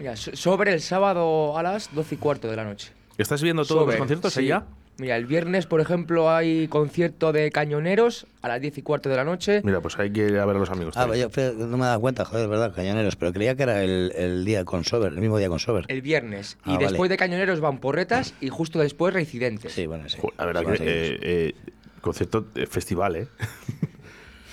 Mira, 0.00 0.16
sobre 0.16 0.72
el 0.72 0.80
sábado 0.80 1.56
a 1.56 1.62
las 1.62 1.94
12 1.94 2.16
y 2.16 2.18
cuarto 2.18 2.48
de 2.48 2.56
la 2.56 2.64
noche. 2.64 2.92
¿Estás 3.16 3.42
viendo 3.42 3.64
todos 3.64 3.86
los 3.86 3.96
conciertos 3.96 4.32
sí. 4.32 4.40
allá? 4.40 4.64
Mira, 5.00 5.16
el 5.16 5.26
viernes, 5.26 5.66
por 5.66 5.80
ejemplo, 5.80 6.28
hay 6.28 6.66
concierto 6.66 7.32
de 7.32 7.52
cañoneros 7.52 8.26
a 8.42 8.48
las 8.48 8.60
10 8.60 8.78
y 8.78 8.82
cuarto 8.82 9.08
de 9.08 9.14
la 9.14 9.22
noche. 9.22 9.60
Mira, 9.62 9.80
pues 9.80 9.96
hay 9.96 10.10
que 10.10 10.26
ir 10.26 10.38
a 10.38 10.44
ver 10.44 10.56
a 10.56 10.58
los 10.58 10.70
amigos. 10.70 10.96
Ah, 10.96 11.02
también. 11.02 11.30
pues 11.32 11.56
yo 11.56 11.66
no 11.68 11.76
me 11.76 11.84
he 11.84 11.86
dado 11.86 12.00
cuenta, 12.00 12.24
joder, 12.24 12.48
verdad, 12.48 12.74
cañoneros, 12.74 13.14
pero 13.14 13.32
creía 13.32 13.54
que 13.54 13.62
era 13.62 13.84
el, 13.84 14.12
el 14.16 14.44
día 14.44 14.64
con 14.64 14.82
Sober, 14.82 15.12
el 15.12 15.20
mismo 15.20 15.38
día 15.38 15.48
con 15.48 15.60
Sober. 15.60 15.84
El 15.86 16.02
viernes. 16.02 16.58
Ah, 16.64 16.70
y 16.70 16.74
vale. 16.74 16.86
después 16.88 17.08
de 17.10 17.16
cañoneros 17.16 17.60
van 17.60 17.78
porretas 17.78 18.34
y 18.40 18.48
justo 18.48 18.80
después 18.80 19.14
reincidentes. 19.14 19.72
Sí, 19.72 19.86
bueno, 19.86 20.08
sí. 20.08 20.18
La 20.36 20.46
verdad 20.46 20.62
Sí, 20.62 20.66
que 20.66 20.74
eh, 20.84 21.18
eh, 21.22 21.54
concierto 22.00 22.46
festival, 22.68 23.14
¿eh? 23.16 23.28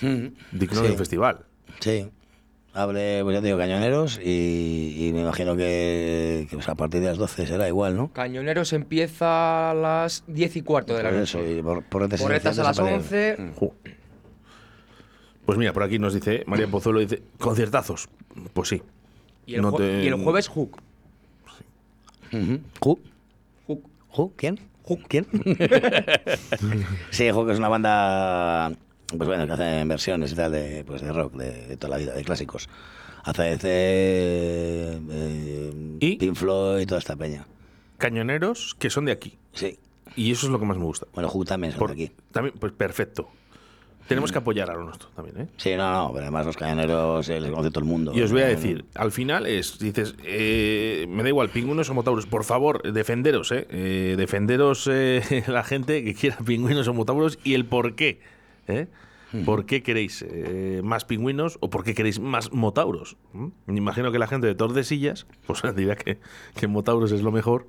Digno 0.52 0.82
Sí. 0.82 0.88
de 0.88 0.96
festival. 0.96 1.38
Sí. 1.80 2.08
Hable, 2.78 3.22
pues 3.24 3.34
ya 3.34 3.40
te 3.40 3.46
digo, 3.46 3.56
cañoneros 3.58 4.20
y, 4.22 4.94
y 5.08 5.12
me 5.14 5.22
imagino 5.22 5.56
que, 5.56 6.46
que, 6.50 6.56
pues, 6.56 6.68
a 6.68 6.74
partir 6.74 7.00
de 7.00 7.06
las 7.06 7.16
12 7.16 7.46
será 7.46 7.66
igual, 7.68 7.96
¿no? 7.96 8.12
Cañoneros 8.12 8.74
empieza 8.74 9.70
a 9.70 9.74
las 9.74 10.24
10 10.26 10.56
y 10.56 10.60
cuarto 10.62 10.94
de 10.94 11.02
la 11.02 11.08
Por 11.08 11.18
noche. 11.20 11.38
eso, 11.40 11.50
y 11.58 11.62
por- 11.62 11.78
y 11.78 11.82
Porretas 12.18 12.58
a 12.58 12.62
las 12.64 12.76
inocentes 12.78 13.38
11. 13.38 13.52
Jo. 13.58 13.74
Pues 15.46 15.56
mira, 15.58 15.72
por 15.72 15.84
aquí 15.84 15.98
nos 15.98 16.12
dice, 16.12 16.42
María 16.46 16.66
Pozuelo 16.68 16.98
dice, 17.00 17.22
conciertazos. 17.38 18.08
Pues 18.52 18.68
sí. 18.68 18.82
Y 19.46 19.54
el, 19.54 19.62
No 19.62 19.72
jue- 19.72 19.78
te- 19.78 20.04
y 20.04 20.08
el 20.08 20.14
jueves 20.22 20.48
Hook. 20.48 20.76
¿Who? 22.82 22.98
Hook. 23.66 23.90
¿Who? 24.16 24.32
¿Quién? 24.36 24.60
¿Quién? 25.08 25.26
sí, 27.10 27.30
Hook 27.30 27.50
es 27.50 27.58
una 27.58 27.68
banda, 27.68 28.72
pues 29.08 29.26
bueno, 29.28 29.46
que 29.46 29.52
hace 29.52 29.84
versiones 29.84 30.32
y 30.32 30.34
tal 30.34 30.52
de, 30.52 30.82
pues 30.84 31.02
de 31.02 31.12
rock, 31.12 31.34
de, 31.34 31.66
de 31.66 31.76
toda 31.76 31.90
la 31.90 31.96
vida, 31.98 32.14
de 32.14 32.24
clásicos. 32.24 32.68
ACDC, 33.24 33.64
eh, 33.64 34.98
Pink 36.18 36.34
Floyd 36.34 36.80
y 36.82 36.86
toda 36.86 36.98
esta 37.00 37.16
peña. 37.16 37.46
Cañoneros 37.98 38.74
que 38.78 38.90
son 38.90 39.04
de 39.06 39.12
aquí. 39.12 39.36
Sí. 39.52 39.78
Y 40.14 40.30
eso 40.32 40.46
es 40.46 40.52
lo 40.52 40.58
que 40.58 40.64
más 40.66 40.78
me 40.78 40.84
gusta. 40.84 41.06
Bueno, 41.14 41.28
Hook 41.28 41.46
también 41.46 41.72
son 41.72 41.78
Por- 41.80 41.94
de 41.94 42.04
aquí. 42.04 42.12
También, 42.32 42.54
pues 42.58 42.72
perfecto. 42.72 43.28
Tenemos 44.08 44.30
que 44.30 44.38
apoyar 44.38 44.70
a 44.70 44.74
lo 44.74 44.84
nuestro 44.84 45.08
también, 45.16 45.40
¿eh? 45.40 45.48
Sí, 45.56 45.74
no, 45.76 45.90
no, 45.92 46.12
pero 46.12 46.22
además 46.26 46.46
los 46.46 46.56
cañoneros 46.56 47.28
eh, 47.28 47.40
les 47.40 47.50
conoce 47.50 47.70
todo 47.70 47.80
el 47.80 47.86
mundo. 47.90 48.12
Y 48.14 48.22
os 48.22 48.30
voy 48.30 48.42
a 48.42 48.44
No, 48.44 48.50
decir, 48.50 48.84
al 48.94 49.10
final 49.10 49.46
es, 49.48 49.80
dices, 49.80 50.14
eh, 50.22 51.06
me 51.08 51.24
da 51.24 51.28
igual, 51.30 51.48
pingüinos 51.50 51.90
o 51.90 51.94
motauros, 51.94 52.24
por 52.26 52.44
favor, 52.44 52.82
defenderos, 52.92 53.50
¿eh? 53.50 53.66
Eh, 53.68 54.14
defenderos 54.16 54.88
eh, 54.92 55.42
la 55.48 55.64
gente 55.64 56.04
que 56.04 56.14
quiera 56.14 56.36
pingüinos 56.38 56.86
o 56.86 56.94
motauros 56.94 57.40
y 57.42 57.54
el 57.54 57.64
por 57.64 57.96
qué, 57.96 58.20
¿eh? 58.68 58.88
¿Por 59.44 59.66
qué 59.66 59.82
queréis 59.82 60.24
eh, 60.26 60.80
más 60.84 61.04
pingüinos 61.04 61.58
o 61.60 61.68
por 61.68 61.84
qué 61.84 61.94
queréis 61.94 62.20
más 62.20 62.52
motauros? 62.52 63.16
¿Mm? 63.32 63.48
Me 63.66 63.78
imagino 63.78 64.12
que 64.12 64.18
la 64.18 64.26
gente 64.26 64.46
de 64.46 64.54
Tordesillas, 64.54 65.26
pues 65.46 65.62
dirá 65.76 65.96
que, 65.96 66.18
que 66.54 66.66
motauros 66.68 67.12
es 67.12 67.22
lo 67.22 67.32
mejor. 67.32 67.66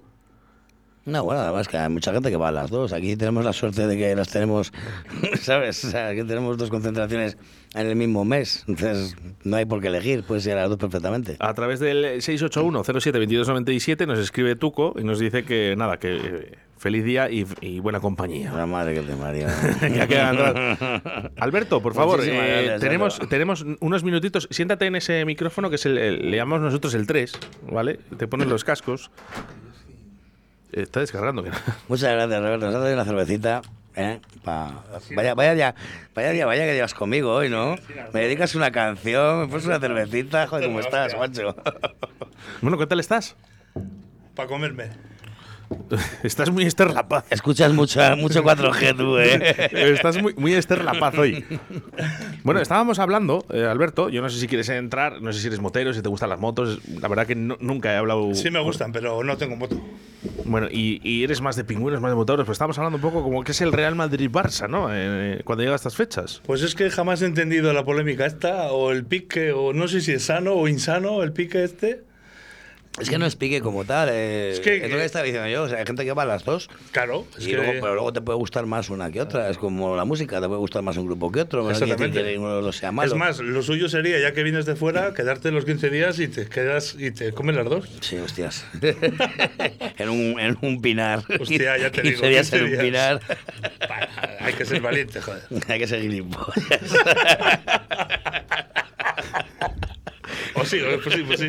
No, 1.07 1.23
bueno, 1.23 1.39
además 1.39 1.69
que 1.69 1.77
hay 1.77 1.89
mucha 1.89 2.11
gente 2.11 2.29
que 2.29 2.35
va 2.35 2.49
a 2.49 2.51
las 2.51 2.69
dos. 2.69 2.91
Aquí 2.91 3.15
tenemos 3.15 3.45
la 3.45 3.53
suerte 3.53 3.87
de 3.87 3.97
que 3.97 4.13
las 4.13 4.27
tenemos, 4.27 4.73
¿sabes? 5.41 5.85
O 5.85 5.89
sea, 5.89 6.09
tenemos 6.09 6.57
dos 6.57 6.69
concentraciones 6.69 7.37
en 7.73 7.87
el 7.87 7.95
mismo 7.95 8.25
mes. 8.25 8.65
Entonces, 8.67 9.15
no 9.45 9.55
hay 9.55 9.65
por 9.65 9.79
qué 9.79 9.87
elegir, 9.87 10.23
puedes 10.23 10.45
ir 10.45 10.51
a 10.51 10.55
las 10.57 10.69
dos 10.69 10.77
perfectamente. 10.77 11.37
A 11.39 11.53
través 11.53 11.79
del 11.79 12.03
681-07-2297 12.21 14.05
nos 14.05 14.19
escribe 14.19 14.57
Tuco 14.57 14.95
y 14.99 15.05
nos 15.05 15.17
dice 15.19 15.45
que 15.45 15.75
nada, 15.77 15.97
que 15.97 16.17
eh, 16.17 16.51
feliz 16.77 17.03
día 17.03 17.29
y, 17.29 17.45
y 17.61 17.79
buena 17.79 17.99
compañía. 17.99 18.51
La 18.53 18.65
madre 18.65 18.93
que 18.95 19.01
te 19.01 19.15
María. 19.15 19.47
Ya 19.81 20.07
queda 20.07 20.29
atrás. 20.29 20.79
Alberto, 21.37 21.81
por 21.81 21.93
favor, 21.93 22.19
eh, 22.23 22.27
gracias, 22.31 22.79
tenemos, 22.81 23.15
Alberto. 23.15 23.29
tenemos 23.29 23.65
unos 23.79 24.03
minutitos. 24.03 24.47
Siéntate 24.51 24.85
en 24.85 24.95
ese 24.95 25.25
micrófono 25.25 25.69
que 25.69 25.75
es 25.75 25.85
el, 25.85 25.97
el- 25.97 26.31
le 26.31 26.37
llamamos 26.37 26.61
nosotros 26.63 26.93
el 26.93 27.07
3, 27.07 27.33
¿vale? 27.71 27.99
Te 28.17 28.27
pones 28.27 28.47
los 28.47 28.63
cascos. 28.63 29.11
Está 30.71 30.99
descargando. 30.99 31.43
Muchas 31.87 32.11
gracias, 32.13 32.41
Roberto. 32.41 32.65
Nos 32.67 32.75
ha 32.75 32.79
traído 32.79 32.95
una 32.95 33.05
cervecita. 33.05 33.61
¿eh? 33.95 34.19
Pa- 34.43 34.83
Vaya, 35.15 35.33
vaya 35.33 35.53
ya, 35.55 35.75
vaya 36.13 36.33
ya, 36.33 36.45
vaya 36.45 36.65
que 36.65 36.73
llevas 36.75 36.93
conmigo 36.93 37.33
hoy, 37.33 37.49
¿no? 37.49 37.75
Me 38.13 38.21
dedicas 38.21 38.53
una 38.53 38.71
canción, 38.71 39.39
me 39.41 39.47
pones 39.47 39.65
una 39.65 39.79
cervecita, 39.79 40.45
joder, 40.47 40.65
¿cómo 40.67 40.79
estás, 40.81 41.17
macho? 41.17 41.55
Bueno, 42.61 42.77
¿qué 42.77 42.85
tal 42.85 42.99
estás? 42.99 43.35
Para 44.35 44.47
comerme. 44.47 44.89
Estás 46.23 46.49
muy 46.51 46.63
Esther 46.65 46.93
La 46.93 47.07
Paz. 47.07 47.25
Escuchas 47.29 47.73
mucho, 47.73 47.99
mucho 48.17 48.43
4G 48.43 48.95
tú, 48.97 49.17
¿eh? 49.17 49.69
Estás 49.93 50.21
muy, 50.21 50.33
muy 50.35 50.53
Esther 50.53 50.83
La 50.83 50.93
Paz 50.93 51.17
hoy. 51.17 51.43
Bueno, 52.43 52.61
estábamos 52.61 52.99
hablando, 52.99 53.45
eh, 53.51 53.63
Alberto, 53.65 54.09
yo 54.09 54.21
no 54.21 54.29
sé 54.29 54.39
si 54.39 54.47
quieres 54.47 54.69
entrar, 54.69 55.21
no 55.21 55.33
sé 55.33 55.39
si 55.41 55.47
eres 55.47 55.59
motero, 55.59 55.93
si 55.93 56.01
te 56.01 56.09
gustan 56.09 56.29
las 56.29 56.39
motos. 56.39 56.79
La 57.01 57.07
verdad 57.07 57.27
que 57.27 57.35
no- 57.35 57.57
nunca 57.59 57.93
he 57.93 57.97
hablado... 57.97 58.33
Sí 58.33 58.49
me 58.49 58.59
gustan, 58.61 58.91
pero 58.91 59.23
no 59.23 59.37
tengo 59.37 59.55
moto. 59.55 59.79
Bueno, 60.45 60.67
y, 60.71 60.99
y 61.03 61.23
eres 61.23 61.41
más 61.41 61.55
de 61.55 61.63
pingüinos, 61.63 61.99
más 62.01 62.11
de 62.11 62.15
motores, 62.15 62.45
pues 62.45 62.55
estamos 62.55 62.77
hablando 62.77 62.97
un 62.97 63.01
poco 63.01 63.21
como 63.23 63.43
que 63.43 63.51
es 63.51 63.61
el 63.61 63.71
Real 63.73 63.95
Madrid-Barça, 63.95 64.69
¿no? 64.69 64.87
Eh, 64.91 65.41
cuando 65.43 65.63
llega 65.63 65.73
a 65.73 65.77
estas 65.77 65.95
fechas. 65.95 66.41
Pues 66.45 66.61
es 66.61 66.75
que 66.75 66.89
jamás 66.89 67.21
he 67.21 67.25
entendido 67.25 67.73
la 67.73 67.83
polémica 67.83 68.25
esta, 68.25 68.71
o 68.71 68.91
el 68.91 69.05
pique, 69.05 69.51
o 69.51 69.73
no 69.73 69.87
sé 69.87 70.01
si 70.01 70.13
es 70.13 70.23
sano 70.25 70.53
o 70.53 70.67
insano 70.67 71.23
el 71.23 71.33
pique 71.33 71.63
este. 71.63 72.03
Es 72.99 73.09
que 73.09 73.17
no 73.17 73.25
es 73.25 73.35
pique 73.35 73.61
como 73.61 73.85
tal. 73.85 74.09
eh, 74.11 74.49
Es 74.51 74.59
es, 74.59 74.59
que- 74.63 74.87
lo 74.89 74.97
que 74.97 75.05
estaba 75.05 75.23
diciendo 75.25 75.47
yo. 75.49 75.63
O 75.63 75.69
sea, 75.69 75.79
hay 75.79 75.85
gente 75.85 76.03
que 76.03 76.13
va 76.13 76.23
a 76.23 76.25
las 76.25 76.43
dos. 76.45 76.67
Claro, 76.91 77.25
es 77.37 77.45
que- 77.45 77.55
pero 77.55 77.93
luego 77.93 78.11
te 78.13 78.21
puede 78.21 78.37
gustar 78.37 78.65
más 78.65 78.89
una 78.89 79.11
que 79.11 79.21
otra. 79.21 79.49
Es 79.49 79.57
como 79.57 79.95
la 79.95 80.05
música, 80.05 80.41
te 80.41 80.47
puede 80.47 80.59
gustar 80.59 80.81
más 80.81 80.97
un 80.97 81.05
grupo 81.05 81.31
que 81.31 81.41
otro. 81.41 81.69
Exactamente. 81.69 82.23
que 82.23 82.71
sea 82.73 82.91
malo. 82.91 83.11
Es 83.11 83.17
más, 83.17 83.39
lo 83.39 83.61
suyo 83.61 83.87
sería, 83.89 84.19
ya 84.19 84.33
que 84.33 84.43
vienes 84.43 84.65
de 84.65 84.75
fuera, 84.75 85.13
quedarte 85.13 85.51
los 85.51 85.65
15 85.65 85.89
días 85.89 86.19
y 86.19 86.27
te 86.27 86.47
quedas 86.47 86.95
y 86.97 87.11
te 87.11 87.31
comes 87.33 87.55
las 87.55 87.65
dos. 87.65 87.87
Sí, 88.01 88.17
hostias. 88.17 88.65
en, 89.97 90.09
un, 90.09 90.39
en 90.39 90.57
un 90.61 90.81
pinar. 90.81 91.23
Hostia, 91.39 91.77
ya 91.77 91.91
te 91.91 92.01
digo. 92.03 92.21
15 92.21 92.29
días 92.29 92.49
15 92.49 92.65
en 92.65 92.73
un 92.73 92.79
pinar. 92.79 93.21
Hay 94.39 94.53
que 94.53 94.65
ser 94.65 94.81
valiente, 94.81 95.21
joder. 95.21 95.41
Hay 95.67 95.79
que 95.79 95.87
ser 95.87 96.01
gilipollas. 96.01 96.55
O 100.59 100.65
sí, 100.65 100.79
o- 100.81 100.99
pues 101.01 101.15
sí, 101.15 101.23
pues 101.25 101.39
sí. 101.39 101.47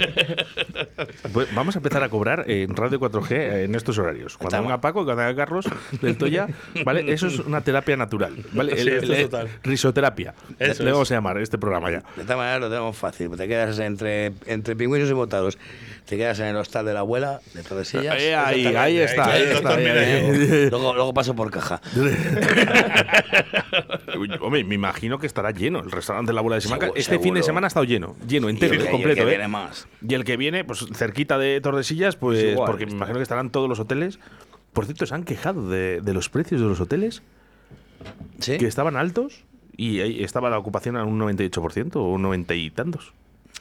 Pues 1.32 1.54
vamos 1.54 1.76
a 1.76 1.78
empezar 1.78 2.02
a 2.02 2.08
cobrar 2.08 2.44
en 2.50 2.74
Radio 2.76 2.98
4G 3.00 3.64
en 3.64 3.74
estos 3.74 3.98
horarios. 3.98 4.36
Cuando 4.36 4.48
Estamos- 4.56 4.68
venga 4.68 4.80
Paco, 4.80 5.04
cuando 5.04 5.22
venga 5.22 5.34
Carlos 5.36 5.66
del 6.00 6.16
Toya, 6.16 6.48
¿vale? 6.84 7.10
Eso 7.12 7.26
es 7.26 7.38
una 7.40 7.60
terapia 7.62 7.96
natural, 7.96 8.34
¿vale? 8.52 8.76
Sí, 8.76 8.88
esto 8.88 9.12
es 9.12 9.22
total. 9.30 9.48
risoterapia. 9.62 10.34
Eso 10.58 10.82
Le 10.82 10.90
es. 10.90 10.94
vamos 10.94 11.10
a 11.10 11.14
llamar 11.14 11.38
este 11.38 11.58
programa 11.58 11.90
ya. 11.90 12.02
De 12.16 12.22
esta 12.22 12.36
manera 12.36 12.58
lo 12.58 12.68
tenemos 12.68 12.96
fácil. 12.96 13.30
Te 13.36 13.48
quedas 13.48 13.78
entre, 13.78 14.32
entre 14.46 14.76
pingüinos 14.76 15.08
y 15.08 15.12
botados. 15.12 15.58
Te 16.08 16.16
quedas 16.16 16.38
en 16.40 16.46
el 16.46 16.56
hostal 16.56 16.86
de 16.86 16.94
la 16.94 17.00
abuela, 17.00 17.40
de 17.52 17.62
Tordesillas. 17.62 18.14
Ahí, 18.14 18.28
ahí, 18.32 18.66
ahí 18.74 18.96
está, 18.98 19.30
ahí 19.30 19.42
está. 19.42 19.74
ahí. 19.74 20.70
Luego, 20.70 20.94
luego 20.94 21.12
paso 21.12 21.36
por 21.36 21.50
caja. 21.50 21.82
Hombre, 24.40 24.64
me 24.64 24.74
imagino 24.74 25.18
que 25.18 25.26
estará 25.26 25.50
lleno 25.50 25.80
el 25.80 25.90
restaurante 25.90 26.30
de 26.30 26.34
la 26.34 26.40
abuela 26.40 26.56
de. 26.56 26.60
Seguro, 26.62 26.94
Este 26.94 27.18
fin 27.18 27.34
de 27.34 27.42
semana 27.42 27.66
ha 27.66 27.68
estado 27.68 27.84
lleno, 27.84 28.16
lleno, 28.26 28.48
entero, 28.48 28.74
Y 28.74 28.78
el 28.78 28.82
que- 28.82 28.84
y 28.84 28.88
el 28.88 28.92
completo. 28.92 29.16
que 29.16 29.22
¿eh? 29.26 29.30
viene 29.30 29.48
más. 29.48 29.86
Y 30.06 30.14
el 30.14 30.24
que 30.24 30.36
viene, 30.36 30.64
pues 30.64 30.86
cerquita 30.94 31.38
de 31.38 31.60
Tordesillas, 31.60 32.16
pues 32.16 32.40
Pues 32.40 32.52
igual, 32.52 32.70
porque 32.70 32.86
me 32.86 32.92
imagino 32.92 33.18
que 33.18 33.22
estarán 33.22 33.50
todos 33.50 33.68
los 33.68 33.78
hoteles. 33.78 34.18
Por 34.72 34.84
cierto, 34.86 35.06
se 35.06 35.14
han 35.14 35.24
quejado 35.24 35.68
de, 35.68 36.00
de 36.00 36.14
los 36.14 36.28
precios 36.30 36.60
de 36.60 36.66
los 36.68 36.80
hoteles, 36.80 37.22
¿Sí? 38.38 38.56
que 38.58 38.66
estaban 38.66 38.96
altos 38.96 39.44
y 39.76 40.00
ahí 40.00 40.22
estaba 40.24 40.48
la 40.50 40.58
ocupación 40.58 40.96
a 40.96 41.04
un 41.04 41.18
98% 41.20 41.96
o 41.96 42.12
un 42.12 42.22
90 42.22 42.54
y 42.54 42.70
tantos. 42.70 43.12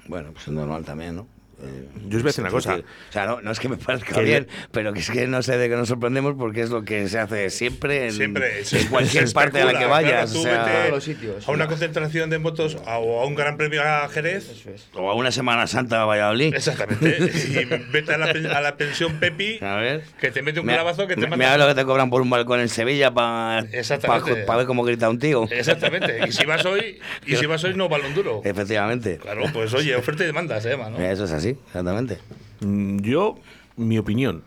Bueno, 0.08 0.32
pues 0.32 0.48
es 0.48 0.54
normal 0.54 0.86
también, 0.86 1.16
¿no? 1.18 1.28
Eh, 1.60 1.88
Yo 2.08 2.18
os 2.18 2.24
voy 2.24 2.30
a 2.30 2.32
decir 2.32 2.44
una 2.44 2.52
cosa. 2.52 2.76
O 2.76 3.12
sea, 3.12 3.26
no, 3.26 3.42
no 3.42 3.52
es 3.52 3.60
que 3.60 3.68
me 3.68 3.78
parezca 3.78 4.14
Que 4.14 4.22
bien, 4.22 4.44
le- 4.48 4.68
pero 4.72 4.94
que 4.94 5.00
es 5.00 5.10
que 5.10 5.26
no 5.28 5.42
sé 5.42 5.58
de 5.58 5.68
qué 5.70 5.76
nos 5.76 5.88
sorprendemos 5.88 6.36
porque 6.38 6.62
es 6.62 6.70
lo 6.70 6.84
que 6.84 7.10
se 7.10 7.18
hace 7.18 7.50
siempre 7.50 8.06
en, 8.06 8.12
Siempre. 8.14 8.64
se- 8.64 8.82
en 8.82 8.88
cualquier 8.90 9.32
parte 9.34 9.62
a 9.62 9.66
la 9.66 9.72
que 9.72 9.78
claro, 9.78 9.90
vayas. 9.92 10.36
o 10.36 10.42
sea, 10.44 10.64
todos 10.66 10.90
los 10.92 11.04
sitios. 11.04 11.48
a 11.48 11.52
una 11.52 11.68
concentración 11.68 12.30
de 12.30 12.38
motos 12.38 12.78
a- 12.86 13.00
o 13.00 13.22
a 13.22 13.26
un 13.26 13.34
gran 13.36 13.58
premio 13.58 13.82
a 13.82 14.08
Jerez. 14.10 14.66
o 14.94 15.10
a 15.10 15.16
una 15.16 15.32
Semana 15.32 15.66
Santa 15.68 16.02
a 16.02 16.06
Valladolid. 16.06 16.54
Exactamente. 16.54 17.18
Y 17.48 17.66
vete 17.92 18.14
a 18.14 18.18
la, 18.18 18.32
pen- 18.34 18.46
a 18.48 18.62
la 18.62 18.78
pensión 18.78 19.20
Pepi, 19.20 19.58
A 19.62 19.78
ver. 19.78 20.04
que 20.20 20.30
te 20.32 20.42
mete 20.44 20.60
un 20.60 20.66
Mira- 20.68 20.78
clavazo 20.80 21.08
que 21.08 21.16
te 21.16 21.22
mira 21.22 21.36
mata. 21.38 21.58
lo 21.58 21.68
que 21.68 21.76
te 21.76 21.86
cobran 21.86 22.10
por 22.10 22.22
un 22.22 22.30
balcón 22.30 22.60
en 22.60 22.70
Sevilla 22.70 23.12
para 23.14 23.60
Exactamente. 23.72 24.46
ver 24.48 24.66
cómo 24.68 24.84
grita 24.84 25.10
un 25.10 25.18
tío. 25.18 25.48
Exactamente. 25.50 26.20
Y 26.28 26.32
si 26.32 26.46
vas 26.46 26.64
hoy, 26.66 27.00
y 27.26 27.36
si 27.36 27.46
vas 27.48 27.64
hoy 27.64 27.74
no 27.74 27.90
balón 27.90 28.14
duro. 28.14 28.42
Efectivamente. 28.44 29.18
Claro, 29.18 29.44
pues 29.54 29.74
oye, 29.74 29.96
oferta 29.96 30.24
y 30.24 30.28
demanda 30.28 30.60
se 30.62 30.70
llama, 30.70 30.90
¿no? 30.90 31.00
Eso 31.00 31.24
es 31.26 31.32
así, 31.32 31.47
exactamente. 31.52 32.20
Mm, 32.62 33.00
Yo, 33.00 33.38
mi 33.76 33.98
opinión, 33.98 34.44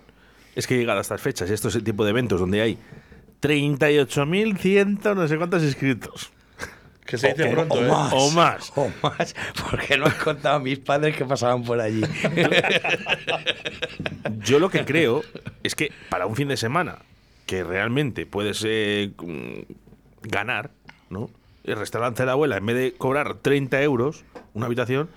es 0.55 0.67
que 0.67 0.77
llegado 0.77 0.99
a 0.99 1.03
estas 1.03 1.21
fechas 1.21 1.51
y 1.51 1.53
estos 1.53 1.83
tipo 1.85 2.05
de 2.05 2.11
eventos 2.11 2.41
donde 2.41 2.61
hay 2.61 2.79
38.100 3.43 5.15
no 5.15 5.29
sé 5.29 5.37
cuántos 5.37 5.63
inscritos. 5.63 6.31
Que 7.07 7.19
se 7.19 7.29
dice 7.29 7.49
O- 7.49 7.53
pronto, 7.53 7.75
o 7.75 7.83
¿eh? 7.83 7.89
más. 7.89 8.13
O 8.13 8.31
más. 8.31 8.73
O 8.77 8.91
más, 9.03 9.35
porque 9.69 9.99
no 9.99 10.07
han 10.07 10.13
contado 10.23 10.57
a 10.57 10.59
mis 10.61 10.79
padres 10.79 11.17
que 11.17 11.25
pasaban 11.25 11.65
por 11.65 11.81
allí. 11.81 12.03
Yo 14.45 14.59
lo 14.59 14.71
que 14.71 14.85
creo 14.85 15.23
es 15.63 15.75
que 15.75 15.93
para 16.09 16.27
un 16.27 16.37
fin 16.37 16.49
de 16.49 16.57
semana 16.57 16.99
que 17.47 17.65
realmente 17.65 18.27
puedes 18.27 18.63
eh, 18.67 19.11
mm, 19.19 20.29
ganar, 20.29 20.71
¿no? 21.09 21.31
El 21.65 21.77
restaurante 21.77 22.23
de 22.23 22.27
la 22.27 22.33
abuela, 22.33 22.57
en 22.59 22.67
vez 22.67 22.77
de 22.77 22.93
cobrar 22.93 23.35
30 23.35 23.83
euros 23.83 24.25
una 24.55 24.67
habitación, 24.67 25.09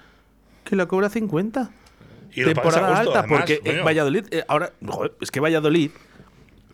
que 0.63 0.75
la 0.75 0.85
cobra 0.87 1.09
50. 1.09 1.71
Y 2.35 2.43
Temporada 2.43 2.87
gusto, 2.89 3.01
alta, 3.01 3.19
además, 3.19 3.39
porque 3.41 3.61
en 3.63 3.75
coño. 3.75 3.83
Valladolid, 3.85 4.25
eh, 4.31 4.43
ahora, 4.47 4.73
joder, 4.85 5.13
es 5.21 5.29
que 5.29 5.39
Valladolid 5.39 5.91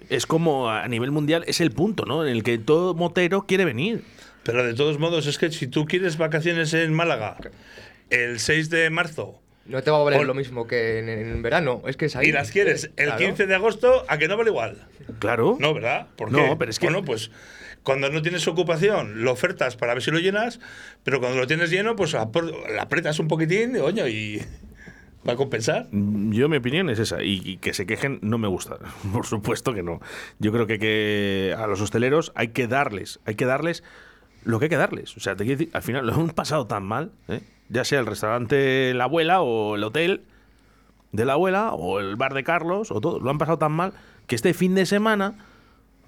es 0.10 0.26
como 0.26 0.70
a 0.70 0.88
nivel 0.88 1.12
mundial, 1.12 1.44
es 1.48 1.60
el 1.62 1.72
punto, 1.72 2.06
¿no? 2.06 2.26
En 2.26 2.32
el 2.32 2.44
que 2.44 2.58
todo 2.58 2.94
motero 2.94 3.46
quiere 3.46 3.66
venir. 3.66 4.04
Pero 4.44 4.64
de 4.66 4.74
todos 4.74 5.00
modos, 5.00 5.28
es 5.28 5.38
que 5.38 5.52
si 5.52 5.68
tú 5.68 5.86
quieres 5.86 6.18
vacaciones 6.18 6.74
en 6.74 6.94
Málaga 6.94 7.36
el 8.10 8.40
6 8.40 8.70
de 8.70 8.90
marzo 8.90 9.40
No 9.66 9.84
te 9.84 9.92
va 9.92 10.00
a 10.00 10.04
valer 10.04 10.24
lo 10.26 10.34
mismo 10.34 10.66
que 10.66 11.00
en, 11.00 11.10
en 11.10 11.42
verano. 11.44 11.82
Es 11.86 11.98
que 11.98 12.06
es 12.06 12.16
ahí. 12.16 12.30
y 12.30 12.32
las 12.32 12.50
quieres 12.52 12.86
el 12.96 13.08
Claro. 13.08 13.20
15 13.20 13.46
de 13.46 13.56
agosto, 13.56 14.06
¿a 14.08 14.18
que 14.18 14.28
no 14.30 14.38
vale 14.38 14.50
igual? 14.50 14.88
Claro. 15.20 15.58
No, 15.60 15.74
¿verdad? 15.74 16.08
¿Por 16.16 16.32
No, 16.32 16.38
qué? 16.52 16.56
pero 16.58 16.72
es 16.72 16.80
que- 16.80 16.86
Bueno, 16.88 17.04
pues 17.04 17.30
cuando 17.84 18.10
no 18.10 18.22
tienes 18.22 18.48
ocupación, 18.48 19.24
lo 19.24 19.32
ofertas 19.32 19.76
para 19.76 19.94
ver 19.94 20.04
si 20.04 20.12
lo 20.12 20.20
llenas, 20.20 20.60
pero 21.04 21.20
cuando 21.20 21.40
lo 21.40 21.48
tienes 21.48 21.70
lleno, 21.70 21.96
pues 21.96 22.14
la 22.14 22.30
apretas 22.80 23.20
un 23.20 23.28
poquitín, 23.28 23.76
oño, 23.78 24.08
y 24.08 24.42
va 25.28 25.34
a 25.34 25.36
compensar. 25.36 25.88
Mm, 25.92 26.32
Yo 26.32 26.50
mi 26.50 26.58
opinión 26.58 26.90
es 26.90 27.00
esa, 27.00 27.24
y, 27.24 27.58
que 27.58 27.74
se 27.74 27.86
quejen 27.86 28.20
no 28.22 28.38
me 28.38 28.48
gusta, 28.48 28.78
por 29.14 29.26
supuesto 29.26 29.74
que 29.74 29.84
no. 29.84 30.02
Yo 30.40 30.52
creo 30.52 30.68
que, 30.68 30.80
que 30.80 31.56
a 31.58 31.68
los 31.68 31.82
hosteleros 31.82 32.32
hay 32.36 32.50
que 32.50 32.68
darles, 32.68 33.20
hay 33.26 33.36
que 33.36 33.46
darles 33.46 33.84
lo 34.44 34.60
que 34.60 34.66
hay 34.66 34.70
que 34.70 34.78
darles. 34.78 35.18
O 35.18 35.20
sea, 35.20 35.36
te 35.36 35.44
quiero 35.44 35.60
decir, 35.60 35.74
al 35.74 35.82
final 35.82 36.08
lo 36.08 36.14
han 36.14 36.30
pasado 36.30 36.66
tan 36.68 36.84
mal, 36.84 37.12
¿eh? 37.28 37.42
ya 37.70 37.84
sea 37.84 38.00
el 38.00 38.06
restaurante 38.06 38.94
La 38.94 39.06
Abuela 39.06 39.42
o 39.42 39.76
el 39.76 39.84
hotel 39.84 40.24
de 41.12 41.26
la 41.26 41.34
abuela 41.34 41.72
o 41.74 42.00
el 42.00 42.16
bar 42.16 42.34
de 42.34 42.44
Carlos 42.44 42.92
o 42.92 43.02
todo, 43.02 43.20
lo 43.20 43.30
han 43.30 43.38
pasado 43.38 43.58
tan 43.58 43.72
mal 43.72 43.94
que 44.28 44.36
este 44.36 44.54
fin 44.54 44.76
de 44.76 44.86
semana 44.86 45.36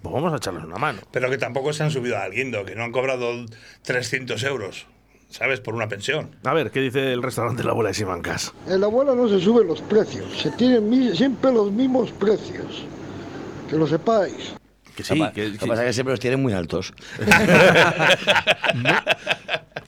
pues 0.02 0.14
vamos 0.14 0.34
a 0.34 0.38
echarles 0.38 0.64
una 0.64 0.78
mano. 0.78 1.02
Pero 1.12 1.30
que 1.30 1.38
tampoco 1.38 1.74
se 1.74 1.84
han 1.84 1.92
subido 1.92 2.18
al 2.18 2.32
guindo, 2.32 2.66
que 2.66 2.76
no 2.76 2.84
han 2.84 2.92
cobrado 2.92 3.46
300 3.84 4.42
euros, 4.44 4.88
¿sabes? 5.30 5.60
Por 5.60 5.76
una 5.76 5.88
pensión. 5.88 6.36
A 6.44 6.54
ver, 6.54 6.72
¿qué 6.72 6.80
dice 6.82 7.14
el 7.14 7.22
restaurante 7.24 7.64
La 7.64 7.72
Abuela 7.72 7.90
de 7.90 7.94
Simancas? 7.96 8.54
En 8.68 8.82
la 8.82 8.88
abuela 8.88 9.14
no 9.16 9.28
se 9.30 9.40
suben 9.40 9.68
los 9.68 9.82
precios, 9.82 10.26
se 10.40 10.52
tienen 10.52 11.16
siempre 11.16 11.52
los 11.52 11.72
mismos 11.72 12.12
precios. 12.12 12.86
Que 13.70 13.76
lo 13.78 13.88
sepáis. 13.88 14.54
Que 14.96 15.04
sí, 15.04 15.18
pa- 15.18 15.32
que, 15.32 15.48
lo 15.48 15.58
que 15.58 15.66
pasa 15.68 15.84
es 15.84 15.88
que 15.88 15.94
siempre 15.94 16.12
los 16.14 16.20
tienen 16.20 16.42
muy 16.42 16.52
altos. 16.54 16.94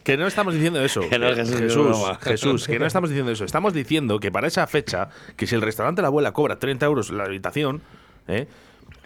Que 0.03 0.17
no 0.17 0.27
estamos 0.27 0.53
diciendo 0.53 0.83
eso. 0.83 1.01
Que 1.09 1.17
no, 1.17 1.33
Jesús, 1.33 1.55
que 1.55 1.61
Jesús. 1.63 2.17
Jesús, 2.23 2.67
que 2.67 2.77
no 2.77 2.85
estamos 2.85 3.09
diciendo 3.09 3.31
eso. 3.31 3.45
Estamos 3.45 3.73
diciendo 3.73 4.19
que 4.19 4.31
para 4.33 4.47
esa 4.47 4.67
fecha, 4.67 5.07
que 5.37 5.47
si 5.47 5.55
el 5.55 5.61
restaurante 5.61 6.01
La 6.01 6.09
Abuela 6.09 6.33
cobra 6.33 6.59
30 6.59 6.85
euros 6.85 7.09
la 7.11 7.23
habitación, 7.23 7.81
¿eh? 8.27 8.47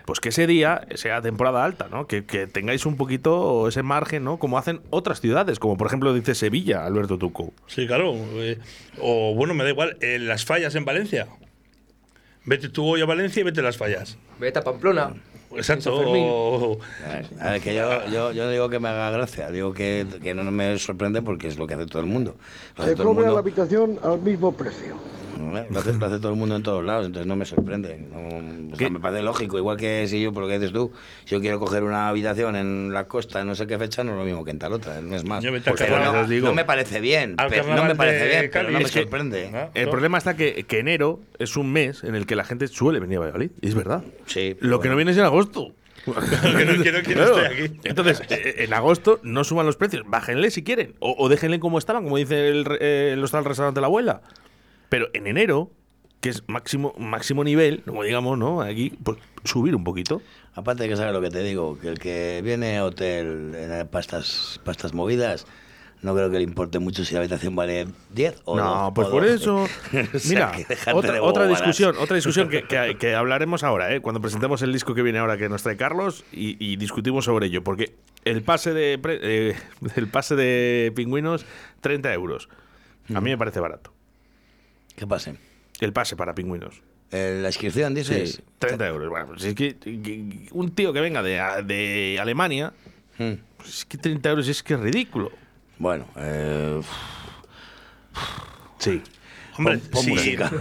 Pues 0.08 0.22
que 0.22 0.30
ese 0.30 0.47
día 0.47 0.88
sea 0.95 1.22
temporada 1.22 1.66
alta, 1.66 1.89
¿no? 1.91 2.08
Que, 2.08 2.24
que 2.24 2.47
tengáis 2.47 2.86
un 2.86 2.95
poquito 2.95 3.68
ese 3.68 3.84
margen, 3.84 4.24
¿no? 4.24 4.39
Como 4.39 4.58
hacen 4.58 4.80
otras 4.89 5.20
ciudades, 5.20 5.60
como 5.60 5.76
por 5.76 5.88
ejemplo 5.88 6.14
dice 6.14 6.34
Sevilla, 6.34 6.86
Alberto 6.86 7.18
Tuco. 7.18 7.53
Sí, 7.68 7.86
claro. 7.86 8.14
eh, 8.16 8.58
o 9.01 9.36
bueno, 9.36 9.53
me 9.53 9.66
da 9.66 9.70
igual, 9.70 9.97
eh, 9.99 10.18
las 10.18 10.45
fallas 10.45 10.76
en 10.76 10.86
Valencia. 10.86 11.28
Vete 12.45 12.70
tú 12.70 12.86
hoy 12.86 13.01
a 13.01 13.05
Valencia 13.05 13.41
y 13.41 13.43
vete 13.43 13.60
a 13.60 13.64
las 13.64 13.76
fallas. 13.76 14.18
Vete 14.39 14.60
a 14.60 14.62
Pamplona. 14.64 15.14
Exacto. 15.51 16.80
A 17.41 17.51
ver, 17.51 17.62
que 17.62 17.76
yo, 17.76 18.32
yo, 18.32 18.49
digo 18.49 18.70
que 18.70 18.80
me 18.80 18.88
haga 18.88 19.12
gracia, 19.12 19.51
digo 19.51 19.74
que, 19.74 20.08
que 20.24 20.34
no 20.34 20.49
me 20.49 20.80
sorprende 20.80 21.22
porque 21.22 21.49
es 21.49 21.58
lo 21.58 21.68
que 21.68 21.74
hace 21.74 21.86
todo 21.86 21.99
el 21.99 22.08
mundo. 22.08 22.38
Lo 22.78 22.86
Se 22.86 22.91
el 22.91 22.97
cobra 22.97 23.30
la 23.30 23.39
habitación 23.39 23.99
al 24.01 24.22
mismo 24.22 24.53
precio. 24.53 24.95
¿Eh? 25.58 25.68
lo, 25.70 25.80
hace, 25.80 25.94
lo 25.94 26.06
hace 26.06 26.20
todo 26.20 26.32
el 26.32 26.38
mundo 26.38 26.56
en 26.56 26.64
todos 26.64 26.84
lados, 26.84 27.06
entonces 27.06 27.28
no 27.28 27.36
me 27.36 27.46
sorprende. 27.46 27.98
no- 27.98 28.74
o 28.74 28.76
sea, 28.76 28.90
me 28.90 29.00
parece 29.00 29.22
lógico, 29.24 29.58
igual 29.58 29.78
que 29.78 30.08
si 30.08 30.22
yo, 30.22 30.32
por 30.34 30.44
lo 30.44 30.50
que 30.50 30.56
dices 30.60 30.74
tú, 30.74 30.92
si 31.26 31.36
yo 31.36 31.42
quiero 31.42 31.60
coger 31.60 31.84
una 31.84 32.10
habitación 32.10 32.56
en 32.56 32.94
la 32.94 33.08
costa 33.08 33.42
en 33.42 33.48
no 33.48 33.56
sé 33.56 33.66
qué 33.68 33.78
fecha, 33.78 34.04
no 34.04 34.12
es 34.12 34.18
lo 34.18 34.24
mismo 34.26 34.44
que 34.46 34.52
en 34.52 34.60
tal 34.60 34.74
otra, 34.74 35.02
no 35.02 35.16
es 35.16 35.24
más. 35.24 35.44
Yo 35.44 35.52
carnaval, 35.76 36.22
no, 36.24 36.28
digo. 36.28 36.48
no 36.48 36.54
me 36.54 36.66
parece 36.66 37.00
bien, 37.00 37.36
pero 37.50 37.76
no 37.76 37.84
me 37.86 37.96
parece 37.96 38.26
de 38.26 38.30
bien, 38.30 38.50
pero 38.52 38.70
no 38.72 38.78
me 38.80 38.84
Es 38.86 38.92
que- 38.92 39.02
sorprende. 39.02 39.52
Ah, 39.54 39.70
El 39.74 39.86
¿no? 39.86 39.92
problema 39.92 40.18
está 40.18 40.36
que, 40.36 40.64
que 40.66 40.80
enero 40.80 41.20
es 41.40 41.56
un 41.58 41.72
mes 41.72 42.04
en 42.04 42.16
el 42.16 42.26
que 42.26 42.36
la 42.36 42.44
gente 42.44 42.68
suele 42.68 43.00
venir 43.00 43.18
a 43.18 43.22
Valladolid. 43.22 43.52
Y 43.62 43.68
es 43.68 43.76
verdad. 43.76 44.04
Sí, 44.26 44.56
Lo 44.60 44.80
que 44.80 44.90
no 44.90 44.96
viene 44.96 45.12
es 45.12 45.18
en 45.18 45.24
agosto. 45.24 45.74
que 46.08 46.66
no 46.66 46.82
quiero 46.84 47.02
que 47.02 47.16
no 47.16 47.26
Claro. 47.26 47.38
esté 47.42 47.64
aquí. 47.66 47.80
Entonces, 47.84 48.22
eh, 48.30 48.56
en 48.60 48.74
agosto 48.74 49.20
no 49.24 49.44
suban 49.44 49.66
los 49.66 49.76
precios, 49.76 50.04
bájenle 50.08 50.52
si 50.52 50.64
quieren, 50.64 50.96
o, 51.00 51.16
o 51.18 51.28
déjenle 51.28 51.60
como 51.60 51.78
estaban, 51.80 52.04
como 52.06 52.16
dice 52.18 52.48
el, 52.48 52.64
re- 52.64 52.78
eh, 52.80 53.10
el 53.14 53.24
hostal 53.24 53.44
restaurante 53.44 53.82
La 53.82 53.88
Abuela. 53.88 54.22
Pero 54.90 55.08
en 55.14 55.28
enero, 55.28 55.72
que 56.22 56.30
es 56.30 56.44
máximo, 56.48 56.94
máximo 56.98 57.44
nivel, 57.44 57.84
como 57.86 58.04
digamos, 58.04 58.38
¿no? 58.38 58.62
Aquí, 58.62 58.92
pues 59.04 59.18
subir 59.44 59.76
un 59.76 59.84
poquito. 59.84 60.22
Aparte 60.56 60.84
de 60.84 60.90
que 60.90 60.96
sabes 60.98 61.14
lo 61.14 61.22
que 61.22 61.30
te 61.30 61.44
digo, 61.44 61.78
que 61.80 61.90
el 61.90 62.00
que 62.00 62.42
viene 62.44 62.78
a 62.78 62.86
hotel 62.86 63.52
para 63.92 64.00
estas, 64.02 64.60
para 64.64 64.72
estas 64.72 64.94
movidas, 64.94 65.46
no 66.02 66.16
creo 66.16 66.30
que 66.32 66.38
le 66.38 66.44
importe 66.44 66.80
mucho 66.80 67.06
si 67.06 67.14
la 67.14 67.20
habitación 67.20 67.56
vale 67.56 67.88
10 68.14 68.42
o 68.46 68.58
no, 68.58 68.64
dos, 68.86 68.92
pues 68.96 69.08
o 69.08 69.12
por 69.12 69.24
doce. 69.24 69.36
eso. 69.36 69.56
O 70.16 70.20
sea, 70.20 70.30
Mira, 70.30 70.52
que 70.54 70.66
déjate 70.66 70.98
otra, 70.98 71.22
otra 71.22 71.48
discusión, 71.48 71.96
otra 72.00 72.16
discusión 72.16 72.50
que, 72.50 72.64
que- 72.64 72.98
que 73.00 73.14
hablaremos 73.16 73.64
ahora, 73.64 73.94
¿eh? 73.94 74.02
cuando 74.02 74.20
presentemos 74.22 74.62
el 74.64 74.74
disco 74.74 74.96
que 74.96 75.02
viene 75.04 75.20
ahora 75.20 75.38
que 75.38 75.48
nos 75.50 75.62
trae 75.64 75.78
Carlos 75.78 76.24
y, 76.32 76.56
y 76.64 76.78
discutimos 76.78 77.26
sobre 77.26 77.48
ello, 77.48 77.64
porque 77.64 77.96
el 78.26 78.42
pase 78.42 78.74
de 78.74 79.00
eh, 79.04 79.56
el 79.96 80.08
pase 80.08 80.36
de 80.36 80.92
pingüinos 80.96 81.46
30 81.82 82.14
euros, 82.14 82.50
a 83.14 83.22
mí 83.22 83.30
me 83.30 83.38
parece 83.38 83.60
barato. 83.60 83.92
¿Qué 84.98 85.06
pase? 85.08 85.36
El 85.80 85.93
pase 85.93 86.16
para 86.16 86.34
pingüinos. 86.34 86.82
Eh, 87.12 87.39
¿La 87.41 87.50
inscripción 87.50 87.93
dices? 87.93 88.32
Sí, 88.38 88.43
30 88.60 88.88
euros. 88.88 89.10
Bueno, 89.10 89.28
pues 89.28 89.43
es 89.45 89.54
que, 89.56 89.78
que- 89.78 90.50
un 90.52 90.72
tío 90.72 90.91
que 90.91 91.00
venga 91.02 91.22
de, 91.24 91.39
de 91.66 92.18
Alemania, 92.20 92.74
Hmm. 93.20 93.34
pues 93.58 93.70
es 93.70 93.86
que 93.86 93.98
30 93.98 94.30
euros 94.30 94.48
es 94.48 94.62
que 94.64 94.74
es 94.74 94.80
ridículo. 94.80 95.32
Bueno, 95.80 96.08
eh, 96.18 96.82
Sí. 98.80 99.02
Hombre, 99.58 99.78
pon 99.91 100.03
sí. 100.03 100.12
música. 100.12 100.51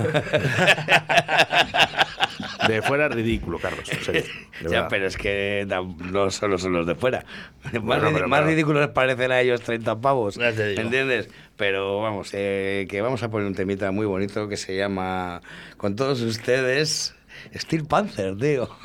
De 2.69 2.83
fuera 2.83 3.09
ridículo, 3.09 3.59
Carlos. 3.59 3.89
en 3.93 4.03
serio, 4.03 4.25
Ya, 4.69 4.89
pero 4.89 5.07
es 5.07 5.17
que 5.17 5.65
no 6.11 6.31
solo 6.31 6.59
son 6.59 6.73
los 6.73 6.87
de 6.87 6.95
fuera. 6.97 7.25
más 7.65 7.83
Bueno, 7.83 8.09
ridi- 8.09 8.15
pero- 8.15 8.29
más 8.29 8.41
pero- 8.41 8.51
ridículos 8.51 8.83
les 8.83 8.91
parecen 8.91 9.31
a 9.33 9.41
ellos 9.41 9.61
30 9.61 10.01
pavos. 10.01 10.37
¿Entiendes? 10.39 11.29
Pero 11.57 12.01
vamos, 12.01 12.31
eh, 12.33 12.87
que 12.91 13.01
vamos 13.03 13.23
a 13.23 13.31
poner 13.31 13.47
un 13.47 13.55
temita 13.55 13.91
muy 13.93 14.07
bonito 14.07 14.49
que 14.49 14.57
se 14.57 14.77
llama 14.77 15.43
Con 15.77 15.95
todos 15.97 16.21
ustedes 16.23 17.15
Steel 17.55 17.85
Panther, 17.87 18.37
tío. 18.37 18.69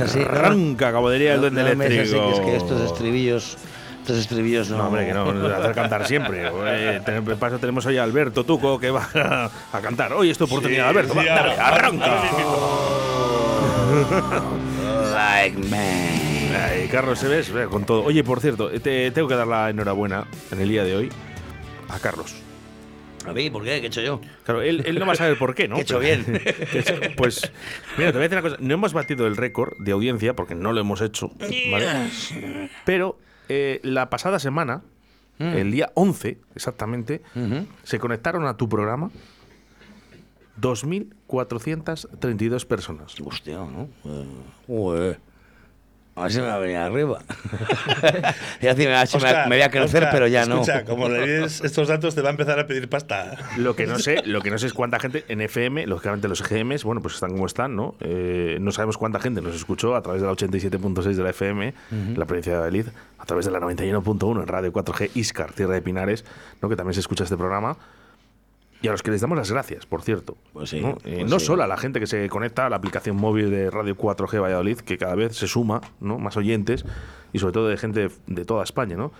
1453, 0.00 0.06
No 0.06 0.06
me 0.06 0.06
mires 0.06 0.10
así. 0.10 0.18
no 0.18 0.30
Arranca, 0.38 0.92
caballería 0.92 1.30
del 1.32 1.36
no- 1.40 1.42
duende 1.50 1.62
no 1.62 1.76
mires 1.76 2.08
así, 2.08 2.16
eléctrico. 2.16 2.26
que 2.26 2.32
es 2.34 2.40
que 2.40 2.56
estos 2.56 2.80
estribillos, 2.92 3.58
estos 4.00 4.18
estribillos 4.18 4.70
no. 4.70 4.78
No, 4.78 4.86
hombre, 4.88 5.06
que 5.06 5.12
no, 5.14 5.32
no, 5.32 5.46
hacer 5.54 5.72
cantar 5.74 6.06
siempre. 6.06 6.50
Eh, 6.66 7.00
ten- 7.04 7.24
de 7.24 7.36
paso 7.36 7.58
tenemos 7.58 7.84
hoy 7.86 7.98
a 7.98 8.02
Alberto 8.04 8.44
Tuco 8.44 8.78
que 8.78 8.90
va 8.90 9.08
a, 9.14 9.50
a 9.76 9.80
cantar. 9.80 10.12
Hoy 10.12 10.30
es 10.30 10.38
tu 10.38 10.44
oportunidad, 10.44 10.88
Alberto. 10.88 11.14
va, 11.14 11.22
sí, 11.22 11.28
dale, 11.28 11.52
ahora. 11.52 11.66
arranca. 11.66 12.22
like 15.12 15.58
me. 15.58 16.20
Ay, 16.56 16.88
Carlos, 16.88 17.18
¿se 17.18 17.28
ves? 17.28 17.52
Ve, 17.52 17.66
Con 17.66 17.84
todo. 17.84 18.02
Oye, 18.04 18.24
por 18.24 18.40
cierto, 18.40 18.68
te 18.70 19.10
tengo 19.12 19.28
que 19.28 19.34
dar 19.36 19.46
la 19.46 19.70
enhorabuena 19.70 20.24
en 20.50 20.60
el 20.60 20.68
día 20.68 20.84
de 20.84 20.96
hoy 20.96 21.08
a 21.88 21.98
Carlos. 21.98 22.34
A 23.26 23.32
mí, 23.32 23.50
¿por 23.50 23.62
qué? 23.64 23.80
¿Qué 23.80 23.84
he 23.84 23.88
hecho 23.88 24.00
yo? 24.00 24.20
Claro, 24.44 24.62
él, 24.62 24.82
él 24.86 24.98
no 24.98 25.06
va 25.06 25.12
a 25.12 25.16
saber 25.16 25.36
por 25.38 25.54
qué, 25.54 25.68
¿no? 25.68 25.76
He 25.76 25.82
hecho 25.82 25.98
bien. 25.98 26.24
pues, 27.16 27.50
mira, 27.98 28.12
te 28.12 28.18
voy 28.18 28.26
a 28.26 28.28
decir 28.28 28.38
una 28.38 28.42
cosa. 28.42 28.56
No 28.60 28.74
hemos 28.74 28.92
batido 28.92 29.26
el 29.26 29.36
récord 29.36 29.74
de 29.78 29.92
audiencia 29.92 30.34
porque 30.34 30.54
no 30.54 30.72
lo 30.72 30.80
hemos 30.80 31.00
hecho, 31.02 31.30
¿vale? 31.70 31.86
Pero 32.84 33.18
eh, 33.48 33.80
la 33.82 34.10
pasada 34.10 34.38
semana, 34.38 34.82
Mm. 35.40 35.56
el 35.56 35.70
día 35.70 35.90
11 35.94 36.36
exactamente, 36.54 37.22
se 37.82 37.98
conectaron 37.98 38.44
a 38.46 38.58
tu 38.58 38.68
programa 38.68 39.10
2.432 40.60 42.66
personas. 42.66 43.14
Hostia, 43.24 43.56
¿no? 43.58 43.88
Eh. 44.68 45.16
A 46.20 46.24
ver 46.24 46.32
si 46.32 46.40
me 46.40 46.46
va 46.46 46.54
a 46.54 46.58
venir 46.58 46.76
arriba. 46.76 47.18
y 48.60 48.66
así 48.66 48.82
me, 48.82 48.88
me- 48.90 49.02
Oscar, 49.02 49.48
me 49.48 49.56
voy 49.56 49.62
a 49.62 49.70
crecer, 49.70 50.02
Oscar, 50.04 50.08
pero 50.12 50.26
ya 50.26 50.46
no. 50.46 50.56
Escucha, 50.60 50.84
como 50.84 51.08
le 51.08 51.26
des 51.26 51.60
estos 51.62 51.88
datos, 51.88 52.14
te 52.14 52.22
va 52.22 52.28
a 52.28 52.32
empezar 52.32 52.58
a 52.58 52.66
pedir 52.66 52.88
pasta. 52.88 53.36
Lo 53.56 53.74
que 53.76 53.86
no 53.86 53.98
sé, 53.98 54.22
lo 54.24 54.40
que 54.40 54.50
no 54.50 54.58
sé 54.58 54.66
es 54.66 54.72
cuánta 54.74 54.98
gente 54.98 55.24
en 55.28 55.40
FM, 55.40 55.86
lógicamente 55.86 56.28
los 56.28 56.42
GMs, 56.48 56.84
bueno, 56.84 57.00
pues 57.02 57.14
están 57.14 57.30
como 57.30 57.46
están, 57.46 57.76
¿no? 57.76 57.94
Eh, 58.00 58.58
no 58.60 58.72
sabemos 58.72 58.98
cuánta 58.98 59.18
gente 59.20 59.40
nos 59.42 59.54
escuchó 59.54 59.94
a 59.96 60.02
través 60.02 60.20
de 60.22 60.26
la 60.26 60.32
87.6 60.34 61.02
de 61.14 61.22
la 61.22 61.30
FM, 61.30 61.74
Ujú. 61.90 62.18
la 62.20 62.26
provincia 62.26 62.52
de 62.52 62.58
Valladolid, 62.58 62.86
a 63.18 63.24
través 63.24 63.44
de 63.46 63.50
la 63.52 63.60
91.1 63.60 64.40
en 64.42 64.46
Radio 64.46 64.72
4G 64.72 65.10
Iscar, 65.14 65.52
Tierra 65.52 65.74
de 65.74 65.82
Pinares, 65.82 66.24
¿no? 66.62 66.68
Que 66.68 66.76
también 66.76 66.94
se 66.94 67.00
escucha 67.00 67.24
este 67.24 67.36
programa. 67.36 67.76
Y 68.82 68.88
a 68.88 68.92
los 68.92 69.02
que 69.02 69.10
les 69.10 69.20
damos 69.20 69.36
las 69.36 69.50
gracias, 69.52 69.84
por 69.84 70.00
cierto. 70.02 70.36
Pues 70.54 70.70
sí, 70.70 70.80
¿no? 70.80 70.96
Eh, 71.04 71.16
pues 71.20 71.30
no 71.30 71.38
sí. 71.38 71.44
solo 71.46 71.62
a 71.62 71.66
la 71.66 71.76
gente 71.76 72.00
que 72.00 72.06
se 72.06 72.28
conecta 72.30 72.64
a 72.66 72.70
la 72.70 72.76
aplicación 72.76 73.16
móvil 73.16 73.50
de 73.50 73.70
Radio 73.70 73.94
4G 73.96 74.40
Valladolid, 74.40 74.78
que 74.78 74.96
cada 74.96 75.14
vez 75.14 75.36
se 75.36 75.46
suma, 75.46 75.80
¿no? 76.00 76.18
Más 76.18 76.36
oyentes, 76.38 76.84
y 77.32 77.38
sobre 77.40 77.52
todo 77.52 77.68
de 77.68 77.76
gente 77.76 78.08
de, 78.08 78.10
de 78.26 78.44
toda 78.46 78.64
España, 78.64 78.96
¿no? 78.96 79.12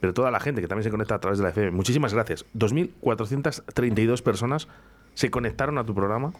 Pero 0.00 0.14
toda 0.14 0.30
la 0.30 0.38
gente 0.40 0.60
que 0.60 0.68
también 0.68 0.84
se 0.84 0.90
conecta 0.90 1.14
a 1.16 1.20
través 1.20 1.38
de 1.38 1.44
la 1.44 1.50
FM. 1.50 1.72
Muchísimas 1.72 2.14
gracias. 2.14 2.44
2.432 2.56 4.22
personas 4.22 4.68
se 5.14 5.30
conectaron 5.30 5.78
a 5.78 5.84
tu 5.84 5.94
programa 5.94 6.32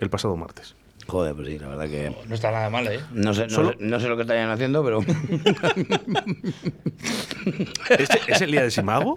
el 0.00 0.10
pasado 0.10 0.36
martes. 0.36 0.74
Joder, 1.06 1.34
pues 1.34 1.48
sí, 1.48 1.58
la 1.58 1.68
verdad 1.68 1.84
que. 1.86 2.16
No 2.28 2.34
está 2.34 2.50
nada 2.50 2.70
mal, 2.70 2.86
¿eh? 2.86 3.00
No 3.12 3.34
sé, 3.34 3.44
no, 3.44 3.50
Solo- 3.50 3.70
sé, 3.72 3.76
no 3.80 4.00
sé 4.00 4.08
lo 4.08 4.16
que 4.16 4.22
estarían 4.22 4.48
haciendo, 4.50 4.82
pero. 4.82 5.00
¿Este 7.98 8.20
¿Es 8.28 8.40
el 8.40 8.50
día 8.50 8.62
de 8.62 8.70
Simago? 8.70 9.16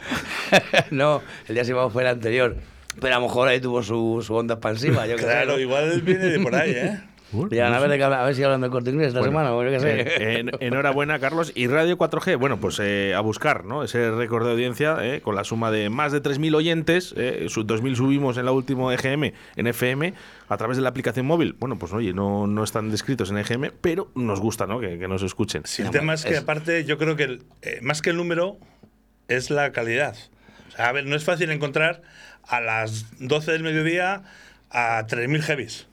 no, 0.91 1.21
el 1.47 1.55
día 1.55 1.63
Simago 1.63 1.89
fue 1.89 2.01
el 2.03 2.09
anterior. 2.09 2.57
Pero 2.99 3.15
a 3.15 3.19
lo 3.19 3.25
mejor 3.27 3.47
ahí 3.47 3.59
tuvo 3.59 3.83
su, 3.83 4.23
su 4.25 4.33
onda 4.35 4.55
expansiva, 4.55 5.05
yo 5.07 5.17
sé, 5.17 5.23
Claro, 5.25 5.53
¿no? 5.53 5.59
igual 5.59 6.01
viene 6.01 6.25
de 6.25 6.39
por 6.39 6.55
ahí, 6.55 6.71
¿eh? 6.71 6.99
Dirán, 7.49 7.73
a 7.73 7.79
ver, 7.81 8.01
a 8.01 8.23
ver 8.23 8.35
si 8.35 8.41
hablan 8.43 8.61
de 8.61 8.69
corte 8.69 8.89
inglés 8.89 9.09
esta 9.09 9.19
Bueno, 9.19 9.33
semana, 9.33 9.53
o 9.53 9.61
yo 9.61 9.69
qué 9.69 9.79
sé. 9.81 9.99
eh, 9.99 10.39
en- 10.39 10.51
enhorabuena, 10.61 11.19
Carlos. 11.19 11.51
Y 11.55 11.67
Radio 11.67 11.97
4G, 11.97 12.37
bueno, 12.37 12.57
pues 12.57 12.79
eh, 12.81 13.13
a 13.13 13.19
buscar 13.19 13.65
¿no? 13.65 13.83
ese 13.83 14.11
récord 14.11 14.45
de 14.45 14.53
audiencia 14.53 14.95
eh, 15.01 15.19
con 15.19 15.35
la 15.35 15.43
suma 15.43 15.69
de 15.69 15.89
más 15.89 16.13
de 16.13 16.23
3.000 16.23 16.55
oyentes. 16.55 17.13
Eh, 17.17 17.47
su- 17.49 17.65
2.000 17.67 17.95
subimos 17.97 18.37
en 18.37 18.45
la 18.45 18.53
última 18.53 18.93
EGM, 18.93 19.33
en 19.57 19.67
FM, 19.67 20.13
a 20.47 20.55
través 20.55 20.77
de 20.77 20.83
la 20.83 20.87
aplicación 20.89 21.25
móvil. 21.25 21.53
Bueno, 21.59 21.77
pues 21.77 21.91
oye, 21.91 22.13
no, 22.13 22.47
no 22.47 22.63
están 22.63 22.89
descritos 22.91 23.29
en 23.29 23.39
EGM, 23.39 23.71
pero 23.81 24.09
nos 24.15 24.39
gusta 24.39 24.65
¿no? 24.65 24.79
que, 24.79 24.97
que 24.97 25.09
nos 25.09 25.21
escuchen. 25.21 25.63
Sí, 25.65 25.81
el 25.81 25.91
tema 25.91 26.13
es 26.13 26.23
que, 26.23 26.37
aparte, 26.37 26.85
yo 26.85 26.97
creo 26.97 27.17
que 27.17 27.23
el- 27.23 27.43
eh, 27.61 27.79
más 27.81 28.01
que 28.01 28.11
el 28.11 28.15
número 28.15 28.57
es 29.27 29.49
la 29.51 29.73
calidad. 29.73 30.15
A 30.77 30.91
ver, 30.91 31.05
no 31.05 31.15
es 31.15 31.23
fácil 31.23 31.49
encontrar 31.51 32.01
a 32.47 32.61
las 32.61 33.05
12 33.19 33.51
del 33.51 33.63
mediodía 33.63 34.23
a 34.69 35.05
3.000 35.07 35.41
heavies. 35.41 35.87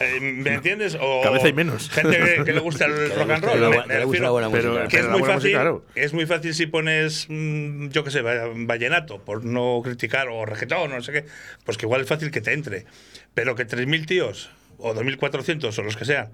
Eh, 0.00 0.20
¿Me 0.20 0.54
entiendes? 0.54 0.96
O 0.98 1.20
Cabeza 1.22 1.48
y 1.48 1.52
menos. 1.52 1.90
Gente 1.90 2.16
que, 2.18 2.44
que 2.44 2.52
le 2.54 2.60
gusta 2.60 2.86
el 2.86 3.10
rock 3.14 3.30
and 3.30 3.44
guste 3.44 3.58
roll. 3.58 3.60
me- 3.60 3.86
me 3.86 3.98
le 3.98 4.04
guste 4.04 4.20
refiero. 4.20 4.24
la 4.24 4.30
buena 4.30 4.50
Pero- 4.50 4.68
música. 4.72 4.88
que 4.88 4.96
pero 4.96 5.04
es 5.06 5.10
muy 5.12 5.20
buena 5.20 5.34
fácil, 5.34 5.50
música, 5.50 5.60
claro. 5.60 5.84
es 5.94 6.12
muy 6.14 6.26
fácil 6.26 6.54
si 6.54 6.66
pones, 6.66 7.26
mm, 7.28 7.88
yo 7.88 8.02
qué 8.02 8.10
sé, 8.10 8.22
va- 8.22 8.48
vallenato, 8.54 9.22
por 9.22 9.44
no 9.44 9.80
criticar, 9.84 10.28
o 10.28 10.46
reggaetón, 10.46 10.90
o 10.90 10.96
no 10.96 11.02
sé 11.02 11.12
qué, 11.12 11.26
pues 11.64 11.76
que 11.76 11.84
igual 11.86 12.00
es 12.00 12.08
fácil 12.08 12.30
que 12.30 12.40
te 12.40 12.54
entre. 12.54 12.86
Pero 13.34 13.54
que 13.54 13.66
3.000 13.66 14.06
tíos, 14.06 14.50
o 14.78 14.94
2.400, 14.94 15.78
o 15.78 15.82
los 15.82 15.96
que 15.96 16.06
sean, 16.06 16.30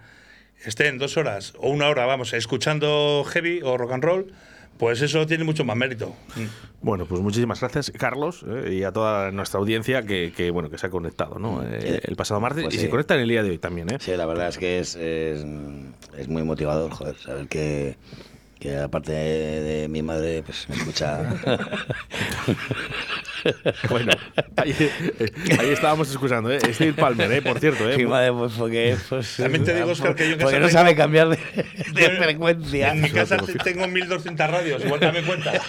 estén 0.64 0.96
dos 0.98 1.16
horas 1.16 1.52
o 1.58 1.68
una 1.70 1.88
hora, 1.88 2.06
vamos, 2.06 2.32
escuchando 2.32 3.24
heavy 3.28 3.60
o 3.62 3.76
rock 3.76 3.92
and 3.92 4.04
roll, 4.04 4.32
pues 4.78 5.00
eso 5.02 5.26
tiene 5.26 5.44
mucho 5.44 5.64
más 5.64 5.76
mérito. 5.76 6.14
Bueno, 6.82 7.06
pues 7.06 7.20
muchísimas 7.20 7.60
gracias, 7.60 7.90
Carlos, 7.90 8.44
eh, 8.48 8.74
y 8.74 8.82
a 8.84 8.92
toda 8.92 9.30
nuestra 9.32 9.58
audiencia 9.60 10.02
que, 10.02 10.32
que, 10.36 10.50
bueno, 10.50 10.70
que 10.70 10.78
se 10.78 10.86
ha 10.86 10.90
conectado 10.90 11.38
¿no? 11.38 11.62
Eh, 11.64 12.00
el 12.04 12.16
pasado 12.16 12.40
martes 12.40 12.64
Pues 12.64 12.74
y 12.74 12.78
sí. 12.78 12.84
se 12.84 12.90
conecta 12.90 13.14
en 13.14 13.20
el 13.22 13.28
día 13.28 13.42
de 13.42 13.50
hoy 13.50 13.58
también. 13.58 13.92
¿eh? 13.92 13.98
Sí, 14.00 14.12
la 14.16 14.26
verdad 14.26 14.48
es 14.48 14.58
que 14.58 14.78
es, 14.78 14.94
es, 14.96 15.44
es 16.16 16.28
muy 16.28 16.42
motivador, 16.42 16.90
joder, 16.92 17.16
saber 17.16 17.48
que, 17.48 17.96
que 18.58 18.76
aparte 18.78 19.12
de, 19.12 19.60
de 19.60 19.88
mi 19.88 20.02
madre, 20.02 20.42
pues 20.44 20.66
me 20.68 20.76
escucha. 20.76 21.20
Bueno, 23.90 24.10
ahí, 24.56 24.74
ahí 25.60 25.68
estábamos 25.68 26.10
escuchando, 26.10 26.50
¿eh? 26.50 26.58
Steve 26.72 26.94
Palmer, 26.94 27.30
¿eh? 27.30 27.42
por 27.42 27.60
cierto. 27.60 27.88
¿eh? 27.88 27.96
Mi 27.96 28.04
madre, 28.06 28.32
pues 28.32 28.52
porque. 28.54 28.96
Pues, 29.08 29.36
También 29.36 29.62
te 29.64 29.72
digo, 29.72 29.88
Oscar, 29.92 30.16
que 30.16 30.26
yo 30.26 30.32
en 30.32 30.38
Porque 30.40 30.58
no 30.58 30.68
sabe 30.68 30.96
cambiar 30.96 31.28
de, 31.28 31.36
de 31.92 32.10
frecuencia. 32.10 32.90
En 32.90 33.02
mi 33.02 33.10
casa 33.10 33.36
te- 33.36 33.54
tengo 33.54 33.84
1.200 33.86 34.36
radios, 34.50 34.84
igual 34.84 34.98
también 34.98 35.24
cuenta. 35.26 35.52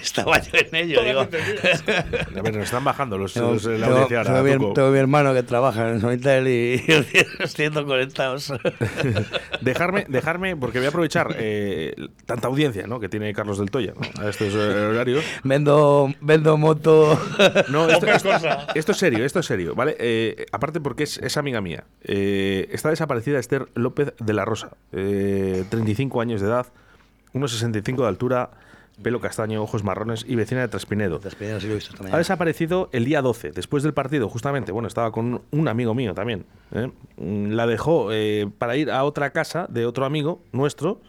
Estaba 0.00 0.40
yo 0.40 0.50
en 0.58 0.74
ello, 0.74 1.02
digo. 1.02 1.20
A 1.20 2.42
ver, 2.42 2.54
nos 2.54 2.64
están 2.64 2.84
bajando 2.84 3.18
los, 3.18 3.32
Tengo, 3.34 3.52
los, 3.54 3.66
eh, 3.66 3.78
la 3.78 3.86
tengo- 3.86 3.92
audiencia 4.02 4.18
ahora, 4.18 4.32
tengo 4.34 4.44
mi, 4.44 4.52
Tuco. 4.52 4.72
tengo 4.74 4.90
mi 4.90 4.98
hermano 4.98 5.34
que 5.34 5.42
trabaja 5.42 5.88
en 5.90 6.00
Sonitel 6.00 6.46
y, 6.48 6.84
y 6.86 7.38
los 7.40 7.50
siento 7.52 7.84
conectados. 7.86 8.52
dejarme, 9.60 10.06
dejarme, 10.08 10.56
porque 10.56 10.78
voy 10.78 10.86
a 10.86 10.88
aprovechar 10.90 11.34
eh, 11.38 11.94
tanta 12.24 12.48
audiencia 12.48 12.86
¿no? 12.86 13.00
que 13.00 13.08
tiene 13.08 13.32
Carlos 13.32 13.58
del 13.58 13.70
Toya 13.70 13.94
¿no? 13.94 14.22
a 14.24 14.28
estos 14.30 14.52
eh, 14.54 14.86
horarios. 14.90 15.24
Vendo, 15.44 16.12
vendo 16.20 16.56
moto. 16.56 17.18
No, 17.68 17.88
esto, 17.88 18.06
es 18.92 18.96
serio, 18.96 19.24
esto 19.24 19.40
es 19.40 19.46
serio, 19.46 19.74
¿vale? 19.74 19.96
Eh, 19.98 20.46
aparte 20.52 20.80
porque 20.80 21.04
es, 21.04 21.18
es 21.18 21.36
amiga 21.36 21.60
mía. 21.60 21.84
Eh, 22.04 22.68
está 22.72 22.90
desaparecida 22.90 23.38
Esther 23.38 23.66
López 23.74 24.12
de 24.18 24.32
la 24.32 24.44
Rosa, 24.44 24.70
eh, 24.92 25.64
35 25.68 26.20
años 26.20 26.40
de 26.40 26.46
edad, 26.48 26.66
1,65 27.34 28.02
de 28.02 28.08
altura, 28.08 28.50
pelo 29.02 29.20
castaño, 29.20 29.62
ojos 29.62 29.84
marrones 29.84 30.24
y 30.26 30.34
vecina 30.36 30.62
de 30.62 30.68
Traspinedo. 30.68 31.18
Traspinedo 31.20 31.60
sí 31.60 31.66
lo 31.66 31.72
he 31.72 31.76
visto 31.76 31.90
esta 31.90 32.00
Ha 32.00 32.04
mañana. 32.04 32.18
desaparecido 32.18 32.88
el 32.92 33.04
día 33.04 33.22
12, 33.22 33.52
después 33.52 33.82
del 33.82 33.92
partido, 33.94 34.28
justamente. 34.28 34.72
Bueno, 34.72 34.88
estaba 34.88 35.12
con 35.12 35.42
un 35.50 35.68
amigo 35.68 35.94
mío 35.94 36.14
también. 36.14 36.44
¿eh? 36.72 36.90
La 37.18 37.66
dejó 37.66 38.08
eh, 38.12 38.48
para 38.58 38.76
ir 38.76 38.90
a 38.90 39.04
otra 39.04 39.30
casa 39.30 39.66
de 39.68 39.86
otro 39.86 40.06
amigo 40.06 40.40
nuestro 40.52 41.00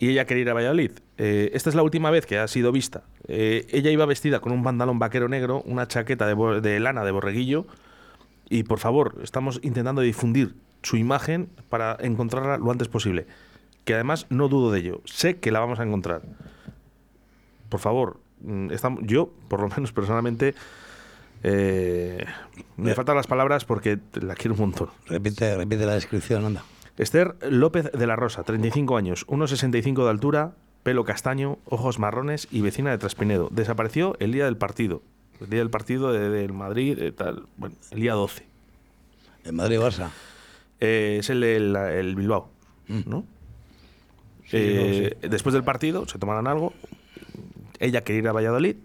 y 0.00 0.10
ella 0.10 0.24
quería 0.26 0.42
ir 0.42 0.50
a 0.50 0.54
Valladolid. 0.54 0.92
Eh, 1.18 1.50
esta 1.54 1.70
es 1.70 1.74
la 1.76 1.82
última 1.82 2.10
vez 2.10 2.26
que 2.26 2.38
ha 2.38 2.46
sido 2.48 2.72
vista. 2.72 3.02
Eh, 3.26 3.66
ella 3.70 3.90
iba 3.90 4.06
vestida 4.06 4.40
con 4.40 4.52
un 4.52 4.62
pantalón 4.62 4.98
vaquero 4.98 5.28
negro, 5.28 5.62
una 5.66 5.86
chaqueta 5.88 6.26
de, 6.26 6.60
de 6.60 6.80
lana 6.80 7.04
de 7.04 7.10
borreguillo 7.10 7.66
y, 8.48 8.62
por 8.64 8.78
favor, 8.78 9.16
estamos 9.22 9.60
intentando 9.62 10.00
difundir 10.00 10.54
su 10.82 10.96
imagen 10.96 11.48
para 11.68 11.96
encontrarla 12.00 12.58
lo 12.58 12.70
antes 12.70 12.88
posible. 12.88 13.26
Que 13.84 13.94
además 13.94 14.26
no 14.30 14.48
dudo 14.48 14.70
de 14.70 14.80
ello. 14.80 15.00
Sé 15.04 15.38
que 15.38 15.50
la 15.50 15.60
vamos 15.60 15.80
a 15.80 15.82
encontrar 15.82 16.22
por 17.68 17.80
favor, 17.80 18.18
mm, 18.40 18.70
estamos, 18.70 19.00
yo, 19.04 19.30
por 19.48 19.60
lo 19.60 19.68
menos 19.76 19.92
personalmente, 19.92 20.54
eh, 21.42 22.24
me 22.76 22.94
faltan 22.94 23.16
las 23.16 23.26
palabras 23.26 23.64
porque 23.64 23.98
la 24.20 24.34
quiero 24.34 24.54
un 24.54 24.60
montón. 24.60 24.88
Repite, 25.06 25.56
repite 25.56 25.86
la 25.86 25.94
descripción, 25.94 26.44
anda. 26.44 26.64
Esther 26.96 27.36
López 27.48 27.92
de 27.92 28.06
la 28.08 28.16
Rosa, 28.16 28.42
35 28.42 28.96
años, 28.96 29.24
1,65 29.28 30.02
de 30.04 30.10
altura, 30.10 30.52
pelo 30.82 31.04
castaño, 31.04 31.58
ojos 31.66 31.98
marrones 32.00 32.48
y 32.50 32.60
vecina 32.60 32.90
de 32.90 32.98
Traspinedo. 32.98 33.48
Desapareció 33.52 34.16
el 34.18 34.32
día 34.32 34.46
del 34.46 34.56
partido. 34.56 35.02
El 35.40 35.50
día 35.50 35.60
del 35.60 35.70
partido 35.70 36.12
de- 36.12 36.28
del 36.30 36.52
Madrid, 36.52 37.12
tal, 37.16 37.44
bueno, 37.56 37.76
el 37.92 38.00
día 38.00 38.14
12. 38.14 38.44
En 39.44 39.54
Madrid 39.54 39.78
Barça. 39.78 40.08
Eh, 40.80 41.18
es 41.20 41.30
el, 41.30 41.44
el, 41.44 41.76
el 41.76 42.16
Bilbao, 42.16 42.48
¿no? 42.88 43.24
Eh, 44.50 45.16
Después 45.22 45.52
del 45.52 45.62
partido 45.64 46.06
se 46.08 46.18
tomaron 46.18 46.46
algo. 46.48 46.72
Ella 47.78 48.02
quería 48.04 48.20
ir 48.20 48.28
a 48.28 48.32
Valladolid. 48.32 48.76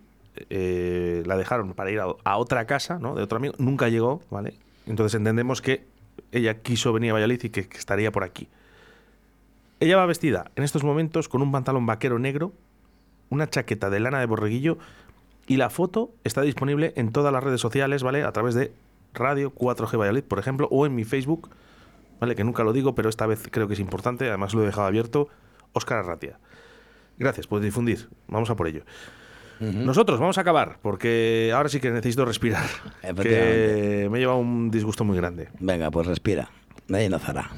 eh, 0.50 1.24
la 1.26 1.38
dejaron 1.38 1.74
para 1.74 1.92
ir 1.92 2.00
a, 2.00 2.38
otra 2.38 2.66
casa, 2.66 2.98
¿no? 3.00 3.16
De 3.16 3.24
otro 3.24 3.38
amigo. 3.38 3.54
Nunca 3.58 3.90
llegó, 3.90 4.22
¿vale? 4.30 4.56
Entonces 4.88 5.16
entendemos 5.16 5.62
que 5.62 5.86
ella 6.32 6.62
quiso 6.62 6.92
venir 6.94 7.12
a 7.12 7.14
Valladolid 7.14 7.44
y 7.44 7.50
que, 7.50 7.68
que 7.68 7.78
estaría 7.78 8.12
por 8.12 8.24
aquí. 8.24 8.48
Ella 9.80 9.98
va 9.98 10.06
vestida 10.06 10.52
en 10.56 10.64
estos 10.64 10.84
momentos 10.84 11.30
con 11.30 11.42
un 11.42 11.52
pantalón 11.52 11.86
vaquero 11.86 12.18
negro, 12.18 12.54
una 13.30 13.50
chaqueta 13.50 13.90
de 13.90 14.00
lana 14.00 14.20
de 14.20 14.26
borreguillo 14.26 14.78
y 15.48 15.58
la 15.58 15.70
foto 15.70 16.12
está 16.24 16.42
disponible 16.42 16.94
en 16.96 17.12
todas 17.12 17.34
las 17.34 17.44
redes 17.44 17.60
sociales, 17.60 18.04
¿vale? 18.04 18.24
A 18.24 18.32
través 18.32 18.56
de 18.56 18.72
Radio 19.14 19.54
4G 19.54 19.98
Valladolid, 19.98 20.24
por 20.24 20.40
ejemplo, 20.40 20.68
o 20.72 20.86
en 20.86 20.96
mi 20.96 21.04
Facebook, 21.04 21.50
¿vale? 22.20 22.36
Que 22.36 22.44
nunca 22.44 22.64
lo 22.64 22.74
digo, 22.74 22.96
pero 22.96 23.10
esta 23.10 23.28
vez 23.28 23.48
creo 23.52 23.68
que 23.68 23.74
es 23.74 23.80
importante, 23.80 24.28
además 24.28 24.54
lo 24.54 24.64
he 24.64 24.66
dejado 24.66 24.88
abierto, 24.88 25.28
Óscar 25.74 26.00
Arratia. 26.00 26.40
Gracias 27.18 27.48
por 27.48 27.62
difundir, 27.62 28.10
vamos 28.28 28.50
a 28.50 28.56
por 28.56 28.68
ello. 28.68 28.84
Nosotros 29.60 30.20
vamos 30.20 30.38
a 30.38 30.42
acabar, 30.42 30.78
porque 30.82 31.52
ahora 31.56 31.70
sí 31.70 31.80
que 31.80 31.90
necesito 31.90 32.26
respirar, 32.26 32.66
que 33.22 34.10
me 34.12 34.20
lleva 34.20 34.36
un 34.36 34.70
disgusto 34.70 35.06
muy 35.06 35.16
grande. 35.16 35.50
Venga, 35.60 35.90
pues 35.90 36.06
respira. 36.06 36.50
Nadie 36.88 37.08
nos 37.10 37.28
hará. 37.30 37.50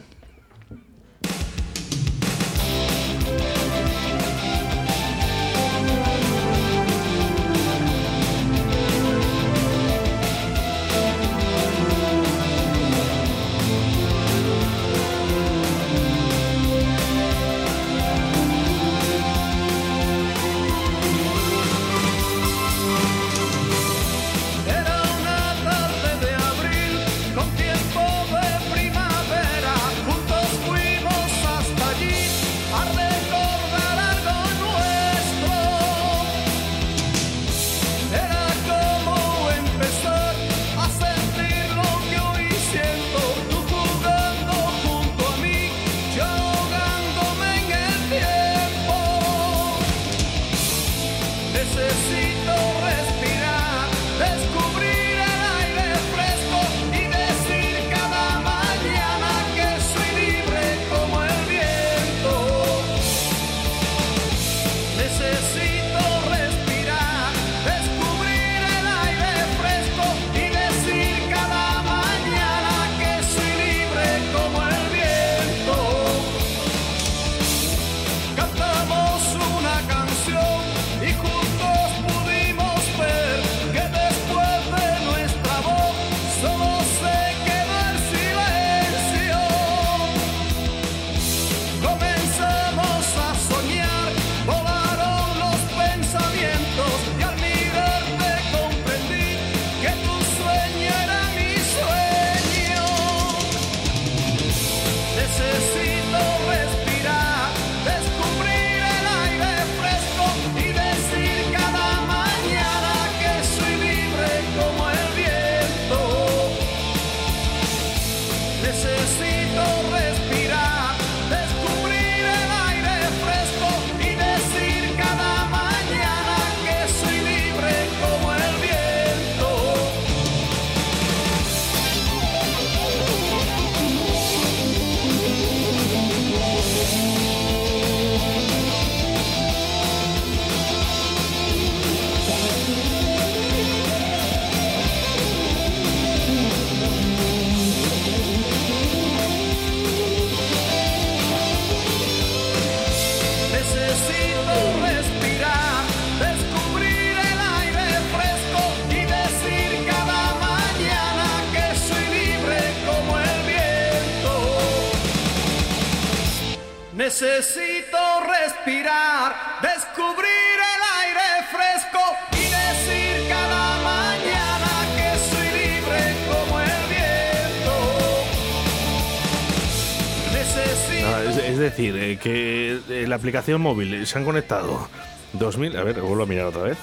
Que 182.25 182.79
eh, 182.89 183.05
la 183.07 183.17
aplicación 183.17 183.61
móvil 183.61 183.93
eh, 183.93 184.05
se 184.07 184.17
han 184.17 184.25
conectado 184.25 184.87
2000, 185.33 185.77
a 185.77 185.83
ver, 185.83 186.01
vuelvo 186.01 186.23
a 186.23 186.25
mirar 186.25 186.47
otra 186.47 186.63
vez. 186.63 186.77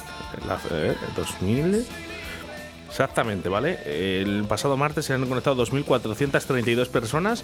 La, 0.46 0.56
eh, 0.70 0.94
2000 1.16 1.84
Exactamente, 2.88 3.48
¿vale? 3.48 3.78
El 3.86 4.44
pasado 4.44 4.76
martes 4.76 5.06
se 5.06 5.14
han 5.14 5.26
conectado 5.26 5.56
2.432 5.66 6.88
personas 6.88 7.42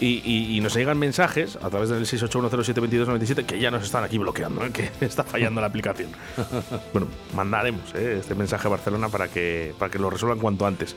y, 0.00 0.22
y- 0.24 0.56
y 0.56 0.60
nos 0.60 0.74
llegan 0.74 0.98
mensajes 0.98 1.56
a 1.62 1.68
través 1.70 1.90
del 1.90 2.06
681072297 2.06 3.44
que 3.46 3.60
ya 3.60 3.70
nos 3.70 3.84
están 3.84 4.02
aquí 4.02 4.18
bloqueando, 4.18 4.64
¿eh? 4.64 4.70
que 4.72 4.90
está 5.04 5.22
fallando 5.24 5.60
la 5.60 5.66
aplicación. 5.68 6.10
bueno, 6.92 7.06
mandaremos 7.34 7.94
¿eh? 7.94 8.16
este 8.20 8.34
mensaje 8.34 8.66
a 8.66 8.70
Barcelona 8.70 9.08
para 9.10 9.28
que, 9.28 9.74
para 9.78 9.90
que 9.92 9.98
lo 10.00 10.10
resuelvan 10.10 10.38
cuanto 10.40 10.66
antes. 10.66 10.96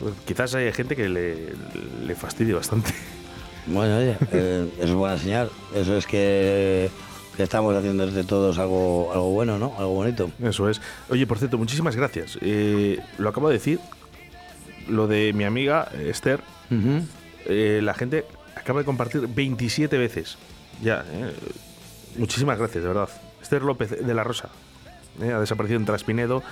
Pues 0.00 0.12
quizás 0.26 0.54
hay 0.54 0.70
gente 0.72 0.94
que 0.94 1.08
le, 1.08 1.54
le 2.06 2.14
fastidie 2.14 2.52
bastante. 2.54 2.92
Bueno, 3.66 3.96
oye, 3.98 4.16
eh, 4.32 4.68
eso 4.76 4.84
es 4.84 4.94
buena 4.94 5.18
señal. 5.18 5.50
Eso 5.74 5.96
es 5.96 6.06
que, 6.06 6.90
que 7.36 7.42
estamos 7.42 7.74
haciendo 7.74 8.04
entre 8.04 8.24
todos 8.24 8.58
algo, 8.58 9.10
algo 9.12 9.30
bueno, 9.30 9.58
¿no? 9.58 9.74
Algo 9.78 9.94
bonito. 9.94 10.30
Eso 10.42 10.68
es. 10.68 10.80
Oye, 11.08 11.26
por 11.26 11.38
cierto, 11.38 11.58
muchísimas 11.58 11.96
gracias. 11.96 12.38
Eh, 12.40 13.00
lo 13.18 13.28
acabo 13.30 13.48
de 13.48 13.54
decir, 13.54 13.80
lo 14.88 15.06
de 15.06 15.32
mi 15.32 15.44
amiga 15.44 15.88
eh, 15.94 16.08
Esther, 16.10 16.40
eh, 17.46 17.80
la 17.82 17.94
gente 17.94 18.24
acaba 18.56 18.80
de 18.80 18.84
compartir 18.84 19.26
27 19.28 19.96
veces. 19.98 20.36
Ya, 20.82 21.04
eh, 21.12 21.32
muchísimas 22.18 22.58
gracias, 22.58 22.82
de 22.82 22.88
verdad. 22.88 23.08
Esther 23.42 23.62
López 23.62 23.90
de 23.90 24.14
la 24.14 24.24
Rosa 24.24 24.48
ha 25.20 25.38
desaparecido 25.38 25.78
en 25.78 25.86
Traspinedo 25.86 26.42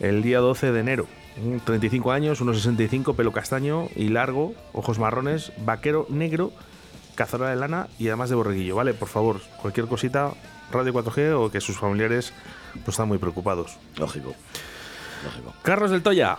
el 0.00 0.22
día 0.22 0.38
12 0.38 0.72
de 0.72 0.80
enero. 0.80 1.06
Mm, 1.36 1.58
35 1.64 2.12
años, 2.12 2.40
1,65, 2.40 3.14
pelo 3.14 3.32
castaño 3.32 3.88
y 3.96 4.08
largo, 4.08 4.54
ojos 4.72 4.98
marrones, 4.98 5.52
vaquero 5.64 6.06
negro, 6.08 6.52
cazadora 7.14 7.50
de 7.50 7.56
lana 7.56 7.88
y 7.98 8.08
además 8.08 8.30
de 8.30 8.36
borreguillo, 8.36 8.76
¿vale? 8.76 8.94
Por 8.94 9.08
favor, 9.08 9.40
cualquier 9.60 9.86
cosita, 9.86 10.32
Radio 10.70 10.92
4G 10.92 11.34
o 11.34 11.50
que 11.50 11.60
sus 11.60 11.76
familiares 11.76 12.32
pues, 12.84 12.88
están 12.88 13.08
muy 13.08 13.18
preocupados. 13.18 13.76
Lógico. 13.96 14.34
Carlos 15.62 15.90
del 15.90 16.02
Toya. 16.02 16.38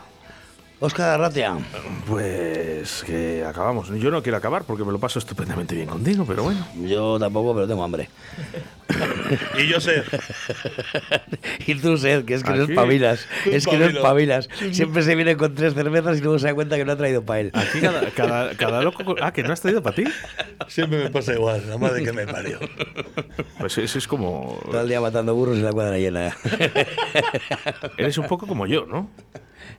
Oscar 0.80 1.12
Arratia. 1.12 1.58
Pues 2.06 3.04
que 3.06 3.44
acabamos. 3.46 3.90
Yo 3.98 4.12
no 4.12 4.22
quiero 4.22 4.38
acabar 4.38 4.66
porque 4.66 4.84
me 4.84 4.92
lo 4.92 5.00
paso 5.00 5.20
estupendamente 5.20 5.74
bien 5.74 5.88
contigo, 5.88 6.26
pero 6.28 6.44
bueno. 6.44 6.68
Yo 6.84 7.18
tampoco, 7.18 7.54
pero 7.56 7.68
tengo 7.68 7.84
hambre. 7.84 8.10
Y 9.58 9.68
yo 9.68 9.80
sé. 9.80 10.04
y 11.68 11.76
tú, 11.76 11.98
Sed, 11.98 12.26
que 12.26 12.36
es 12.36 12.44
que 12.44 12.52
no 12.52 12.64
Aquí. 12.64 12.74
espabilas. 12.74 13.26
Es 13.46 13.66
que 13.66 13.78
no 13.78 13.86
espabilas. 13.86 14.50
Siempre 14.72 15.02
se 15.04 15.16
viene 15.16 15.38
con 15.38 15.56
tres 15.56 15.74
cervezas 15.74 16.18
y 16.18 16.22
luego 16.22 16.38
se 16.40 16.48
da 16.48 16.54
cuenta 16.54 16.76
que 16.76 16.86
no 16.86 16.92
ha 16.92 16.98
traído 16.98 17.24
para 17.24 17.40
él. 17.40 17.52
Aquí 17.54 17.80
cada, 17.80 18.10
cada, 18.12 18.56
cada 18.56 18.82
loco. 18.82 19.04
con- 19.06 19.16
Ah, 19.22 19.32
que 19.32 19.44
no 19.44 19.54
has 19.54 19.62
traído 19.62 19.82
para 19.82 19.96
ti. 19.96 20.04
Siempre 20.68 21.04
me 21.06 21.10
pasa 21.10 21.34
igual, 21.34 21.64
la 21.70 21.78
madre 21.78 22.04
que 22.04 22.12
me 22.14 22.28
parió. 22.28 22.60
Pues 23.60 23.78
eso 23.78 23.98
es 23.98 24.08
como. 24.08 24.60
Todo 24.66 24.82
el 24.82 24.90
día 24.90 25.00
matando 25.02 25.34
burros 25.34 25.58
y 25.58 25.62
la 25.62 25.72
cuadra 25.72 25.98
llena. 25.98 26.36
Eres 27.98 28.18
un 28.18 28.28
poco 28.28 28.46
como 28.46 28.68
yo, 28.68 28.86
¿no? 28.86 29.10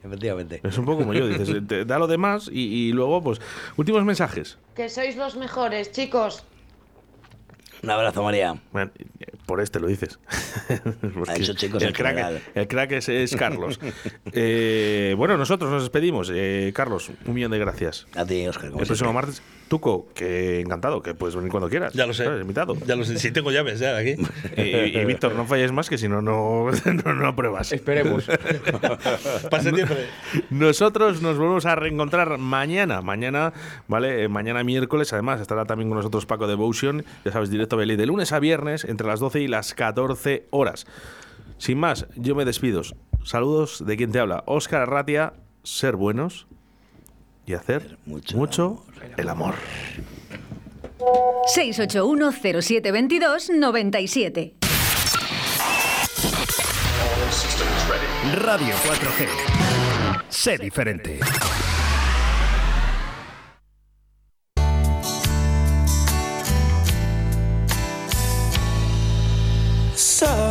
Efectivamente. 0.02 0.60
Es 0.62 0.78
un 0.78 0.84
poco 0.84 0.98
como 0.98 1.14
yo. 1.14 1.26
Dices, 1.28 1.62
te 1.68 1.84
da 1.84 1.98
lo 1.98 2.06
demás 2.06 2.48
y, 2.52 2.60
y 2.88 2.92
luego, 2.92 3.22
pues. 3.22 3.40
Últimos 3.76 4.04
mensajes. 4.04 4.58
Que 4.74 4.88
sois 4.88 5.16
los 5.16 5.36
mejores, 5.36 5.92
chicos. 5.92 6.44
Un 7.86 7.92
abrazo, 7.92 8.20
María. 8.24 8.56
Bueno, 8.72 8.90
por 9.46 9.60
este 9.60 9.78
lo 9.78 9.86
dices. 9.86 10.18
Dicho 11.36 11.54
chicos 11.54 11.80
el 11.84 11.92
crack, 11.92 12.16
general. 12.16 12.42
el 12.56 12.66
crack 12.66 12.90
es, 12.90 13.08
es 13.08 13.36
Carlos. 13.36 13.78
Eh, 14.32 15.14
bueno, 15.16 15.36
nosotros 15.36 15.70
nos 15.70 15.82
despedimos. 15.82 16.32
Eh, 16.34 16.72
Carlos, 16.74 17.12
un 17.24 17.34
millón 17.34 17.52
de 17.52 17.60
gracias. 17.60 18.08
A 18.16 18.26
ti, 18.26 18.44
Oscar. 18.48 18.66
El 18.66 18.72
próximo 18.72 18.96
siempre. 18.96 19.12
martes, 19.12 19.42
Tuco, 19.68 20.08
que 20.14 20.60
encantado, 20.60 21.02
que 21.02 21.14
puedes 21.14 21.34
venir 21.34 21.50
cuando 21.50 21.68
quieras. 21.68 21.92
Ya 21.92 22.06
lo 22.06 22.14
sé. 22.14 22.24
¿sabes? 22.24 22.40
Invitado. 22.40 22.76
Ya 22.86 22.96
lo 22.96 23.04
sé. 23.04 23.18
Si 23.18 23.30
tengo 23.30 23.52
llaves 23.52 23.78
ya 23.78 23.96
aquí. 23.96 24.16
Y, 24.56 24.98
y, 24.98 25.04
Víctor, 25.04 25.34
no 25.34 25.44
falles 25.44 25.70
más, 25.70 25.88
que 25.88 25.98
si 25.98 26.08
no, 26.08 26.22
no, 26.22 26.70
no, 27.14 27.28
apruebas. 27.28 27.72
Esperemos. 27.72 28.24
Para 29.50 29.62
septiembre. 29.62 30.06
Nosotros 30.50 31.20
nos 31.20 31.36
volvemos 31.36 31.66
a 31.66 31.74
reencontrar 31.74 32.38
mañana. 32.38 33.02
Mañana, 33.02 33.52
¿vale? 33.86 34.24
Eh, 34.24 34.28
mañana 34.28 34.64
miércoles, 34.64 35.12
además, 35.12 35.40
estará 35.40 35.66
también 35.66 35.88
con 35.88 35.98
nosotros 35.98 36.26
Paco 36.26 36.46
Devotion. 36.46 37.04
Ya 37.24 37.32
sabes, 37.32 37.50
directo 37.50 37.75
Belé, 37.76 37.96
de 37.96 38.06
lunes 38.06 38.32
a 38.32 38.38
viernes, 38.38 38.84
entre 38.84 39.06
las 39.06 39.20
12 39.20 39.40
y 39.40 39.48
las 39.48 39.74
14 39.74 40.46
horas. 40.50 40.86
Sin 41.58 41.78
más, 41.78 42.06
yo 42.16 42.34
me 42.34 42.44
despido. 42.44 42.82
Saludos 43.24 43.84
de 43.86 43.96
quien 43.96 44.12
te 44.12 44.18
habla. 44.18 44.44
Óscar 44.46 44.82
Arratia, 44.82 45.34
ser 45.62 45.96
buenos 45.96 46.46
y 47.46 47.54
hacer 47.54 47.98
mucho, 48.06 48.84
el 49.16 49.28
amor. 49.28 49.54
681 51.46 52.32
0722 52.32 53.50
97. 53.50 54.56
Radio 58.34 58.74
4G. 58.74 59.28
Sé 60.28 60.58
diferente. 60.58 61.20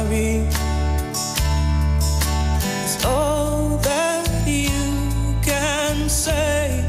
Sorry 0.06 0.45
is 2.86 3.06
all 3.06 3.78
that 3.78 4.28
you 4.45 5.34
can 5.41 6.08
say. 6.10 6.86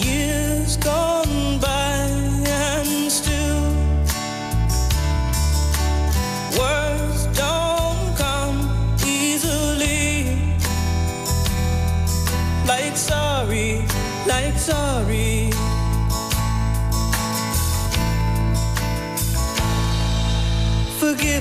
Years 0.00 0.76
gone 0.76 1.58
by 1.58 2.06
and 2.46 3.10
still 3.10 3.64
words 6.56 7.26
don't 7.36 8.16
come 8.16 8.60
easily. 9.04 10.38
Like 12.64 12.96
sorry, 12.96 13.82
like 14.28 14.56
sorry. 14.56 15.13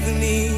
Forgive 0.04 0.20
me 0.20 0.53